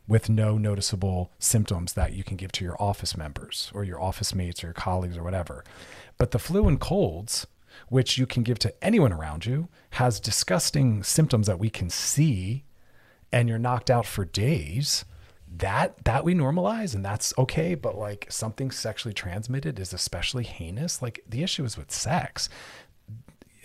with 0.07 0.29
no 0.29 0.59
noticeable 0.59 1.33
symptoms 1.39 1.95
that 1.95 2.13
you 2.13 2.23
can 2.23 2.37
give 2.37 2.53
to 2.53 2.65
your 2.65 2.81
office 2.81 3.17
members 3.17 3.71
or 3.75 3.85
your 3.85 4.01
office 4.01 4.35
mates 4.35 4.63
or 4.63 4.67
your 4.67 4.75
colleagues 4.75 5.17
or 5.17 5.23
whatever. 5.23 5.65
But 6.19 6.33
the 6.33 6.39
flu 6.39 6.69
and 6.69 6.79
colds, 6.79 7.47
which 7.89 8.19
you 8.19 8.27
can 8.27 8.43
give 8.43 8.59
to 8.59 8.85
anyone 8.85 9.13
around 9.13 9.47
you, 9.47 9.69
has 9.93 10.21
disgusting 10.21 11.03
symptoms 11.03 11.47
that 11.47 11.59
we 11.59 11.71
can 11.71 11.89
see, 11.89 12.65
and 13.33 13.49
you're 13.49 13.59
knocked 13.59 13.91
out 13.91 14.05
for 14.05 14.27
days. 14.27 15.07
That 15.55 16.05
that 16.05 16.25
we 16.25 16.35
normalize 16.35 16.95
and 16.95 17.05
that's 17.05 17.35
okay, 17.37 17.75
but 17.75 17.97
like 17.99 18.27
something 18.31 18.71
sexually 18.71 19.13
transmitted 19.13 19.79
is 19.79 19.93
especially 19.93 20.45
heinous. 20.45 21.03
Like 21.03 21.23
the 21.29 21.43
issue 21.43 21.65
is 21.65 21.77
with 21.77 21.91
sex. 21.91 22.49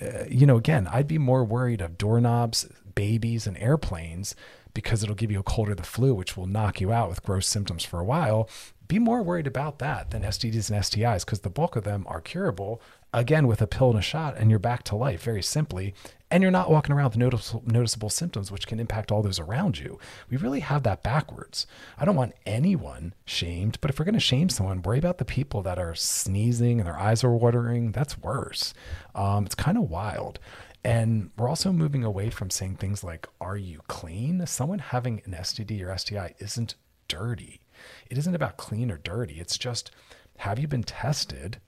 Uh, 0.01 0.25
you 0.29 0.45
know, 0.45 0.57
again, 0.57 0.87
I'd 0.91 1.07
be 1.07 1.17
more 1.17 1.43
worried 1.43 1.81
of 1.81 1.97
doorknobs, 1.97 2.67
babies, 2.93 3.47
and 3.47 3.57
airplanes 3.57 4.35
because 4.73 5.01
it'll 5.01 5.15
give 5.15 5.31
you 5.31 5.39
a 5.39 5.43
cold 5.43 5.69
or 5.69 5.75
the 5.75 5.81
flu, 5.83 6.13
which 6.13 6.37
will 6.37 6.45
knock 6.45 6.79
you 6.79 6.91
out 6.91 7.09
with 7.09 7.23
gross 7.23 7.47
symptoms 7.47 7.83
for 7.83 7.99
a 7.99 8.05
while. 8.05 8.47
Be 8.87 8.99
more 8.99 9.23
worried 9.23 9.47
about 9.47 9.79
that 9.79 10.11
than 10.11 10.21
STDs 10.21 10.69
and 10.69 10.83
STIs 10.83 11.25
because 11.25 11.39
the 11.39 11.49
bulk 11.49 11.75
of 11.75 11.83
them 11.83 12.05
are 12.07 12.21
curable, 12.21 12.81
again, 13.13 13.47
with 13.47 13.61
a 13.61 13.67
pill 13.67 13.89
and 13.89 13.99
a 13.99 14.01
shot, 14.01 14.35
and 14.37 14.49
you're 14.49 14.59
back 14.59 14.83
to 14.83 14.95
life 14.95 15.23
very 15.23 15.41
simply. 15.41 15.93
And 16.29 16.43
you're 16.43 16.51
not 16.51 16.69
walking 16.69 16.93
around 16.93 17.09
with 17.09 17.17
noticeable, 17.17 17.63
noticeable 17.65 18.09
symptoms, 18.09 18.51
which 18.51 18.67
can 18.67 18.81
impact 18.81 19.11
all 19.11 19.21
those 19.21 19.39
around 19.39 19.79
you. 19.79 19.97
We 20.29 20.35
really 20.35 20.59
have 20.59 20.83
that 20.83 21.01
backwards. 21.01 21.65
I 21.97 22.03
don't 22.03 22.17
want 22.17 22.33
anyone 22.45 23.13
shamed, 23.25 23.79
but 23.79 23.89
if 23.89 23.97
we're 23.97 24.05
going 24.05 24.13
to 24.13 24.19
shame 24.19 24.49
someone, 24.49 24.81
worry 24.81 24.99
about 24.99 25.19
the 25.19 25.25
people 25.25 25.61
that 25.61 25.79
are 25.79 25.95
sneezing 25.95 26.79
and 26.79 26.87
their 26.87 26.99
eyes 26.99 27.23
are 27.23 27.31
watering. 27.31 27.93
That's 27.93 28.17
worse. 28.17 28.73
Um, 29.15 29.45
it's 29.45 29.55
kind 29.55 29.77
of 29.77 29.89
wild. 29.89 30.39
And 30.83 31.31
we're 31.37 31.49
also 31.49 31.71
moving 31.71 32.03
away 32.03 32.29
from 32.29 32.49
saying 32.49 32.75
things 32.75 33.03
like, 33.03 33.27
Are 33.39 33.57
you 33.57 33.81
clean? 33.87 34.45
Someone 34.45 34.79
having 34.79 35.21
an 35.25 35.31
STD 35.31 35.81
or 35.85 35.97
STI 35.97 36.35
isn't 36.39 36.75
dirty. 37.07 37.61
It 38.09 38.17
isn't 38.17 38.35
about 38.35 38.57
clean 38.57 38.91
or 38.91 38.97
dirty. 38.97 39.39
It's 39.39 39.57
just, 39.57 39.91
Have 40.37 40.59
you 40.59 40.67
been 40.67 40.83
tested? 40.83 41.59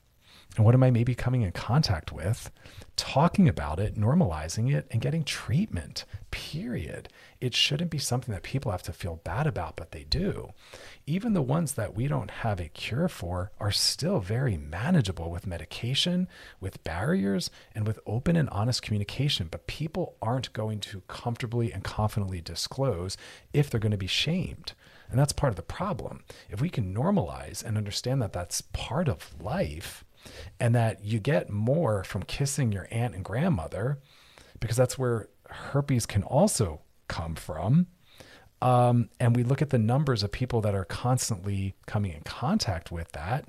And 0.60 0.66
what 0.66 0.76
am 0.76 0.84
I 0.84 0.92
maybe 0.92 1.16
coming 1.16 1.44
in 1.44 1.54
contact 1.54 2.12
with? 2.12 2.52
Talking 2.98 3.48
about 3.48 3.80
it, 3.80 3.96
normalizing 3.96 4.76
it, 4.76 4.88
and 4.92 5.00
getting 5.00 5.24
treatment, 5.24 6.04
period. 6.32 7.08
It 7.40 7.56
shouldn't 7.56 7.90
be 7.90 7.98
something 7.98 8.34
that 8.34 8.44
people 8.44 8.70
have 8.72 8.84
to 8.84 8.92
feel 8.92 9.22
bad 9.24 9.48
about, 9.48 9.78
but 9.78 9.92
they 9.92 10.04
do. 10.04 10.50
Even 11.08 11.32
the 11.32 11.42
ones 11.42 11.76
that 11.76 11.96
we 11.96 12.10
don't 12.10 12.30
have 12.30 12.60
a 12.60 12.68
cure 12.68 13.08
for 13.08 13.54
are 13.58 13.72
still 13.72 14.20
very 14.20 14.58
manageable 14.58 15.32
with 15.32 15.48
medication, 15.48 16.28
with 16.60 16.84
barriers, 16.84 17.50
and 17.74 17.88
with 17.88 18.02
open 18.06 18.36
and 18.36 18.50
honest 18.50 18.82
communication. 18.82 19.48
But 19.50 19.66
people 19.66 20.18
aren't 20.22 20.52
going 20.52 20.82
to 20.82 21.04
comfortably 21.08 21.72
and 21.72 21.86
confidently 21.86 22.42
disclose 22.42 23.16
if 23.54 23.70
they're 23.70 23.80
going 23.80 23.94
to 23.94 23.98
be 23.98 24.08
shamed. 24.08 24.74
And 25.10 25.18
that's 25.18 25.32
part 25.32 25.54
of 25.54 25.56
the 25.56 25.62
problem. 25.62 26.26
If 26.50 26.60
we 26.60 26.70
can 26.70 26.94
normalize 26.94 27.64
and 27.64 27.78
understand 27.78 28.22
that 28.22 28.34
that's 28.34 28.60
part 28.60 29.08
of 29.08 29.42
life, 29.42 30.04
and 30.60 30.76
that 30.76 31.04
you 31.04 31.20
get 31.20 31.50
more 31.50 32.04
from 32.04 32.24
kissing 32.24 32.72
your 32.72 32.88
aunt 32.92 33.16
and 33.16 33.24
grandmother 33.24 34.00
because 34.60 34.78
that's 34.78 34.98
where 34.98 35.30
herpes 35.50 36.06
can 36.06 36.24
also 36.24 36.82
come 37.08 37.36
from. 37.36 37.88
Um, 38.62 39.10
and 39.20 39.36
we 39.36 39.44
look 39.44 39.62
at 39.62 39.70
the 39.70 39.80
numbers 39.80 40.22
of 40.22 40.32
people 40.32 40.62
that 40.62 40.76
are 40.76 40.86
constantly 40.86 41.76
coming 41.86 42.12
in 42.12 42.22
contact 42.22 42.92
with 42.92 43.12
that 43.14 43.46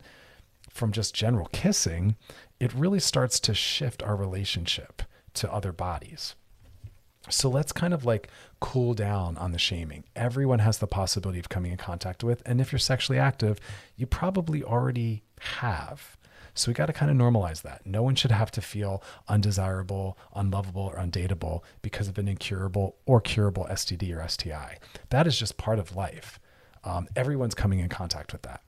from 0.70 0.92
just 0.92 1.14
general 1.14 1.48
kissing, 1.52 2.16
it 2.60 2.72
really 2.72 3.00
starts 3.00 3.40
to 3.40 3.54
shift 3.54 4.02
our 4.02 4.14
relationship 4.14 5.02
to 5.34 5.52
other 5.52 5.72
bodies. 5.72 6.36
So 7.28 7.48
let's 7.48 7.72
kind 7.72 7.92
of 7.92 8.04
like 8.04 8.28
cool 8.60 8.94
down 8.94 9.36
on 9.36 9.52
the 9.52 9.58
shaming. 9.58 10.04
Everyone 10.16 10.60
has 10.60 10.78
the 10.78 10.86
possibility 10.86 11.38
of 11.38 11.48
coming 11.48 11.72
in 11.72 11.76
contact 11.76 12.24
with. 12.24 12.42
And 12.46 12.60
if 12.60 12.72
you're 12.72 12.78
sexually 12.78 13.18
active, 13.18 13.58
you 13.96 14.06
probably 14.06 14.64
already 14.64 15.22
have. 15.40 16.16
So 16.60 16.70
we 16.70 16.74
got 16.74 16.86
to 16.86 16.92
kind 16.92 17.10
of 17.10 17.16
normalize 17.16 17.62
that. 17.62 17.86
No 17.86 18.02
one 18.02 18.14
should 18.14 18.30
have 18.30 18.50
to 18.52 18.60
feel 18.60 19.02
undesirable, 19.28 20.18
unlovable, 20.34 20.82
or 20.82 20.96
undateable 20.96 21.62
because 21.80 22.06
of 22.06 22.18
an 22.18 22.28
incurable 22.28 22.96
or 23.06 23.20
curable 23.20 23.66
STD 23.70 24.14
or 24.14 24.26
STI. 24.28 24.78
That 25.08 25.26
is 25.26 25.38
just 25.38 25.56
part 25.56 25.78
of 25.78 25.96
life. 25.96 26.38
Um, 26.84 27.08
everyone's 27.16 27.54
coming 27.54 27.78
in 27.80 27.88
contact 27.88 28.32
with 28.32 28.42
that. 28.42 28.62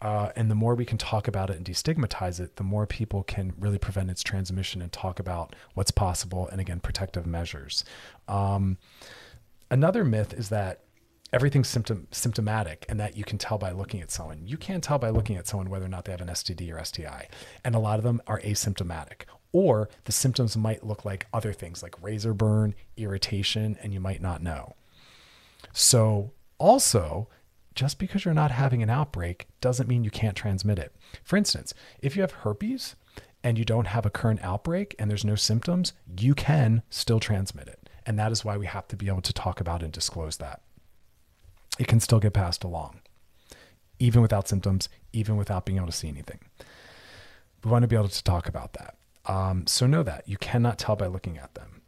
Uh, 0.00 0.30
and 0.36 0.50
the 0.50 0.54
more 0.54 0.74
we 0.74 0.84
can 0.84 0.98
talk 0.98 1.28
about 1.28 1.50
it 1.50 1.56
and 1.56 1.66
destigmatize 1.66 2.40
it, 2.40 2.56
the 2.56 2.62
more 2.62 2.86
people 2.86 3.22
can 3.22 3.52
really 3.58 3.78
prevent 3.78 4.10
its 4.10 4.22
transmission 4.22 4.80
and 4.80 4.92
talk 4.92 5.18
about 5.18 5.54
what's 5.74 5.90
possible 5.90 6.48
and 6.48 6.60
again, 6.60 6.80
protective 6.80 7.26
measures. 7.26 7.84
Um, 8.28 8.78
another 9.70 10.04
myth 10.04 10.32
is 10.32 10.48
that 10.48 10.80
everything's 11.34 11.66
symptom 11.66 12.06
symptomatic 12.12 12.86
and 12.88 13.00
that 13.00 13.16
you 13.16 13.24
can 13.24 13.38
tell 13.38 13.58
by 13.58 13.72
looking 13.72 14.00
at 14.00 14.12
someone. 14.12 14.46
You 14.46 14.56
can't 14.56 14.84
tell 14.84 14.98
by 14.98 15.10
looking 15.10 15.34
at 15.36 15.48
someone 15.48 15.68
whether 15.68 15.84
or 15.84 15.88
not 15.88 16.04
they 16.04 16.12
have 16.12 16.20
an 16.20 16.28
STD 16.28 16.72
or 16.72 16.82
STI. 16.84 17.26
And 17.64 17.74
a 17.74 17.80
lot 17.80 17.98
of 17.98 18.04
them 18.04 18.22
are 18.28 18.40
asymptomatic. 18.42 19.22
Or 19.50 19.88
the 20.04 20.12
symptoms 20.12 20.56
might 20.56 20.86
look 20.86 21.04
like 21.04 21.26
other 21.32 21.52
things 21.52 21.82
like 21.82 22.00
razor 22.00 22.34
burn, 22.34 22.76
irritation, 22.96 23.76
and 23.82 23.92
you 23.92 23.98
might 23.98 24.22
not 24.22 24.42
know. 24.42 24.74
So, 25.72 26.32
also, 26.58 27.28
just 27.74 27.98
because 27.98 28.24
you're 28.24 28.32
not 28.32 28.52
having 28.52 28.82
an 28.84 28.90
outbreak 28.90 29.48
doesn't 29.60 29.88
mean 29.88 30.04
you 30.04 30.10
can't 30.12 30.36
transmit 30.36 30.78
it. 30.78 30.94
For 31.24 31.36
instance, 31.36 31.74
if 31.98 32.14
you 32.14 32.22
have 32.22 32.30
herpes 32.30 32.94
and 33.42 33.58
you 33.58 33.64
don't 33.64 33.88
have 33.88 34.06
a 34.06 34.10
current 34.10 34.40
outbreak 34.44 34.94
and 35.00 35.10
there's 35.10 35.24
no 35.24 35.34
symptoms, 35.34 35.94
you 36.16 36.36
can 36.36 36.82
still 36.90 37.18
transmit 37.18 37.66
it. 37.66 37.90
And 38.06 38.16
that 38.20 38.30
is 38.30 38.44
why 38.44 38.56
we 38.56 38.66
have 38.66 38.86
to 38.88 38.96
be 38.96 39.08
able 39.08 39.22
to 39.22 39.32
talk 39.32 39.60
about 39.60 39.82
and 39.82 39.92
disclose 39.92 40.36
that 40.36 40.60
it 41.78 41.86
can 41.86 42.00
still 42.00 42.20
get 42.20 42.32
passed 42.32 42.64
along, 42.64 43.00
even 43.98 44.22
without 44.22 44.48
symptoms, 44.48 44.88
even 45.12 45.36
without 45.36 45.64
being 45.64 45.78
able 45.78 45.86
to 45.86 45.92
see 45.92 46.08
anything. 46.08 46.40
We 47.64 47.70
want 47.70 47.82
to 47.82 47.88
be 47.88 47.96
able 47.96 48.08
to 48.08 48.24
talk 48.24 48.48
about 48.48 48.74
that. 48.74 48.96
Um, 49.26 49.66
so 49.66 49.86
know 49.86 50.02
that 50.02 50.28
you 50.28 50.36
cannot 50.36 50.78
tell 50.78 50.96
by 50.96 51.06
looking 51.06 51.38
at 51.38 51.54
them. 51.54 51.80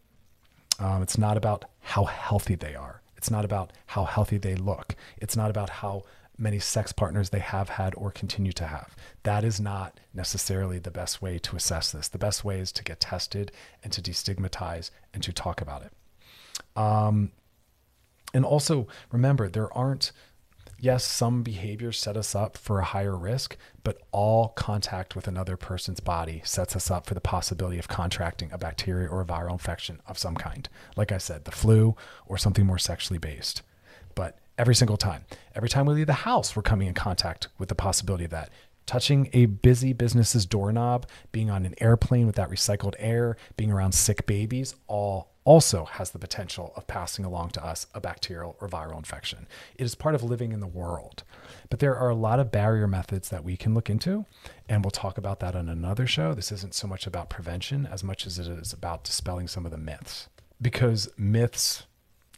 Um, 0.79 1.03
it's 1.03 1.19
not 1.19 1.37
about 1.37 1.67
how 1.81 2.05
healthy 2.05 2.55
they 2.55 2.75
are. 2.75 3.03
It's 3.17 3.31
not 3.31 3.45
about 3.45 3.73
how 3.87 4.05
healthy 4.05 4.39
they 4.39 4.55
look. 4.55 4.95
It's 5.19 5.37
not 5.37 5.51
about 5.51 5.71
how 5.71 6.05
many 6.39 6.59
sex 6.59 6.93
partners 6.93 7.31
they 7.31 7.39
have 7.39 7.71
had 7.71 7.95
or 7.97 8.11
continue 8.11 8.53
to 8.53 8.67
have. 8.67 8.95
That 9.23 9.43
is 9.43 9.59
not 9.59 9.99
necessarily 10.13 10.79
the 10.79 10.91
best 10.91 11.23
way 11.23 11.39
to 11.39 11.57
assess 11.57 11.93
this. 11.93 12.09
The 12.09 12.19
best 12.19 12.45
way 12.45 12.61
is 12.61 12.73
to 12.73 12.85
get 12.85 13.01
tested 13.01 13.53
and 13.83 13.93
to 13.93 14.03
destigmatize 14.03 14.91
and 15.15 15.23
to 15.23 15.33
talk 15.33 15.61
about 15.61 15.83
it. 15.83 15.93
Um, 16.79 17.33
and 18.37 18.45
also 18.45 18.87
remember, 19.11 19.49
there 19.49 19.73
aren't, 19.73 20.13
yes, 20.79 21.07
some 21.07 21.43
behaviors 21.43 21.99
set 21.99 22.19
us 22.19 22.35
up 22.35 22.59
for 22.59 22.79
a 22.79 22.85
higher 22.85 23.17
risk, 23.17 23.57
but 23.83 24.03
all 24.13 24.49
contact 24.51 25.17
with 25.17 25.27
another 25.27 25.57
person's 25.57 26.01
body 26.01 26.43
sets 26.45 26.77
us 26.77 26.91
up 26.91 27.07
for 27.07 27.15
the 27.15 27.21
possibility 27.23 27.79
of 27.79 27.89
contracting 27.89 28.53
a 28.53 28.59
bacteria 28.59 29.09
or 29.09 29.23
a 29.23 29.25
viral 29.25 29.53
infection 29.53 30.03
of 30.07 30.19
some 30.19 30.35
kind. 30.35 30.69
Like 30.97 31.13
I 31.13 31.17
said, 31.17 31.47
the 31.47 31.51
flu 31.51 31.97
or 32.27 32.37
something 32.37 32.67
more 32.67 32.77
sexually 32.77 33.19
based. 33.19 33.63
But 34.15 34.39
every 34.59 34.75
single 34.75 34.99
time, 34.99 35.25
every 35.55 35.71
time 35.71 35.87
we 35.87 35.95
leave 35.95 36.07
the 36.07 36.13
house, 36.13 36.55
we're 36.55 36.63
coming 36.63 36.89
in 36.89 36.95
contact 36.95 37.49
with 37.57 37.71
the 37.71 37.75
possibility 37.75 38.27
of 38.27 38.33
that 38.33 38.51
touching 38.85 39.29
a 39.33 39.47
busy 39.47 39.93
business's 39.95 40.45
doorknob, 40.47 41.07
being 41.33 41.51
on 41.51 41.67
an 41.67 41.75
airplane 41.81 42.27
with 42.27 42.37
that 42.37 42.51
recycled 42.51 42.95
air, 42.99 43.37
being 43.57 43.73
around 43.73 43.93
sick 43.93 44.27
babies, 44.27 44.75
all 44.87 45.33
also 45.47 45.85
has 45.85 46.11
the 46.11 46.19
potential 46.19 46.73
of 46.77 46.87
passing 46.89 47.25
along 47.25 47.49
to 47.51 47.65
us 47.65 47.87
a 47.95 48.01
bacterial 48.01 48.57
or 48.61 48.69
viral 48.69 48.99
infection. 48.99 49.47
It 49.77 49.85
is 49.85 49.95
part 49.95 50.17
of 50.17 50.23
living 50.23 50.53
in 50.53 50.61
the 50.61 50.67
world. 50.67 51.23
But 51.71 51.79
there 51.79 51.97
are 51.97 52.11
a 52.11 52.17
lot 52.17 52.41
of 52.41 52.51
barrier 52.51 52.89
methods 52.89 53.31
that 53.31 53.45
we 53.45 53.57
can 53.57 53.73
look 53.73 53.89
into, 53.89 54.27
and 54.69 54.85
we'll 54.85 54.91
talk 54.91 55.17
about 55.17 55.41
that 55.41 55.55
on 55.55 55.69
another 55.69 56.07
show. 56.07 56.35
This 56.35 56.53
isn't 56.53 56.75
so 56.75 56.89
much 56.89 57.07
about 57.07 57.31
prevention 57.31 57.87
as 57.87 58.03
much 58.05 58.27
as 58.27 58.39
it 58.39 58.49
is 58.49 58.73
about 58.73 59.05
dispelling 59.05 59.47
some 59.47 59.65
of 59.65 59.71
the 59.71 59.79
myths. 59.79 60.29
Because 60.61 61.09
myths 61.17 61.85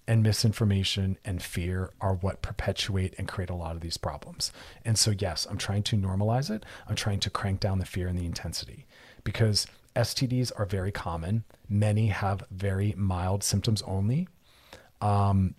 and 0.06 0.22
misinformation 0.22 1.18
and 1.24 1.42
fear 1.42 1.90
are 2.00 2.14
what 2.14 2.42
perpetuate 2.42 3.14
and 3.16 3.26
create 3.26 3.50
a 3.50 3.54
lot 3.54 3.74
of 3.74 3.80
these 3.80 3.96
problems. 3.96 4.52
And 4.84 4.98
so, 4.98 5.12
yes, 5.12 5.46
I'm 5.50 5.58
trying 5.58 5.82
to 5.84 5.96
normalize 5.96 6.50
it. 6.50 6.64
I'm 6.86 6.96
trying 6.96 7.20
to 7.20 7.30
crank 7.30 7.60
down 7.60 7.78
the 7.78 7.86
fear 7.86 8.08
and 8.08 8.18
the 8.18 8.26
intensity 8.26 8.86
because 9.24 9.66
STDs 9.98 10.52
are 10.56 10.64
very 10.64 10.92
common. 10.92 11.44
Many 11.68 12.06
have 12.08 12.44
very 12.50 12.94
mild 12.96 13.42
symptoms 13.42 13.82
only. 13.82 14.28
Um, 15.00 15.54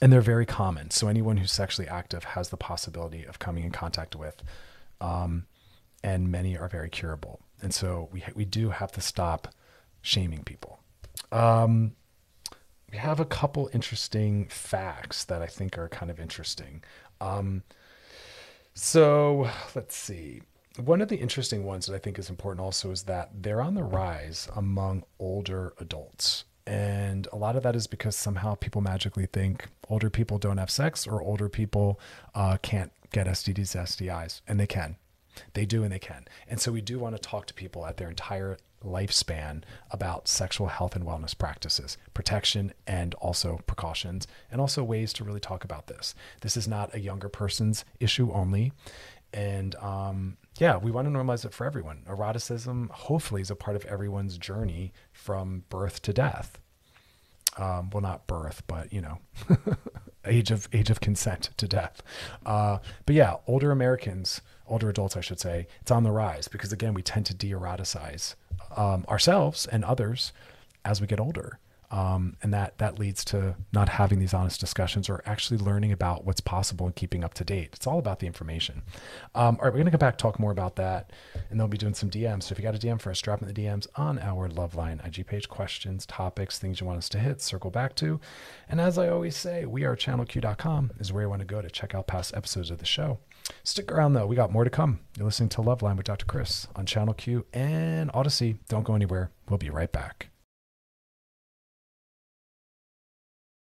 and 0.00 0.12
they're 0.12 0.20
very 0.20 0.46
common. 0.46 0.90
So 0.90 1.08
anyone 1.08 1.36
who's 1.38 1.52
sexually 1.52 1.88
active 1.88 2.24
has 2.24 2.50
the 2.50 2.56
possibility 2.56 3.24
of 3.24 3.38
coming 3.38 3.64
in 3.64 3.70
contact 3.70 4.14
with, 4.14 4.42
um, 5.00 5.46
and 6.02 6.30
many 6.30 6.56
are 6.56 6.68
very 6.68 6.90
curable. 6.90 7.40
And 7.60 7.74
so 7.74 8.08
we 8.12 8.22
we 8.34 8.44
do 8.44 8.70
have 8.70 8.92
to 8.92 9.00
stop 9.00 9.48
shaming 10.02 10.44
people. 10.44 10.78
Um, 11.32 11.96
we 12.90 12.98
have 12.98 13.20
a 13.20 13.24
couple 13.24 13.68
interesting 13.72 14.46
facts 14.46 15.24
that 15.24 15.42
I 15.42 15.46
think 15.46 15.76
are 15.76 15.88
kind 15.88 16.10
of 16.10 16.20
interesting. 16.20 16.82
Um, 17.20 17.64
so 18.74 19.50
let's 19.74 19.96
see. 19.96 20.42
One 20.78 21.00
of 21.00 21.08
the 21.08 21.16
interesting 21.16 21.64
ones 21.64 21.86
that 21.86 21.94
I 21.94 21.98
think 21.98 22.18
is 22.18 22.30
important 22.30 22.64
also 22.64 22.90
is 22.90 23.04
that 23.04 23.30
they're 23.42 23.60
on 23.60 23.74
the 23.74 23.82
rise 23.82 24.48
among 24.54 25.04
older 25.18 25.74
adults. 25.78 26.44
And 26.66 27.26
a 27.32 27.36
lot 27.36 27.56
of 27.56 27.62
that 27.62 27.74
is 27.74 27.86
because 27.86 28.14
somehow 28.14 28.54
people 28.54 28.80
magically 28.80 29.26
think 29.26 29.68
older 29.88 30.10
people 30.10 30.38
don't 30.38 30.58
have 30.58 30.70
sex 30.70 31.06
or 31.06 31.22
older 31.22 31.48
people 31.48 31.98
uh, 32.34 32.58
can't 32.60 32.92
get 33.10 33.26
STDs, 33.26 33.74
STIs, 33.74 34.42
and 34.46 34.60
they 34.60 34.66
can. 34.66 34.96
They 35.54 35.64
do 35.64 35.82
and 35.82 35.92
they 35.92 35.98
can. 35.98 36.26
And 36.46 36.60
so 36.60 36.70
we 36.70 36.80
do 36.80 36.98
want 36.98 37.16
to 37.16 37.22
talk 37.22 37.46
to 37.46 37.54
people 37.54 37.86
at 37.86 37.96
their 37.96 38.10
entire 38.10 38.58
lifespan 38.84 39.62
about 39.90 40.28
sexual 40.28 40.68
health 40.68 40.94
and 40.94 41.04
wellness 41.04 41.36
practices, 41.36 41.96
protection, 42.14 42.72
and 42.86 43.14
also 43.14 43.60
precautions, 43.66 44.26
and 44.50 44.60
also 44.60 44.84
ways 44.84 45.12
to 45.14 45.24
really 45.24 45.40
talk 45.40 45.64
about 45.64 45.86
this. 45.86 46.14
This 46.42 46.56
is 46.56 46.68
not 46.68 46.94
a 46.94 47.00
younger 47.00 47.28
person's 47.28 47.84
issue 47.98 48.30
only. 48.32 48.72
And 49.32 49.74
um, 49.76 50.36
yeah, 50.60 50.76
we 50.76 50.90
want 50.90 51.06
to 51.06 51.12
normalize 51.16 51.44
it 51.44 51.52
for 51.52 51.66
everyone. 51.66 52.02
Eroticism, 52.08 52.90
hopefully, 52.92 53.40
is 53.40 53.50
a 53.50 53.56
part 53.56 53.76
of 53.76 53.84
everyone's 53.86 54.38
journey 54.38 54.92
from 55.12 55.64
birth 55.68 56.02
to 56.02 56.12
death. 56.12 56.58
Um, 57.56 57.90
well, 57.90 58.02
not 58.02 58.26
birth, 58.26 58.62
but 58.66 58.92
you 58.92 59.00
know, 59.00 59.18
age 60.24 60.50
of 60.50 60.68
age 60.72 60.90
of 60.90 61.00
consent 61.00 61.50
to 61.56 61.66
death. 61.66 62.02
Uh, 62.46 62.78
but 63.06 63.14
yeah, 63.14 63.36
older 63.46 63.70
Americans, 63.70 64.40
older 64.66 64.88
adults, 64.88 65.16
I 65.16 65.20
should 65.20 65.40
say, 65.40 65.66
it's 65.80 65.90
on 65.90 66.04
the 66.04 66.12
rise 66.12 66.46
because 66.48 66.72
again, 66.72 66.94
we 66.94 67.02
tend 67.02 67.26
to 67.26 67.34
de-eroticize 67.34 68.34
um, 68.76 69.04
ourselves 69.08 69.66
and 69.66 69.84
others 69.84 70.32
as 70.84 71.00
we 71.00 71.06
get 71.06 71.20
older. 71.20 71.58
Um, 71.90 72.36
and 72.42 72.52
that 72.52 72.78
that 72.78 72.98
leads 72.98 73.24
to 73.26 73.56
not 73.72 73.88
having 73.88 74.18
these 74.18 74.34
honest 74.34 74.60
discussions 74.60 75.08
or 75.08 75.22
actually 75.24 75.58
learning 75.58 75.92
about 75.92 76.26
what's 76.26 76.40
possible 76.40 76.86
and 76.86 76.94
keeping 76.94 77.24
up 77.24 77.34
to 77.34 77.44
date. 77.44 77.70
It's 77.72 77.86
all 77.86 77.98
about 77.98 78.18
the 78.18 78.26
information. 78.26 78.82
Um, 79.34 79.56
all 79.56 79.64
right, 79.64 79.72
we're 79.72 79.78
gonna 79.78 79.90
come 79.90 79.98
back 79.98 80.18
talk 80.18 80.38
more 80.38 80.52
about 80.52 80.76
that, 80.76 81.12
and 81.50 81.58
they'll 81.58 81.68
be 81.68 81.78
doing 81.78 81.94
some 81.94 82.10
DMs. 82.10 82.44
So 82.44 82.52
if 82.52 82.58
you 82.58 82.62
got 82.62 82.74
a 82.74 82.78
DM 82.78 83.00
for 83.00 83.10
us, 83.10 83.20
drop 83.20 83.40
in 83.40 83.48
the 83.48 83.54
DMs 83.54 83.86
on 83.96 84.18
our 84.18 84.48
Loveline 84.48 85.04
IG 85.06 85.26
page. 85.26 85.48
Questions, 85.48 86.04
topics, 86.04 86.58
things 86.58 86.80
you 86.80 86.86
want 86.86 86.98
us 86.98 87.08
to 87.10 87.18
hit, 87.18 87.40
circle 87.40 87.70
back 87.70 87.94
to. 87.96 88.20
And 88.68 88.80
as 88.80 88.98
I 88.98 89.08
always 89.08 89.36
say, 89.36 89.64
we 89.64 89.84
are 89.84 89.96
channelq.com 89.96 90.92
is 90.98 91.12
where 91.12 91.22
you 91.22 91.30
want 91.30 91.40
to 91.40 91.46
go 91.46 91.62
to 91.62 91.70
check 91.70 91.94
out 91.94 92.06
past 92.06 92.34
episodes 92.36 92.70
of 92.70 92.78
the 92.78 92.86
show. 92.86 93.18
Stick 93.64 93.90
around 93.90 94.12
though, 94.12 94.26
we 94.26 94.36
got 94.36 94.52
more 94.52 94.64
to 94.64 94.70
come. 94.70 95.00
You're 95.16 95.26
listening 95.26 95.48
to 95.50 95.62
Loveline 95.62 95.96
with 95.96 96.06
Dr. 96.06 96.26
Chris 96.26 96.68
on 96.76 96.86
Channel 96.86 97.14
Q 97.14 97.46
and 97.52 98.12
Audacy. 98.12 98.58
Don't 98.68 98.84
go 98.84 98.94
anywhere. 98.94 99.30
We'll 99.48 99.58
be 99.58 99.70
right 99.70 99.90
back. 99.90 100.28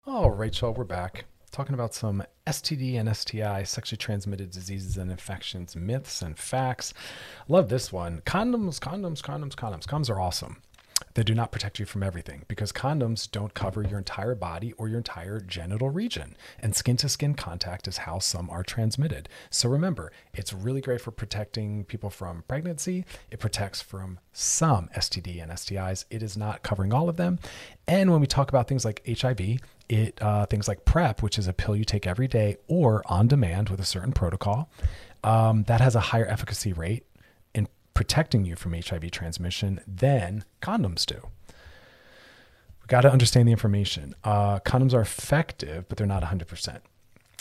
All 0.05 0.33
right, 0.33 0.61
y'all, 0.61 0.75
we're 0.75 0.83
back 0.83 1.27
talking 1.53 1.75
about 1.75 1.95
some 1.95 2.25
STD 2.45 2.99
and 2.99 3.15
STI, 3.15 3.63
sexually 3.63 3.99
transmitted 3.99 4.51
diseases 4.51 4.97
and 4.97 5.13
infections, 5.13 5.77
myths 5.77 6.23
and 6.23 6.37
facts. 6.37 6.93
Love 7.47 7.69
this 7.69 7.93
one. 7.93 8.21
Condoms, 8.27 8.81
condoms, 8.81 9.21
condoms, 9.23 9.55
condoms. 9.55 9.87
Condoms 9.87 10.11
are 10.11 10.21
awesome. 10.21 10.61
They 11.15 11.23
do 11.23 11.35
not 11.35 11.53
protect 11.53 11.79
you 11.79 11.87
from 11.87 12.03
everything 12.03 12.45
because 12.49 12.73
condoms 12.73 13.31
don't 13.31 13.55
cover 13.55 13.83
your 13.83 13.99
entire 13.99 14.35
body 14.35 14.73
or 14.75 14.89
your 14.89 14.99
entire 14.99 15.41
genital 15.41 15.91
region. 15.91 16.37
And 16.59 16.75
skin 16.75 16.97
to 16.99 17.09
skin 17.09 17.35
contact 17.35 17.87
is 17.87 17.99
how 17.99 18.19
some 18.19 18.49
are 18.51 18.63
transmitted. 18.63 19.29
So 19.51 19.69
remember, 19.69 20.13
it's 20.33 20.53
really 20.53 20.81
great 20.81 21.01
for 21.01 21.11
protecting 21.11 21.85
people 21.85 22.11
from 22.11 22.45
pregnancy. 22.49 23.05
It 23.31 23.41
protects 23.41 23.81
from 23.81 24.19
some 24.33 24.89
STD 24.97 25.43
and 25.43 25.53
STIs. 25.53 26.05
It 26.11 26.23
is 26.23 26.37
not 26.37 26.63
covering 26.63 26.93
all 26.93 27.09
of 27.09 27.17
them. 27.17 27.39
And 27.87 28.11
when 28.11 28.21
we 28.21 28.27
talk 28.27 28.49
about 28.49 28.69
things 28.69 28.85
like 28.85 29.03
HIV, 29.07 29.59
it 29.89 30.23
uh, 30.23 30.47
things 30.47 30.69
like 30.69 30.85
PrEP, 30.85 31.23
which 31.23 31.39
is 31.39 31.49
a 31.49 31.53
pill 31.53 31.77
you 31.77 31.85
take 31.85 32.07
every 32.07 32.29
day 32.29 32.57
or 32.69 33.03
on 33.07 33.29
demand 33.29 33.69
with 33.69 33.81
a 33.81 33.85
certain 33.85 34.13
protocol, 34.13 34.71
um, 35.25 35.65
that 35.65 35.81
has 35.81 35.95
a 35.95 36.01
higher 36.01 36.27
efficacy 36.27 36.73
rate 36.73 37.05
protecting 37.95 38.45
you 38.45 38.57
from 38.57 38.73
HIV 38.73 39.11
transmission 39.11 39.81
than 39.87 40.45
condoms 40.61 41.05
do. 41.07 41.21
We 41.49 42.87
got 42.89 43.03
to 43.03 43.13
understand 43.13 43.49
the 43.49 43.53
information. 43.53 44.15
Uh, 44.25 44.59
condoms 44.61 44.95
are 44.95 45.01
effective, 45.01 45.89
but 45.89 45.99
they're 45.99 46.07
not 46.07 46.23
100%. 46.23 46.81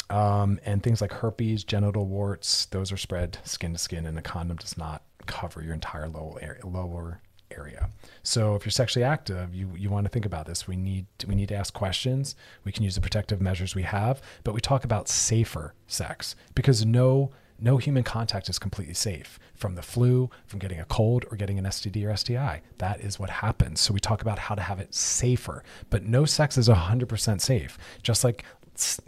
Um, 0.10 0.60
and 0.66 0.84
things 0.84 0.99
like 0.99 1.14
herpes, 1.14 1.64
genital 1.64 2.06
warts, 2.06 2.66
those 2.66 2.91
are 2.91 2.97
spread 2.97 3.38
skin 3.45 3.72
to 3.74 3.80
skin, 3.80 4.06
and 4.06 4.18
a 4.18 4.22
condom 4.22 4.58
does 4.58 4.78
not 4.78 5.04
cover 5.26 5.64
your 5.64 5.74
entire 5.74 6.10
lower 6.10 6.38
area, 6.41 6.66
lower 6.66 7.22
area. 7.58 7.89
So 8.24 8.56
if 8.56 8.66
you're 8.66 8.72
sexually 8.72 9.04
active, 9.04 9.54
you 9.56 9.72
you 9.76 9.89
want 9.89 10.06
to 10.06 10.10
think 10.10 10.26
about 10.26 10.45
this. 10.45 10.68
We 10.68 10.76
need 10.76 11.06
to, 11.20 11.28
we 11.28 11.36
need 11.36 11.49
to 11.49 11.56
ask 11.56 11.74
questions. 11.74 12.36
We 12.64 12.72
can 12.72 12.84
use 12.84 12.95
the 12.95 13.02
protective 13.02 13.41
measures 13.41 13.76
we 13.76 13.84
have, 13.84 14.22
but 14.43 14.54
we 14.54 14.62
talk 14.62 14.84
about 14.84 15.08
safer 15.08 15.74
sex 15.88 16.36
because 16.56 16.86
no 16.86 17.32
no 17.62 17.78
human 17.78 18.03
contact 18.03 18.49
is 18.49 18.59
completely 18.59 18.95
safe 18.95 19.39
from 19.53 19.76
the 19.76 19.82
flu, 19.82 20.30
from 20.47 20.59
getting 20.59 20.80
a 20.80 20.86
cold, 20.86 21.26
or 21.30 21.38
getting 21.38 21.59
an 21.59 21.66
STD 21.66 22.05
or 22.05 22.16
STI. 22.18 22.62
That 22.80 23.01
is 23.01 23.20
what 23.20 23.30
happens. 23.30 23.80
So 23.80 23.93
we 23.93 23.99
talk 23.99 24.22
about 24.22 24.39
how 24.39 24.55
to 24.55 24.62
have 24.62 24.80
it 24.80 24.93
safer, 24.93 25.64
but 25.89 26.03
no 26.03 26.26
sex 26.26 26.57
is 26.57 26.68
100% 26.68 27.41
safe. 27.41 27.78
Just 28.01 28.24
like 28.24 28.43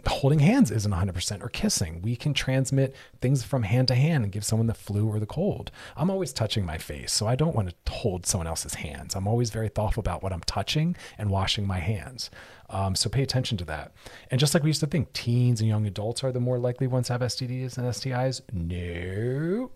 holding 0.06 0.38
hands 0.38 0.70
isn't 0.70 0.92
100% 0.92 1.42
or 1.42 1.48
kissing. 1.48 2.00
We 2.02 2.16
can 2.16 2.34
transmit 2.34 2.94
things 3.20 3.42
from 3.42 3.64
hand 3.64 3.88
to 3.88 3.94
hand 3.94 4.24
and 4.24 4.32
give 4.32 4.44
someone 4.44 4.66
the 4.66 4.74
flu 4.74 5.08
or 5.08 5.18
the 5.18 5.26
cold. 5.26 5.70
I'm 5.96 6.10
always 6.10 6.32
touching 6.32 6.64
my 6.64 6.78
face, 6.78 7.12
so 7.12 7.26
I 7.26 7.34
don't 7.34 7.56
want 7.56 7.74
to 7.84 7.92
hold 7.92 8.26
someone 8.26 8.46
else's 8.46 8.74
hands. 8.74 9.14
I'm 9.14 9.26
always 9.26 9.50
very 9.50 9.68
thoughtful 9.68 10.00
about 10.00 10.22
what 10.22 10.32
I'm 10.32 10.42
touching 10.42 10.96
and 11.18 11.30
washing 11.30 11.66
my 11.66 11.78
hands. 11.78 12.30
Um, 12.74 12.96
so 12.96 13.08
pay 13.08 13.22
attention 13.22 13.56
to 13.58 13.64
that. 13.66 13.92
And 14.32 14.40
just 14.40 14.52
like 14.52 14.64
we 14.64 14.68
used 14.68 14.80
to 14.80 14.86
think, 14.86 15.12
teens 15.12 15.60
and 15.60 15.68
young 15.68 15.86
adults 15.86 16.24
are 16.24 16.32
the 16.32 16.40
more 16.40 16.58
likely 16.58 16.88
ones 16.88 17.06
to 17.06 17.12
have 17.12 17.22
STDs 17.22 17.78
and 17.78 17.86
STIs. 17.86 18.40
No. 18.52 19.70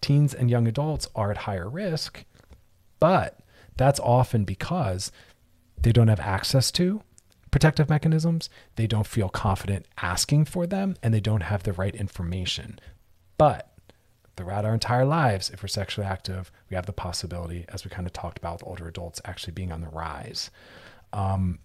Teens 0.00 0.32
and 0.32 0.50
young 0.50 0.66
adults 0.66 1.06
are 1.14 1.30
at 1.30 1.36
higher 1.36 1.68
risk, 1.68 2.24
but 2.98 3.40
that's 3.76 4.00
often 4.00 4.44
because 4.44 5.12
they 5.82 5.92
don't 5.92 6.08
have 6.08 6.20
access 6.20 6.70
to 6.72 7.02
protective 7.50 7.88
mechanisms, 7.88 8.50
they 8.76 8.86
don't 8.86 9.06
feel 9.06 9.28
confident 9.28 9.86
asking 9.98 10.44
for 10.44 10.66
them, 10.66 10.96
and 11.02 11.12
they 11.12 11.20
don't 11.20 11.42
have 11.42 11.62
the 11.62 11.72
right 11.72 11.94
information. 11.94 12.78
But 13.38 13.72
throughout 14.36 14.64
our 14.64 14.74
entire 14.74 15.04
lives, 15.04 15.50
if 15.50 15.62
we're 15.62 15.68
sexually 15.68 16.06
active, 16.06 16.50
we 16.70 16.74
have 16.76 16.86
the 16.86 16.92
possibility, 16.92 17.64
as 17.68 17.84
we 17.84 17.90
kind 17.90 18.06
of 18.06 18.12
talked 18.12 18.38
about 18.38 18.62
older 18.64 18.88
adults, 18.88 19.20
actually 19.24 19.52
being 19.52 19.72
on 19.72 19.80
the 19.80 19.88
rise. 19.88 20.50
Um, 21.12 21.58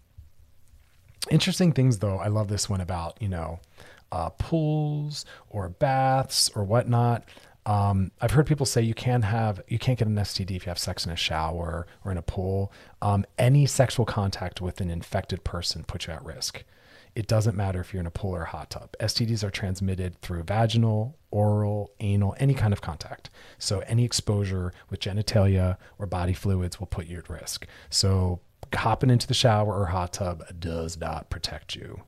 interesting 1.30 1.72
things, 1.72 2.00
though. 2.00 2.18
I 2.18 2.28
love 2.28 2.48
this 2.48 2.70
one 2.70 2.82
about, 2.82 3.22
you 3.22 3.30
know, 3.30 3.60
uh, 4.12 4.30
pools 4.30 5.26
or 5.50 5.70
baths 5.70 6.50
or 6.56 6.64
whatnot. 6.64 7.24
Um, 7.66 8.12
I've 8.20 8.32
heard 8.32 8.48
people 8.48 8.66
say 8.66 8.82
you 8.82 8.96
can 8.96 9.22
have 9.22 9.62
you 9.68 9.78
can't 9.78 10.00
get 10.00 10.08
an 10.08 10.16
STD 10.16 10.56
if 10.56 10.66
you 10.66 10.70
have 10.70 10.80
sex 10.80 11.06
in 11.06 11.12
a 11.12 11.16
shower 11.16 11.86
or 12.04 12.12
in 12.12 12.18
a 12.18 12.24
pool. 12.24 12.72
Um, 13.02 13.26
any 13.38 13.66
sexual 13.68 14.06
contact 14.06 14.62
with 14.62 14.82
an 14.82 14.90
infected 14.90 15.44
person 15.44 15.84
puts 15.84 16.08
you 16.08 16.14
at 16.14 16.26
risk. 16.26 16.64
It 17.14 17.28
doesn't 17.28 17.58
matter 17.58 17.82
if 17.82 17.94
you're 17.94 18.00
in 18.00 18.08
a 18.08 18.12
pool 18.12 18.36
or 18.36 18.44
a 18.44 18.48
hot 18.48 18.70
tub. 18.70 18.96
STDs 19.00 19.44
are 19.44 19.52
transmitted 19.52 20.20
through 20.22 20.44
vaginal, 20.44 21.18
oral, 21.30 21.92
anal, 22.00 22.36
any 22.40 22.54
kind 22.54 22.72
of 22.72 22.82
contact. 22.82 23.30
So 23.60 23.80
any 23.82 24.06
exposure 24.06 24.74
with 24.90 25.02
genitalia 25.02 25.78
or 26.00 26.08
body 26.08 26.34
fluids 26.34 26.80
will 26.80 26.88
put 26.88 27.08
you 27.08 27.18
at 27.18 27.30
risk. 27.30 27.68
So 27.90 28.40
hopping 28.74 29.10
into 29.10 29.28
the 29.28 29.34
shower 29.34 29.74
or 29.74 29.88
hot 29.88 30.14
tub 30.14 30.44
does 30.60 30.98
not 30.98 31.30
protect 31.30 31.76
you. 31.76 32.04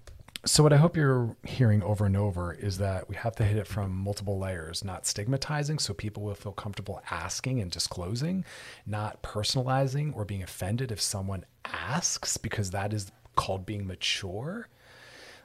So, 0.45 0.61
what 0.61 0.73
I 0.73 0.77
hope 0.77 0.97
you're 0.97 1.37
hearing 1.45 1.81
over 1.83 2.05
and 2.05 2.17
over 2.17 2.53
is 2.53 2.77
that 2.79 3.07
we 3.07 3.15
have 3.15 3.33
to 3.37 3.45
hit 3.45 3.55
it 3.55 3.65
from 3.65 3.95
multiple 3.95 4.37
layers, 4.37 4.83
not 4.83 5.05
stigmatizing 5.05 5.79
so 5.79 5.93
people 5.93 6.21
will 6.21 6.35
feel 6.35 6.51
comfortable 6.51 7.01
asking 7.09 7.61
and 7.61 7.71
disclosing, 7.71 8.43
not 8.85 9.23
personalizing 9.23 10.13
or 10.13 10.25
being 10.25 10.43
offended 10.43 10.91
if 10.91 10.99
someone 10.99 11.45
asks, 11.63 12.35
because 12.35 12.71
that 12.71 12.91
is 12.91 13.09
called 13.37 13.65
being 13.65 13.87
mature. 13.87 14.67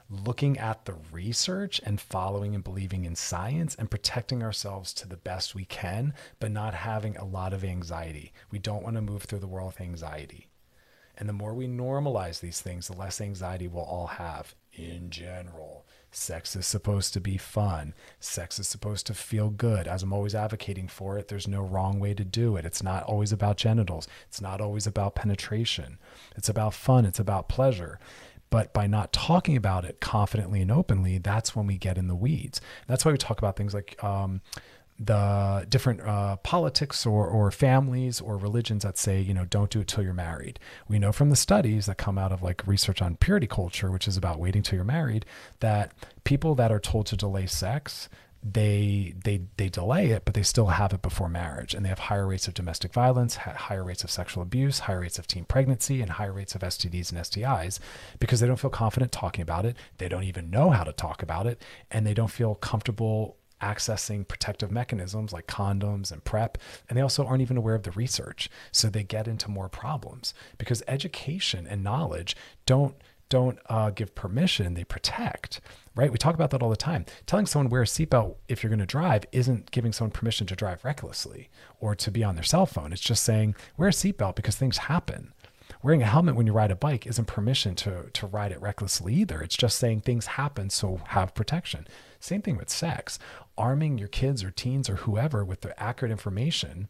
Looking 0.09 0.57
at 0.57 0.83
the 0.83 0.95
research 1.13 1.79
and 1.85 2.01
following 2.01 2.53
and 2.53 2.63
believing 2.63 3.05
in 3.05 3.15
science 3.15 3.75
and 3.75 3.89
protecting 3.89 4.43
ourselves 4.43 4.93
to 4.95 5.07
the 5.07 5.15
best 5.15 5.55
we 5.55 5.63
can, 5.63 6.13
but 6.41 6.51
not 6.51 6.73
having 6.73 7.15
a 7.15 7.23
lot 7.23 7.53
of 7.53 7.63
anxiety. 7.63 8.33
We 8.51 8.59
don't 8.59 8.83
want 8.83 8.97
to 8.97 9.01
move 9.01 9.23
through 9.23 9.39
the 9.39 9.47
world 9.47 9.67
with 9.67 9.81
anxiety. 9.81 10.48
And 11.19 11.27
the 11.27 11.33
more 11.33 11.53
we 11.53 11.67
normalize 11.67 12.39
these 12.39 12.61
things, 12.61 12.87
the 12.87 12.95
less 12.95 13.19
anxiety 13.19 13.67
we'll 13.67 13.83
all 13.83 14.07
have 14.07 14.55
in 14.73 15.09
general. 15.09 15.85
Sex 16.11 16.55
is 16.55 16.65
supposed 16.65 17.13
to 17.13 17.19
be 17.19 17.37
fun. 17.37 17.93
Sex 18.19 18.57
is 18.57 18.67
supposed 18.67 19.05
to 19.07 19.13
feel 19.13 19.49
good. 19.49 19.87
As 19.87 20.01
I'm 20.01 20.13
always 20.13 20.33
advocating 20.33 20.87
for 20.87 21.17
it, 21.17 21.27
there's 21.27 21.47
no 21.47 21.61
wrong 21.61 21.99
way 21.99 22.13
to 22.13 22.23
do 22.23 22.55
it. 22.55 22.65
It's 22.65 22.81
not 22.81 23.03
always 23.03 23.31
about 23.31 23.57
genitals, 23.57 24.07
it's 24.27 24.41
not 24.41 24.61
always 24.61 24.87
about 24.87 25.15
penetration. 25.15 25.99
It's 26.35 26.49
about 26.49 26.73
fun, 26.73 27.05
it's 27.05 27.19
about 27.19 27.49
pleasure. 27.49 27.99
But 28.49 28.73
by 28.73 28.87
not 28.87 29.13
talking 29.13 29.55
about 29.55 29.85
it 29.85 29.99
confidently 29.99 30.61
and 30.61 30.71
openly, 30.71 31.19
that's 31.19 31.55
when 31.55 31.67
we 31.67 31.77
get 31.77 31.99
in 31.99 32.07
the 32.07 32.15
weeds. 32.15 32.59
That's 32.87 33.05
why 33.05 33.11
we 33.11 33.17
talk 33.19 33.37
about 33.37 33.55
things 33.55 33.75
like, 33.75 34.03
um, 34.03 34.41
the 34.99 35.65
different 35.69 36.01
uh, 36.01 36.35
politics 36.37 37.05
or, 37.05 37.25
or 37.25 37.51
families 37.51 38.19
or 38.19 38.37
religions 38.37 38.83
that 38.83 38.97
say, 38.97 39.21
you 39.21 39.33
know, 39.33 39.45
don't 39.45 39.69
do 39.69 39.79
it 39.79 39.87
till 39.87 40.03
you're 40.03 40.13
married. 40.13 40.59
We 40.89 40.99
know 40.99 41.13
from 41.13 41.29
the 41.29 41.37
studies 41.37 41.85
that 41.85 41.97
come 41.97 42.17
out 42.17 42.33
of 42.33 42.43
like 42.43 42.67
research 42.67 43.01
on 43.01 43.15
purity 43.15 43.47
culture, 43.47 43.89
which 43.91 44.09
is 44.09 44.17
about 44.17 44.39
waiting 44.39 44.61
till 44.61 44.75
you're 44.75 44.83
married, 44.83 45.25
that 45.61 45.93
people 46.25 46.53
that 46.55 46.71
are 46.71 46.81
told 46.81 47.05
to 47.07 47.15
delay 47.15 47.45
sex, 47.45 48.09
they 48.41 49.13
they 49.23 49.41
they 49.57 49.67
delay 49.67 50.07
it, 50.07 50.23
but 50.23 50.33
they 50.33 50.43
still 50.43 50.67
have 50.67 50.93
it 50.93 51.01
before 51.01 51.27
marriage, 51.27 51.73
and 51.73 51.83
they 51.83 51.89
have 51.89 51.99
higher 51.99 52.25
rates 52.25 52.47
of 52.47 52.53
domestic 52.53 52.93
violence, 52.93 53.35
higher 53.35 53.83
rates 53.83 54.03
of 54.03 54.11
sexual 54.11 54.43
abuse, 54.43 54.79
higher 54.79 55.01
rates 55.01 55.19
of 55.19 55.27
teen 55.27 55.43
pregnancy, 55.43 56.01
and 56.01 56.11
higher 56.11 56.31
rates 56.31 56.55
of 56.55 56.61
STDs 56.61 57.11
and 57.11 57.21
STIs 57.21 57.79
because 58.19 58.39
they 58.39 58.47
don't 58.47 58.59
feel 58.59 58.69
confident 58.69 59.11
talking 59.11 59.41
about 59.41 59.65
it. 59.65 59.75
They 59.97 60.07
don't 60.07 60.23
even 60.23 60.49
know 60.49 60.69
how 60.69 60.85
to 60.85 60.93
talk 60.93 61.21
about 61.21 61.47
it, 61.47 61.61
and 61.91 62.07
they 62.07 62.13
don't 62.13 62.31
feel 62.31 62.55
comfortable 62.55 63.35
accessing 63.61 64.27
protective 64.27 64.71
mechanisms 64.71 65.33
like 65.33 65.47
condoms 65.47 66.11
and 66.11 66.23
PrEP, 66.23 66.57
and 66.87 66.97
they 66.97 67.01
also 67.01 67.25
aren't 67.25 67.41
even 67.41 67.57
aware 67.57 67.75
of 67.75 67.83
the 67.83 67.91
research. 67.91 68.49
So 68.71 68.89
they 68.89 69.03
get 69.03 69.27
into 69.27 69.49
more 69.49 69.69
problems 69.69 70.33
because 70.57 70.83
education 70.87 71.67
and 71.67 71.83
knowledge 71.83 72.35
don't 72.65 72.95
don't 73.29 73.59
uh, 73.67 73.91
give 73.91 74.15
permission; 74.15 74.73
they 74.73 74.83
protect. 74.83 75.61
Right? 75.95 76.11
We 76.11 76.17
talk 76.17 76.35
about 76.35 76.49
that 76.51 76.63
all 76.63 76.69
the 76.69 76.75
time. 76.75 77.05
Telling 77.25 77.45
someone 77.45 77.69
wear 77.69 77.81
a 77.81 77.85
seatbelt 77.85 78.35
if 78.47 78.63
you're 78.63 78.69
going 78.69 78.79
to 78.79 78.85
drive 78.85 79.25
isn't 79.31 79.71
giving 79.71 79.91
someone 79.91 80.11
permission 80.11 80.47
to 80.47 80.55
drive 80.55 80.85
recklessly 80.85 81.49
or 81.79 81.93
to 81.95 82.09
be 82.09 82.23
on 82.23 82.35
their 82.35 82.43
cell 82.43 82.65
phone. 82.65 82.93
It's 82.93 83.01
just 83.01 83.23
saying 83.23 83.55
wear 83.77 83.89
a 83.89 83.91
seatbelt 83.91 84.35
because 84.35 84.55
things 84.55 84.77
happen. 84.77 85.33
Wearing 85.81 86.01
a 86.01 86.07
helmet 86.07 86.35
when 86.35 86.47
you 86.47 86.53
ride 86.53 86.71
a 86.71 86.75
bike 86.75 87.05
isn't 87.05 87.25
permission 87.25 87.75
to 87.75 88.09
to 88.11 88.27
ride 88.27 88.51
it 88.51 88.61
recklessly 88.61 89.13
either. 89.13 89.41
It's 89.41 89.55
just 89.55 89.77
saying 89.77 90.01
things 90.01 90.25
happen, 90.25 90.69
so 90.69 91.01
have 91.07 91.33
protection. 91.33 91.87
Same 92.19 92.41
thing 92.41 92.57
with 92.57 92.69
sex. 92.69 93.19
Arming 93.57 93.97
your 93.97 94.07
kids 94.07 94.43
or 94.43 94.51
teens 94.51 94.89
or 94.89 94.97
whoever 94.97 95.43
with 95.43 95.61
the 95.61 95.77
accurate 95.81 96.11
information 96.11 96.87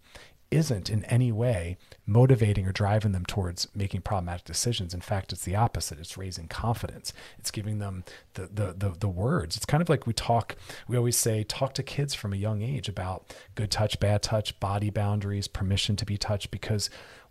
isn't 0.51 0.89
in 0.89 1.03
any 1.05 1.31
way 1.31 1.77
motivating 2.07 2.65
or 2.65 2.71
driving 2.71 3.11
them 3.11 3.25
towards 3.25 3.67
making 3.75 4.01
problematic 4.01 4.45
decisions. 4.45 4.93
In 4.93 5.01
fact, 5.01 5.31
it's 5.31 5.43
the 5.43 5.55
opposite. 5.55 5.99
It's 5.99 6.17
raising 6.17 6.47
confidence. 6.47 7.13
It's 7.37 7.51
giving 7.51 7.77
them 7.77 8.03
the, 8.33 8.49
the 8.51 8.73
the 8.73 8.97
the, 8.99 9.07
words. 9.07 9.55
It's 9.55 9.65
kind 9.65 9.81
of 9.81 9.89
like 9.89 10.07
we 10.07 10.13
talk. 10.13 10.55
We 10.87 10.97
always 10.97 11.17
say 11.17 11.43
talk 11.43 11.73
to 11.75 11.83
kids 11.83 12.15
from 12.15 12.33
a 12.33 12.37
young 12.37 12.61
age 12.61 12.89
about 12.89 13.35
good 13.53 13.69
touch, 13.69 13.99
bad 13.99 14.23
touch, 14.23 14.59
body 14.59 14.89
boundaries, 14.89 15.47
permission 15.47 15.95
to 15.97 16.05
be 16.05 16.17
touched, 16.17 16.49
because 16.49 16.89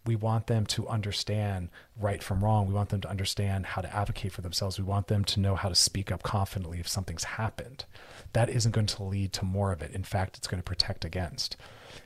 we 0.09 0.17
want 0.17 0.47
them 0.47 0.65
to 0.65 0.89
understand 0.89 1.69
right 2.01 2.23
from 2.23 2.43
wrong. 2.43 2.67
We 2.67 2.73
want 2.73 2.89
them 2.89 3.03
to 3.03 3.11
understand 3.11 3.67
how 3.67 3.83
to 3.83 3.95
advocate 3.95 4.33
for 4.33 4.41
themselves. 4.41 4.79
We 4.79 4.85
want 4.87 5.09
them 5.09 5.23
to 5.27 5.39
know 5.39 5.55
how 5.55 5.69
to 5.69 5.75
speak 5.75 6.11
up 6.11 6.23
confidently 6.23 6.81
if 6.81 6.89
something's 6.89 7.25
happened. 7.25 7.85
That 8.33 8.49
isn't 8.49 8.73
going 8.73 8.87
to 8.87 9.03
lead 9.03 9.35
to 9.35 9.45
more 9.45 9.71
of 9.71 9.83
it. 9.83 9.91
In 9.91 10.03
fact, 10.03 10.39
it's 10.39 10.49
going 10.49 10.61
to 10.63 10.65
protect 10.65 11.05
against. 11.05 11.59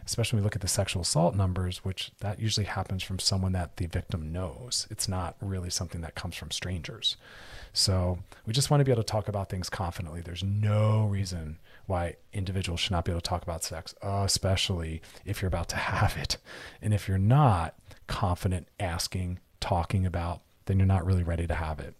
Especially 0.04 0.36
when 0.36 0.42
we 0.42 0.46
look 0.46 0.56
at 0.56 0.62
the 0.62 0.68
sexual 0.68 1.02
assault 1.02 1.36
numbers, 1.36 1.84
which 1.84 2.10
that 2.18 2.40
usually 2.40 2.66
happens 2.66 3.04
from 3.04 3.20
someone 3.20 3.52
that 3.52 3.76
the 3.76 3.86
victim 3.86 4.32
knows. 4.32 4.88
It's 4.90 5.06
not 5.06 5.36
really 5.40 5.70
something 5.70 6.00
that 6.00 6.16
comes 6.16 6.34
from 6.34 6.50
strangers. 6.50 7.16
So 7.72 8.18
we 8.46 8.52
just 8.52 8.68
want 8.68 8.80
to 8.80 8.84
be 8.84 8.90
able 8.90 9.04
to 9.04 9.06
talk 9.06 9.28
about 9.28 9.48
things 9.48 9.70
confidently. 9.70 10.20
There's 10.20 10.42
no 10.42 11.04
reason 11.04 11.58
why 11.86 12.16
individuals 12.32 12.80
should 12.80 12.92
not 12.92 13.04
be 13.04 13.12
able 13.12 13.20
to 13.20 13.28
talk 13.28 13.42
about 13.42 13.64
sex, 13.64 13.94
especially 14.02 15.02
if 15.24 15.40
you're 15.40 15.48
about 15.48 15.68
to 15.70 15.76
have 15.92 16.16
it. 16.16 16.36
And 16.80 16.92
if 16.92 17.08
you're 17.08 17.18
not, 17.18 17.74
confident 18.12 18.68
asking, 18.78 19.38
talking 19.58 20.04
about, 20.04 20.42
then 20.66 20.78
you're 20.78 20.86
not 20.86 21.06
really 21.06 21.22
ready 21.22 21.46
to 21.46 21.54
have 21.54 21.80
it. 21.80 21.94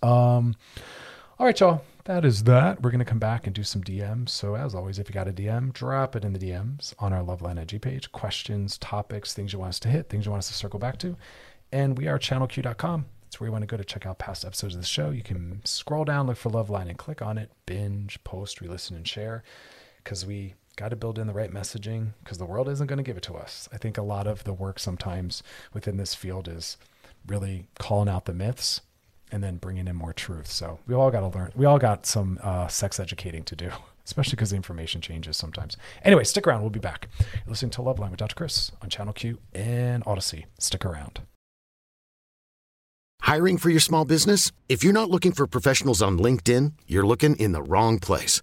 Um, 0.00 0.54
all 1.40 1.44
right, 1.44 1.58
y'all. 1.58 1.82
That 2.04 2.24
is 2.24 2.44
that. 2.44 2.80
We're 2.80 2.92
going 2.92 3.00
to 3.00 3.04
come 3.04 3.18
back 3.18 3.46
and 3.46 3.54
do 3.54 3.64
some 3.64 3.82
DMs. 3.82 4.28
So, 4.30 4.54
as 4.54 4.76
always, 4.76 5.00
if 5.00 5.08
you 5.08 5.12
got 5.12 5.26
a 5.26 5.32
DM, 5.32 5.72
drop 5.72 6.14
it 6.14 6.24
in 6.24 6.32
the 6.32 6.38
DMs 6.38 6.94
on 7.00 7.12
our 7.12 7.22
Loveline 7.22 7.60
IG 7.60 7.82
page. 7.82 8.12
Questions, 8.12 8.78
topics, 8.78 9.34
things 9.34 9.52
you 9.52 9.58
want 9.58 9.70
us 9.70 9.80
to 9.80 9.88
hit, 9.88 10.08
things 10.08 10.24
you 10.24 10.30
want 10.30 10.38
us 10.38 10.48
to 10.48 10.54
circle 10.54 10.78
back 10.78 10.98
to. 11.00 11.16
And 11.72 11.98
we 11.98 12.06
are 12.06 12.18
channelq.com. 12.18 13.06
That's 13.24 13.40
where 13.40 13.48
you 13.48 13.52
want 13.52 13.62
to 13.62 13.66
go 13.66 13.76
to 13.76 13.84
check 13.84 14.06
out 14.06 14.18
past 14.18 14.44
episodes 14.44 14.76
of 14.76 14.80
the 14.80 14.86
show. 14.86 15.10
You 15.10 15.24
can 15.24 15.60
scroll 15.64 16.04
down, 16.04 16.28
look 16.28 16.38
for 16.38 16.48
Loveline, 16.48 16.88
and 16.88 16.96
click 16.96 17.20
on 17.20 17.36
it, 17.36 17.50
binge, 17.66 18.22
post, 18.22 18.60
re 18.60 18.68
listen, 18.68 18.96
and 18.96 19.06
share 19.06 19.42
because 20.02 20.24
we 20.24 20.54
got 20.78 20.90
to 20.90 20.96
build 20.96 21.18
in 21.18 21.26
the 21.26 21.32
right 21.32 21.52
messaging 21.52 22.12
because 22.22 22.38
the 22.38 22.46
world 22.46 22.68
isn't 22.68 22.86
going 22.86 22.98
to 22.98 23.02
give 23.02 23.16
it 23.16 23.22
to 23.24 23.34
us. 23.34 23.68
I 23.72 23.78
think 23.78 23.98
a 23.98 24.02
lot 24.02 24.28
of 24.28 24.44
the 24.44 24.52
work 24.52 24.78
sometimes 24.78 25.42
within 25.74 25.96
this 25.96 26.14
field 26.14 26.46
is 26.46 26.76
really 27.26 27.66
calling 27.80 28.08
out 28.08 28.26
the 28.26 28.32
myths 28.32 28.80
and 29.32 29.42
then 29.42 29.56
bringing 29.56 29.88
in 29.88 29.96
more 29.96 30.12
truth. 30.12 30.46
So 30.46 30.78
we 30.86 30.94
all 30.94 31.10
got 31.10 31.20
to 31.20 31.36
learn. 31.36 31.52
We 31.56 31.66
all 31.66 31.78
got 31.78 32.06
some 32.06 32.38
uh, 32.42 32.68
sex 32.68 33.00
educating 33.00 33.42
to 33.44 33.56
do, 33.56 33.72
especially 34.04 34.36
because 34.36 34.50
the 34.50 34.56
information 34.56 35.00
changes 35.00 35.36
sometimes. 35.36 35.76
Anyway, 36.04 36.22
stick 36.22 36.46
around. 36.46 36.60
We'll 36.60 36.70
be 36.70 36.78
back. 36.78 37.08
You're 37.18 37.48
listening 37.48 37.72
to 37.72 37.82
Loveline 37.82 38.10
with 38.10 38.20
Dr. 38.20 38.36
Chris 38.36 38.70
on 38.80 38.88
Channel 38.88 39.12
Q 39.12 39.38
and 39.52 40.04
Audacy. 40.04 40.44
Stick 40.60 40.86
around. 40.86 41.20
Hiring 43.22 43.58
for 43.58 43.68
your 43.68 43.80
small 43.80 44.04
business? 44.04 44.52
If 44.68 44.84
you're 44.84 44.92
not 44.92 45.10
looking 45.10 45.32
for 45.32 45.48
professionals 45.48 46.00
on 46.00 46.20
LinkedIn, 46.20 46.74
you're 46.86 47.06
looking 47.06 47.34
in 47.34 47.50
the 47.50 47.62
wrong 47.62 47.98
place. 47.98 48.42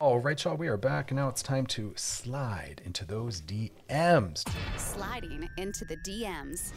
All 0.00 0.18
right, 0.18 0.42
y'all, 0.42 0.56
we 0.56 0.66
are 0.66 0.76
back. 0.76 1.12
and 1.12 1.18
Now 1.18 1.28
it's 1.28 1.40
time 1.40 1.66
to 1.66 1.92
slide 1.94 2.82
into 2.84 3.04
those 3.04 3.40
DMs. 3.40 4.44
Sliding 4.76 5.48
into 5.56 5.84
the 5.84 5.96
DMs. 5.98 6.72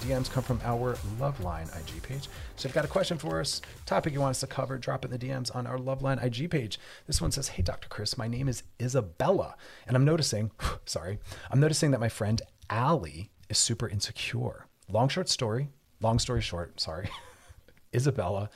DMs 0.00 0.30
come 0.30 0.42
from 0.42 0.58
our 0.64 0.94
Loveline 1.20 1.68
IG 1.78 2.02
page. 2.02 2.30
So 2.56 2.60
if 2.60 2.64
you've 2.64 2.72
got 2.72 2.86
a 2.86 2.88
question 2.88 3.18
for 3.18 3.40
us, 3.40 3.60
topic 3.84 4.14
you 4.14 4.20
want 4.20 4.30
us 4.30 4.40
to 4.40 4.46
cover, 4.46 4.78
drop 4.78 5.04
it 5.04 5.12
in 5.12 5.18
the 5.18 5.26
DMs 5.28 5.54
on 5.54 5.66
our 5.66 5.76
Loveline 5.76 6.24
IG 6.24 6.50
page. 6.50 6.78
This 7.06 7.20
one 7.20 7.30
says, 7.30 7.48
Hey, 7.48 7.62
Dr. 7.62 7.90
Chris, 7.90 8.16
my 8.16 8.26
name 8.26 8.48
is 8.48 8.62
Isabella. 8.80 9.54
And 9.86 9.94
I'm 9.94 10.06
noticing, 10.06 10.50
sorry, 10.86 11.18
I'm 11.50 11.60
noticing 11.60 11.90
that 11.90 12.00
my 12.00 12.08
friend 12.08 12.40
Allie 12.70 13.30
is 13.50 13.58
super 13.58 13.86
insecure. 13.86 14.64
Long, 14.90 15.10
short 15.10 15.28
story, 15.28 15.68
long 16.00 16.18
story 16.18 16.40
short, 16.40 16.80
sorry. 16.80 17.10
Isabella, 17.94 18.48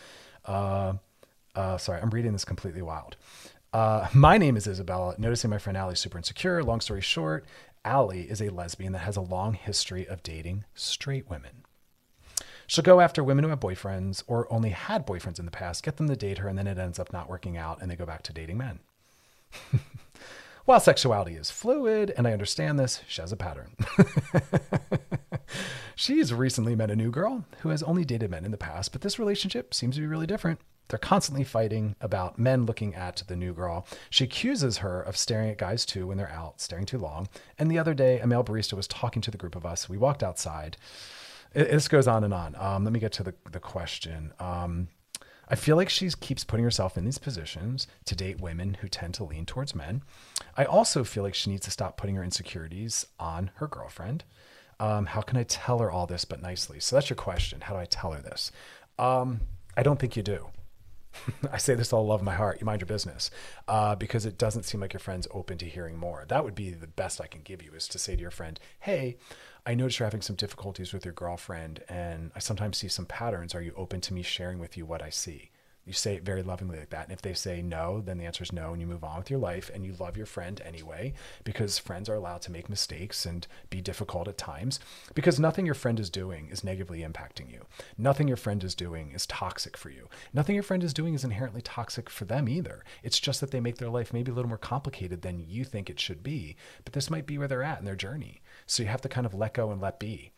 uh, 0.47 0.95
uh, 1.55 1.77
sorry, 1.77 2.01
I'm 2.01 2.11
reading 2.11 2.33
this 2.33 2.47
completely 2.47 2.83
wild. 2.83 3.17
Uh, 3.73 4.09
my 4.15 4.39
name 4.39 4.57
is 4.57 4.67
Isabella. 4.67 5.15
Noticing 5.19 5.51
my 5.51 5.59
friend 5.59 5.77
Allie 5.77 5.95
is 5.95 6.01
super 6.01 6.19
insecure. 6.19 6.63
Long 6.63 6.81
story 6.81 7.01
short, 7.01 7.47
Allie 7.85 8.23
is 8.23 8.41
a 8.41 8.51
lesbian 8.51 8.93
that 8.93 9.01
has 9.01 9.17
a 9.17 9.21
long 9.21 9.55
history 9.55 10.07
of 10.07 10.23
dating 10.23 10.65
straight 10.75 11.29
women. 11.31 11.65
She'll 12.67 12.83
go 12.83 13.01
after 13.01 13.23
women 13.23 13.45
who 13.45 13.51
have 13.51 13.61
boyfriends 13.61 14.25
or 14.27 14.53
only 14.53 14.71
had 14.71 15.07
boyfriends 15.07 15.39
in 15.39 15.45
the 15.45 15.53
past, 15.53 15.85
get 15.85 15.99
them 15.99 16.09
to 16.09 16.17
date 16.17 16.39
her, 16.39 16.49
and 16.49 16.59
then 16.59 16.67
it 16.67 16.79
ends 16.79 16.99
up 16.99 17.13
not 17.13 17.29
working 17.31 17.57
out 17.57 17.81
and 17.81 17.89
they 17.91 17.97
go 17.97 18.07
back 18.07 18.23
to 18.23 18.33
dating 18.33 18.59
men. 18.59 18.81
While 20.65 20.81
sexuality 20.81 21.35
is 21.37 21.49
fluid, 21.49 22.13
and 22.17 22.27
I 22.27 22.33
understand 22.33 22.77
this, 22.77 23.01
she 23.07 23.21
has 23.21 23.31
a 23.31 23.37
pattern. 23.37 23.77
She's 25.95 26.35
recently 26.35 26.75
met 26.75 26.91
a 26.91 26.97
new 26.97 27.13
girl 27.13 27.45
who 27.61 27.69
has 27.69 27.85
only 27.85 28.05
dated 28.05 28.33
men 28.33 28.45
in 28.45 28.51
the 28.51 28.57
past, 28.57 28.91
but 28.91 29.01
this 29.01 29.17
relationship 29.17 29.73
seems 29.73 29.95
to 29.95 30.01
be 30.01 30.09
really 30.09 30.27
different. 30.27 30.59
They're 30.89 30.99
constantly 30.99 31.45
fighting 31.45 31.97
about 32.01 32.39
men 32.39 32.65
looking 32.65 32.95
at 32.95 33.23
the 33.27 33.37
new 33.37 33.53
girl. 33.53 33.87
She 34.11 34.25
accuses 34.25 34.79
her 34.79 35.01
of 35.01 35.17
staring 35.17 35.51
at 35.51 35.59
guys 35.59 35.85
too 35.85 36.07
when 36.07 36.19
they're 36.19 36.31
out, 36.31 36.61
staring 36.61 36.87
too 36.87 36.99
long. 36.99 37.29
And 37.59 37.71
the 37.71 37.79
other 37.79 37.95
day, 37.95 38.21
a 38.21 38.27
male 38.27 38.45
barista 38.45 38.75
was 38.75 38.87
talking 38.87 39.23
to 39.23 39.31
the 39.31 39.39
group 39.39 39.57
of 39.57 39.67
us. 39.67 39.89
We 39.89 39.99
walked 39.99 40.23
outside. 40.23 40.77
It, 41.55 41.71
this 41.71 41.89
goes 41.89 42.07
on 42.07 42.25
and 42.25 42.35
on. 42.35 42.55
Um, 42.57 42.85
let 42.85 42.93
me 42.93 43.01
get 43.01 43.13
to 43.13 43.23
the, 43.23 43.35
the 43.51 43.61
question. 43.61 44.33
Um, 44.39 44.89
I 45.49 45.55
feel 45.55 45.77
like 45.77 45.89
she 45.89 46.11
keeps 46.11 46.43
putting 46.45 46.65
herself 46.65 46.99
in 46.99 47.05
these 47.05 47.19
positions 47.19 47.87
to 48.07 48.17
date 48.17 48.41
women 48.41 48.75
who 48.81 48.89
tend 48.89 49.15
to 49.15 49.25
lean 49.25 49.47
towards 49.47 49.75
men. 49.75 50.03
I 50.57 50.65
also 50.65 51.05
feel 51.05 51.23
like 51.23 51.35
she 51.35 51.51
needs 51.51 51.65
to 51.67 51.71
stop 51.71 51.97
putting 51.97 52.17
her 52.17 52.25
insecurities 52.25 53.07
on 53.21 53.51
her 53.57 53.69
girlfriend. 53.69 54.25
Um, 54.81 55.07
how 55.07 55.21
can 55.21 55.39
I 55.39 55.45
tell 55.45 55.79
her 55.79 55.91
all 55.91 56.07
this 56.07 56.25
but 56.25 56.43
nicely? 56.43 56.81
So 56.81 56.97
that's 56.97 57.09
your 57.09 57.17
question. 57.17 57.61
How 57.63 57.75
do 57.75 57.81
I 57.81 57.85
tell 57.85 58.13
her 58.13 58.21
this? 58.21 58.51
Um, 58.99 59.41
I 59.77 59.83
don't 59.83 59.99
think 59.99 60.17
you 60.17 60.23
do. 60.23 60.49
I 61.53 61.59
say 61.59 61.75
this 61.75 61.93
all 61.93 62.07
love 62.07 62.23
my 62.23 62.35
heart. 62.35 62.59
You 62.61 62.67
mind 62.67 62.81
your 62.81 62.87
business 62.87 63.31
uh, 63.69 63.95
because 63.95 64.27
it 64.27 64.39
doesn't 64.39 64.65
seem 64.65 64.81
like 64.81 64.93
your 64.93 65.01
friend's 65.01 65.29
open 65.31 65.59
to 65.59 65.67
hearing 65.67 65.97
more. 65.99 66.25
That 66.29 66.45
would 66.45 66.55
be 66.55 66.71
the 66.71 66.87
best 66.87 67.21
I 67.21 67.27
can 67.27 67.43
give 67.43 67.63
you 67.63 67.73
is 67.73 67.89
to 67.89 67.99
say 67.99 68.15
to 68.15 68.21
your 68.21 68.31
friend, 68.31 68.59
Hey, 68.81 69.17
I 69.65 69.75
notice 69.75 69.99
you're 69.99 70.07
having 70.07 70.23
some 70.23 70.37
difficulties 70.37 70.93
with 70.93 71.05
your 71.05 71.15
girlfriend, 71.15 71.83
and 71.89 72.31
I 72.37 72.39
sometimes 72.39 72.79
see 72.79 72.89
some 72.89 73.07
patterns. 73.07 73.55
Are 73.55 73.63
you 73.63 73.73
open 73.77 74.01
to 74.03 74.15
me 74.15 74.23
sharing 74.23 74.61
with 74.61 74.77
you 74.77 74.87
what 74.87 75.03
I 75.03 75.11
see? 75.11 75.51
You 75.87 75.93
say 75.93 76.17
it 76.17 76.25
very 76.25 76.43
lovingly 76.43 76.81
like 76.81 76.91
that. 76.91 77.05
And 77.05 77.13
if 77.13 77.23
they 77.23 77.33
say 77.33 77.63
no, 77.63 78.01
then 78.01 78.19
the 78.19 78.25
answer 78.25 78.43
is 78.43 78.53
no, 78.53 78.73
and 78.73 78.81
you 78.81 78.89
move 78.89 79.05
on 79.05 79.19
with 79.19 79.31
your 79.31 79.39
life 79.39 79.71
and 79.73 79.87
you 79.87 79.95
love 79.99 80.17
your 80.17 80.27
friend 80.27 80.61
anyway, 80.65 81.15
because 81.45 81.79
friends 81.79 82.09
are 82.09 82.15
allowed 82.15 82.43
to 82.43 82.51
make 82.51 82.69
mistakes 82.69 83.25
and 83.25 83.47
be 83.71 83.81
difficult 83.81 84.27
at 84.27 84.37
times, 84.37 84.81
because 85.15 85.39
nothing 85.39 85.65
your 85.65 85.77
friend 85.77 86.01
is 86.01 86.11
doing 86.11 86.49
is 86.51 86.65
negatively 86.65 87.03
impacting 87.03 87.51
you. 87.51 87.65
Nothing 87.97 88.27
your 88.27 88.37
friend 88.37 88.65
is 88.65 88.75
doing 88.75 89.13
is 89.13 89.27
toxic 89.27 89.77
for 89.77 89.91
you. 89.91 90.09
Nothing 90.35 90.57
your 90.57 90.65
friend 90.65 90.83
is 90.83 90.93
doing 90.93 91.15
is 91.15 91.23
inherently 91.23 91.63
toxic 91.63 92.11
for 92.11 92.25
them 92.25 92.49
either. 92.49 92.83
It's 93.05 93.21
just 93.21 93.41
that 93.41 93.53
they 93.53 93.61
make 93.61 93.79
their 93.79 93.89
life 93.89 94.13
maybe 94.13 94.33
a 94.33 94.35
little 94.35 94.49
more 94.49 94.59
complicated 94.59 95.23
than 95.23 95.45
you 95.47 95.63
think 95.63 95.89
it 95.89 96.01
should 96.01 96.25
be, 96.25 96.57
but 96.85 96.95
this 96.95 97.11
might 97.11 97.27
be 97.27 97.39
where 97.39 97.47
they're 97.47 97.63
at 97.63 97.79
in 97.79 97.85
their 97.85 97.95
journey. 97.95 98.43
So 98.67 98.83
you 98.83 98.89
have 98.89 99.03
to 99.03 99.09
kind 99.09 99.25
of 99.25 99.35
let 99.35 99.55
go 99.55 99.71
and 99.71 99.81
let 99.81 100.01
be. 100.01 100.33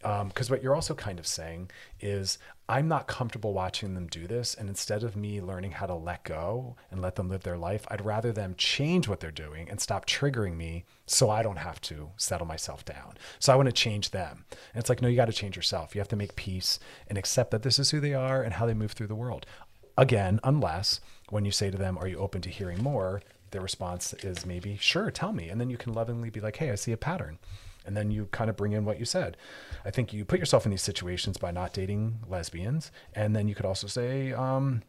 Because 0.00 0.50
um, 0.50 0.54
what 0.54 0.62
you're 0.62 0.74
also 0.74 0.94
kind 0.94 1.18
of 1.18 1.26
saying 1.26 1.70
is, 2.00 2.38
I'm 2.70 2.86
not 2.86 3.06
comfortable 3.06 3.54
watching 3.54 3.94
them 3.94 4.08
do 4.08 4.26
this. 4.26 4.54
And 4.54 4.68
instead 4.68 5.02
of 5.02 5.16
me 5.16 5.40
learning 5.40 5.72
how 5.72 5.86
to 5.86 5.94
let 5.94 6.22
go 6.24 6.76
and 6.90 7.00
let 7.00 7.16
them 7.16 7.30
live 7.30 7.42
their 7.42 7.56
life, 7.56 7.86
I'd 7.88 8.04
rather 8.04 8.30
them 8.30 8.54
change 8.58 9.08
what 9.08 9.20
they're 9.20 9.30
doing 9.30 9.70
and 9.70 9.80
stop 9.80 10.06
triggering 10.06 10.54
me 10.54 10.84
so 11.06 11.30
I 11.30 11.42
don't 11.42 11.56
have 11.56 11.80
to 11.82 12.10
settle 12.18 12.46
myself 12.46 12.84
down. 12.84 13.14
So 13.38 13.52
I 13.52 13.56
want 13.56 13.68
to 13.68 13.72
change 13.72 14.10
them. 14.10 14.44
And 14.50 14.80
it's 14.80 14.90
like, 14.90 15.00
no, 15.00 15.08
you 15.08 15.16
got 15.16 15.26
to 15.26 15.32
change 15.32 15.56
yourself. 15.56 15.94
You 15.94 16.00
have 16.02 16.08
to 16.08 16.16
make 16.16 16.36
peace 16.36 16.78
and 17.08 17.16
accept 17.16 17.52
that 17.52 17.62
this 17.62 17.78
is 17.78 17.90
who 17.90 18.00
they 18.00 18.12
are 18.12 18.42
and 18.42 18.52
how 18.52 18.66
they 18.66 18.74
move 18.74 18.92
through 18.92 19.06
the 19.06 19.14
world. 19.14 19.46
Again, 19.96 20.38
unless 20.44 21.00
when 21.30 21.46
you 21.46 21.50
say 21.50 21.70
to 21.70 21.78
them, 21.78 21.96
Are 21.96 22.06
you 22.06 22.18
open 22.18 22.42
to 22.42 22.50
hearing 22.50 22.82
more? 22.82 23.22
Their 23.50 23.62
response 23.62 24.12
is 24.12 24.44
maybe, 24.44 24.76
Sure, 24.76 25.10
tell 25.10 25.32
me. 25.32 25.48
And 25.48 25.58
then 25.58 25.70
you 25.70 25.78
can 25.78 25.94
lovingly 25.94 26.28
be 26.28 26.40
like, 26.40 26.56
Hey, 26.56 26.70
I 26.70 26.74
see 26.74 26.92
a 26.92 26.98
pattern 26.98 27.38
and 27.88 27.96
then 27.96 28.10
you 28.10 28.26
kind 28.26 28.50
of 28.50 28.56
bring 28.56 28.72
in 28.72 28.84
what 28.84 28.98
you 28.98 29.06
said. 29.06 29.38
I 29.82 29.90
think 29.90 30.12
you 30.12 30.26
put 30.26 30.38
yourself 30.38 30.66
in 30.66 30.70
these 30.70 30.82
situations 30.82 31.38
by 31.38 31.50
not 31.50 31.72
dating 31.72 32.18
lesbians, 32.28 32.92
and 33.14 33.34
then 33.34 33.48
you 33.48 33.54
could 33.54 33.64
also 33.64 33.86
say, 33.86 34.34
um, 34.34 34.82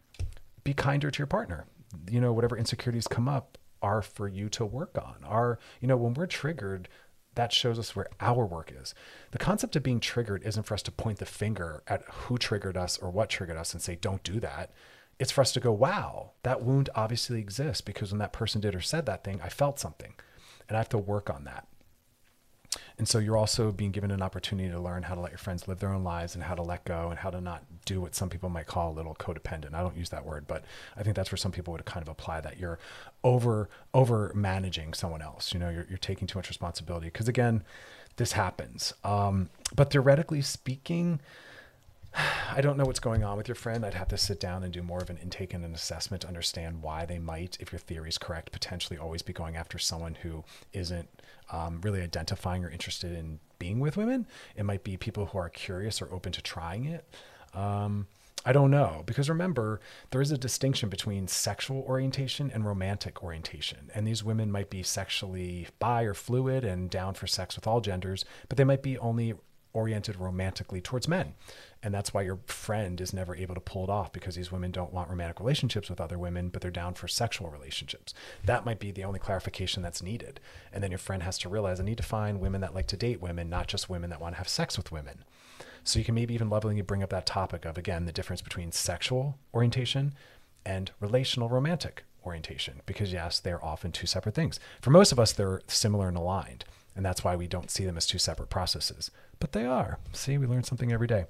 be 0.65 0.73
kinder 0.73 1.09
to 1.09 1.17
your 1.17 1.25
partner. 1.25 1.65
You 2.11 2.19
know, 2.19 2.33
whatever 2.33 2.57
insecurities 2.57 3.07
come 3.07 3.29
up 3.29 3.57
are 3.81 4.01
for 4.01 4.27
you 4.27 4.49
to 4.49 4.65
work 4.65 4.97
on. 5.01 5.15
Are 5.23 5.59
you 5.79 5.87
know 5.87 5.95
when 5.95 6.13
we're 6.13 6.27
triggered, 6.27 6.89
that 7.35 7.53
shows 7.53 7.79
us 7.79 7.95
where 7.95 8.07
our 8.19 8.45
work 8.45 8.73
is. 8.75 8.93
The 9.31 9.37
concept 9.37 9.77
of 9.77 9.83
being 9.83 10.01
triggered 10.01 10.43
isn't 10.43 10.63
for 10.63 10.73
us 10.73 10.83
to 10.83 10.91
point 10.91 11.19
the 11.19 11.25
finger 11.25 11.83
at 11.87 12.03
who 12.09 12.37
triggered 12.37 12.75
us 12.75 12.97
or 12.97 13.11
what 13.11 13.29
triggered 13.29 13.55
us 13.55 13.71
and 13.73 13.81
say, 13.81 13.95
don't 13.95 14.23
do 14.23 14.41
that. 14.41 14.71
It's 15.19 15.31
for 15.31 15.39
us 15.39 15.53
to 15.53 15.61
go, 15.61 15.71
wow, 15.71 16.31
that 16.43 16.63
wound 16.63 16.89
obviously 16.95 17.39
exists 17.39 17.79
because 17.79 18.11
when 18.11 18.19
that 18.19 18.33
person 18.33 18.59
did 18.59 18.75
or 18.75 18.81
said 18.81 19.05
that 19.05 19.23
thing, 19.23 19.39
I 19.41 19.47
felt 19.47 19.79
something. 19.79 20.15
And 20.67 20.75
I 20.75 20.81
have 20.81 20.89
to 20.89 20.97
work 20.97 21.29
on 21.29 21.45
that. 21.45 21.68
And 22.99 23.07
so 23.07 23.17
you're 23.17 23.37
also 23.37 23.71
being 23.71 23.91
given 23.91 24.11
an 24.11 24.21
opportunity 24.21 24.69
to 24.69 24.79
learn 24.79 25.03
how 25.03 25.15
to 25.15 25.21
let 25.21 25.31
your 25.31 25.37
friends 25.37 25.69
live 25.69 25.79
their 25.79 25.93
own 25.93 26.03
lives 26.03 26.35
and 26.35 26.43
how 26.43 26.53
to 26.53 26.61
let 26.61 26.83
go 26.83 27.09
and 27.09 27.17
how 27.17 27.29
to 27.29 27.39
not 27.39 27.63
do 27.85 28.01
what 28.01 28.13
some 28.13 28.29
people 28.29 28.49
might 28.49 28.67
call 28.67 28.91
a 28.91 28.93
little 28.93 29.15
codependent. 29.15 29.73
I 29.73 29.81
don't 29.81 29.95
use 29.95 30.09
that 30.09 30.25
word, 30.25 30.45
but 30.47 30.65
I 30.97 31.03
think 31.03 31.15
that's 31.15 31.31
where 31.31 31.37
some 31.37 31.53
people 31.53 31.71
would 31.71 31.85
kind 31.85 32.03
of 32.03 32.09
apply 32.09 32.41
that 32.41 32.59
you're 32.59 32.77
over 33.23 33.69
over 33.93 34.33
managing 34.35 34.93
someone 34.93 35.21
else. 35.21 35.53
You 35.53 35.61
know, 35.61 35.69
you're, 35.69 35.85
you're 35.87 35.97
taking 35.97 36.27
too 36.27 36.37
much 36.37 36.49
responsibility 36.49 37.07
because 37.07 37.29
again, 37.29 37.63
this 38.17 38.33
happens. 38.33 38.93
Um, 39.05 39.49
but 39.73 39.91
theoretically 39.91 40.41
speaking, 40.41 41.21
I 42.51 42.59
don't 42.59 42.77
know 42.77 42.83
what's 42.83 42.99
going 42.99 43.23
on 43.23 43.37
with 43.37 43.47
your 43.47 43.55
friend. 43.55 43.85
I'd 43.85 43.93
have 43.93 44.09
to 44.09 44.17
sit 44.17 44.41
down 44.41 44.63
and 44.63 44.73
do 44.73 44.83
more 44.83 44.99
of 44.99 45.09
an 45.09 45.19
intake 45.23 45.53
and 45.53 45.63
an 45.63 45.73
assessment 45.73 46.23
to 46.23 46.27
understand 46.27 46.81
why 46.81 47.05
they 47.05 47.17
might, 47.17 47.57
if 47.61 47.71
your 47.71 47.79
theory 47.79 48.09
is 48.09 48.17
correct, 48.17 48.51
potentially 48.51 48.99
always 48.99 49.21
be 49.21 49.31
going 49.31 49.55
after 49.55 49.79
someone 49.79 50.15
who 50.15 50.43
isn't 50.73 51.07
um, 51.51 51.81
really 51.81 52.01
identifying 52.01 52.63
or 52.63 52.69
interested 52.69 53.11
in 53.11 53.39
being 53.57 53.79
with 53.79 53.97
women. 53.97 54.27
It 54.55 54.63
might 54.63 54.83
be 54.83 54.97
people 54.97 55.27
who 55.27 55.37
are 55.37 55.49
curious 55.49 56.01
or 56.01 56.11
open 56.13 56.31
to 56.31 56.41
trying 56.41 56.85
it. 56.85 57.05
Um, 57.53 58.07
I 58.45 58.53
don't 58.53 58.71
know 58.71 59.03
because 59.05 59.29
remember 59.29 59.81
there 60.11 60.21
is 60.21 60.31
a 60.31 60.37
distinction 60.37 60.87
between 60.87 61.27
sexual 61.27 61.81
orientation 61.81 62.49
and 62.53 62.65
romantic 62.65 63.21
orientation. 63.21 63.91
And 63.93 64.07
these 64.07 64.23
women 64.23 64.51
might 64.51 64.69
be 64.69 64.81
sexually 64.81 65.67
bi 65.79 66.03
or 66.03 66.13
fluid 66.13 66.63
and 66.63 66.89
down 66.89 67.15
for 67.15 67.27
sex 67.27 67.55
with 67.55 67.67
all 67.67 67.81
genders, 67.81 68.23
but 68.47 68.57
they 68.57 68.63
might 68.63 68.81
be 68.81 68.97
only 68.97 69.33
oriented 69.73 70.15
romantically 70.15 70.81
towards 70.81 71.07
men. 71.07 71.33
And 71.81 71.93
that's 71.93 72.13
why 72.13 72.23
your 72.23 72.39
friend 72.45 72.99
is 72.99 73.13
never 73.13 73.33
able 73.35 73.55
to 73.55 73.61
pull 73.61 73.85
it 73.85 73.89
off 73.89 74.11
because 74.11 74.35
these 74.35 74.51
women 74.51 74.71
don't 74.71 74.93
want 74.93 75.09
romantic 75.09 75.39
relationships 75.39 75.89
with 75.89 76.01
other 76.01 76.19
women, 76.19 76.49
but 76.49 76.61
they're 76.61 76.71
down 76.71 76.93
for 76.93 77.07
sexual 77.07 77.49
relationships. 77.49 78.13
That 78.43 78.65
might 78.65 78.79
be 78.79 78.91
the 78.91 79.05
only 79.05 79.19
clarification 79.19 79.81
that's 79.81 80.03
needed. 80.03 80.41
And 80.73 80.83
then 80.83 80.91
your 80.91 80.97
friend 80.97 81.23
has 81.23 81.37
to 81.39 81.49
realize 81.49 81.79
I 81.79 81.83
need 81.83 81.97
to 81.97 82.03
find 82.03 82.41
women 82.41 82.59
that 82.61 82.75
like 82.75 82.87
to 82.87 82.97
date 82.97 83.21
women, 83.21 83.49
not 83.49 83.67
just 83.67 83.89
women 83.89 84.09
that 84.09 84.19
want 84.19 84.35
to 84.35 84.39
have 84.39 84.49
sex 84.49 84.75
with 84.75 84.91
women. 84.91 85.23
So 85.85 85.99
you 85.99 86.05
can 86.05 86.15
maybe 86.15 86.33
even 86.33 86.49
lovingly 86.49 86.81
bring 86.81 87.01
up 87.01 87.09
that 87.11 87.25
topic 87.25 87.63
of, 87.63 87.77
again, 87.77 88.05
the 88.05 88.11
difference 88.11 88.41
between 88.41 88.73
sexual 88.73 89.37
orientation 89.53 90.13
and 90.65 90.91
relational 90.99 91.47
romantic 91.47 92.03
orientation, 92.25 92.81
because 92.85 93.13
yes, 93.13 93.39
they're 93.39 93.63
often 93.63 93.93
two 93.93 94.05
separate 94.05 94.35
things. 94.35 94.59
For 94.81 94.89
most 94.89 95.13
of 95.13 95.19
us, 95.19 95.31
they're 95.31 95.61
similar 95.67 96.09
and 96.09 96.17
aligned. 96.17 96.65
And 96.95 97.05
that's 97.05 97.23
why 97.23 97.37
we 97.37 97.47
don't 97.47 97.71
see 97.71 97.85
them 97.85 97.95
as 97.95 98.05
two 98.05 98.17
separate 98.17 98.49
processes. 98.49 99.09
But 99.39 99.53
they 99.53 99.65
are. 99.65 99.99
See, 100.11 100.37
we 100.37 100.47
learn 100.47 100.65
something 100.65 100.91
every 100.91 101.07
day. 101.07 101.25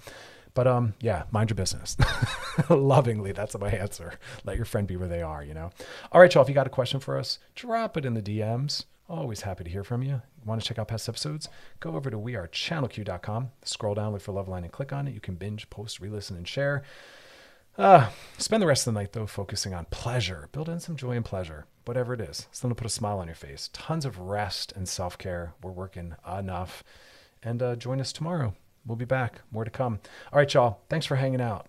But 0.59 0.67
um, 0.67 0.93
yeah, 0.99 1.23
mind 1.31 1.51
your 1.51 1.55
business. 1.55 1.95
Lovingly, 2.69 3.31
that's 3.31 3.57
my 3.57 3.69
answer. 3.69 4.19
Let 4.43 4.57
your 4.57 4.65
friend 4.65 4.85
be 4.85 4.97
where 4.97 5.07
they 5.07 5.21
are, 5.21 5.41
you 5.41 5.53
know. 5.53 5.69
All 6.11 6.19
right, 6.19 6.33
y'all. 6.33 6.43
If 6.43 6.49
you 6.49 6.53
got 6.53 6.67
a 6.67 6.69
question 6.69 6.99
for 6.99 7.17
us, 7.17 7.39
drop 7.55 7.95
it 7.95 8.03
in 8.03 8.13
the 8.13 8.21
DMs. 8.21 8.83
Always 9.07 9.43
happy 9.43 9.63
to 9.63 9.69
hear 9.69 9.85
from 9.85 10.03
you. 10.03 10.21
Want 10.43 10.61
to 10.61 10.67
check 10.67 10.77
out 10.77 10.89
past 10.89 11.07
episodes? 11.07 11.47
Go 11.79 11.95
over 11.95 12.09
to 12.09 12.17
wearechannelq.com. 12.17 13.51
Scroll 13.63 13.95
down, 13.95 14.11
look 14.11 14.21
for 14.21 14.33
Loveline, 14.33 14.63
and 14.63 14.71
click 14.73 14.91
on 14.91 15.07
it. 15.07 15.13
You 15.13 15.21
can 15.21 15.35
binge, 15.35 15.69
post, 15.69 16.01
re-listen, 16.01 16.35
and 16.35 16.45
share. 16.45 16.83
Uh, 17.77 18.09
spend 18.37 18.61
the 18.61 18.67
rest 18.67 18.85
of 18.85 18.93
the 18.93 18.99
night 18.99 19.13
though 19.13 19.27
focusing 19.27 19.73
on 19.73 19.85
pleasure. 19.85 20.49
Build 20.51 20.67
in 20.67 20.81
some 20.81 20.97
joy 20.97 21.11
and 21.11 21.23
pleasure, 21.23 21.67
whatever 21.85 22.13
it 22.13 22.19
is. 22.19 22.47
Something 22.51 22.75
to 22.75 22.81
put 22.81 22.85
a 22.85 22.93
smile 22.93 23.19
on 23.19 23.27
your 23.27 23.35
face. 23.35 23.69
Tons 23.71 24.03
of 24.03 24.19
rest 24.19 24.73
and 24.75 24.89
self 24.89 25.17
care. 25.17 25.53
We're 25.63 25.71
working 25.71 26.15
enough. 26.29 26.83
And 27.41 27.63
uh, 27.63 27.77
join 27.77 28.01
us 28.01 28.11
tomorrow. 28.11 28.55
We'll 28.85 28.95
be 28.95 29.05
back. 29.05 29.41
More 29.51 29.63
to 29.65 29.71
come. 29.71 29.99
All 30.31 30.39
right, 30.39 30.53
y'all. 30.53 30.79
Thanks 30.89 31.05
for 31.05 31.15
hanging 31.15 31.41
out. 31.41 31.67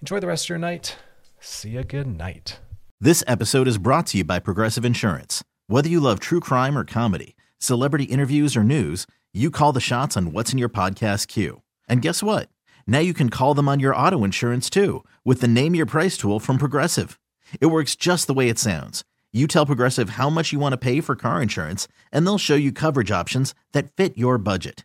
Enjoy 0.00 0.20
the 0.20 0.26
rest 0.26 0.46
of 0.46 0.50
your 0.50 0.58
night. 0.58 0.96
See 1.40 1.70
you 1.70 1.84
good 1.84 2.06
night. 2.06 2.58
This 3.00 3.24
episode 3.26 3.66
is 3.66 3.78
brought 3.78 4.06
to 4.08 4.18
you 4.18 4.24
by 4.24 4.38
Progressive 4.38 4.84
Insurance. 4.84 5.42
Whether 5.68 5.88
you 5.88 6.00
love 6.00 6.20
true 6.20 6.40
crime 6.40 6.76
or 6.76 6.84
comedy, 6.84 7.34
celebrity 7.58 8.04
interviews 8.04 8.56
or 8.56 8.64
news, 8.64 9.06
you 9.32 9.50
call 9.50 9.72
the 9.72 9.80
shots 9.80 10.16
on 10.16 10.32
what's 10.32 10.52
in 10.52 10.58
your 10.58 10.68
podcast 10.68 11.28
queue. 11.28 11.62
And 11.88 12.02
guess 12.02 12.22
what? 12.22 12.48
Now 12.86 12.98
you 12.98 13.14
can 13.14 13.30
call 13.30 13.54
them 13.54 13.68
on 13.68 13.80
your 13.80 13.94
auto 13.96 14.24
insurance 14.24 14.68
too 14.68 15.04
with 15.24 15.40
the 15.40 15.48
Name 15.48 15.74
Your 15.74 15.86
Price 15.86 16.16
tool 16.16 16.40
from 16.40 16.58
Progressive. 16.58 17.18
It 17.60 17.66
works 17.66 17.96
just 17.96 18.26
the 18.26 18.34
way 18.34 18.48
it 18.48 18.58
sounds. 18.58 19.04
You 19.32 19.46
tell 19.46 19.64
Progressive 19.64 20.10
how 20.10 20.28
much 20.28 20.52
you 20.52 20.58
want 20.58 20.72
to 20.72 20.76
pay 20.76 21.00
for 21.00 21.14
car 21.14 21.40
insurance, 21.40 21.86
and 22.10 22.26
they'll 22.26 22.36
show 22.36 22.56
you 22.56 22.72
coverage 22.72 23.12
options 23.12 23.54
that 23.72 23.94
fit 23.96 24.18
your 24.18 24.38
budget. 24.38 24.84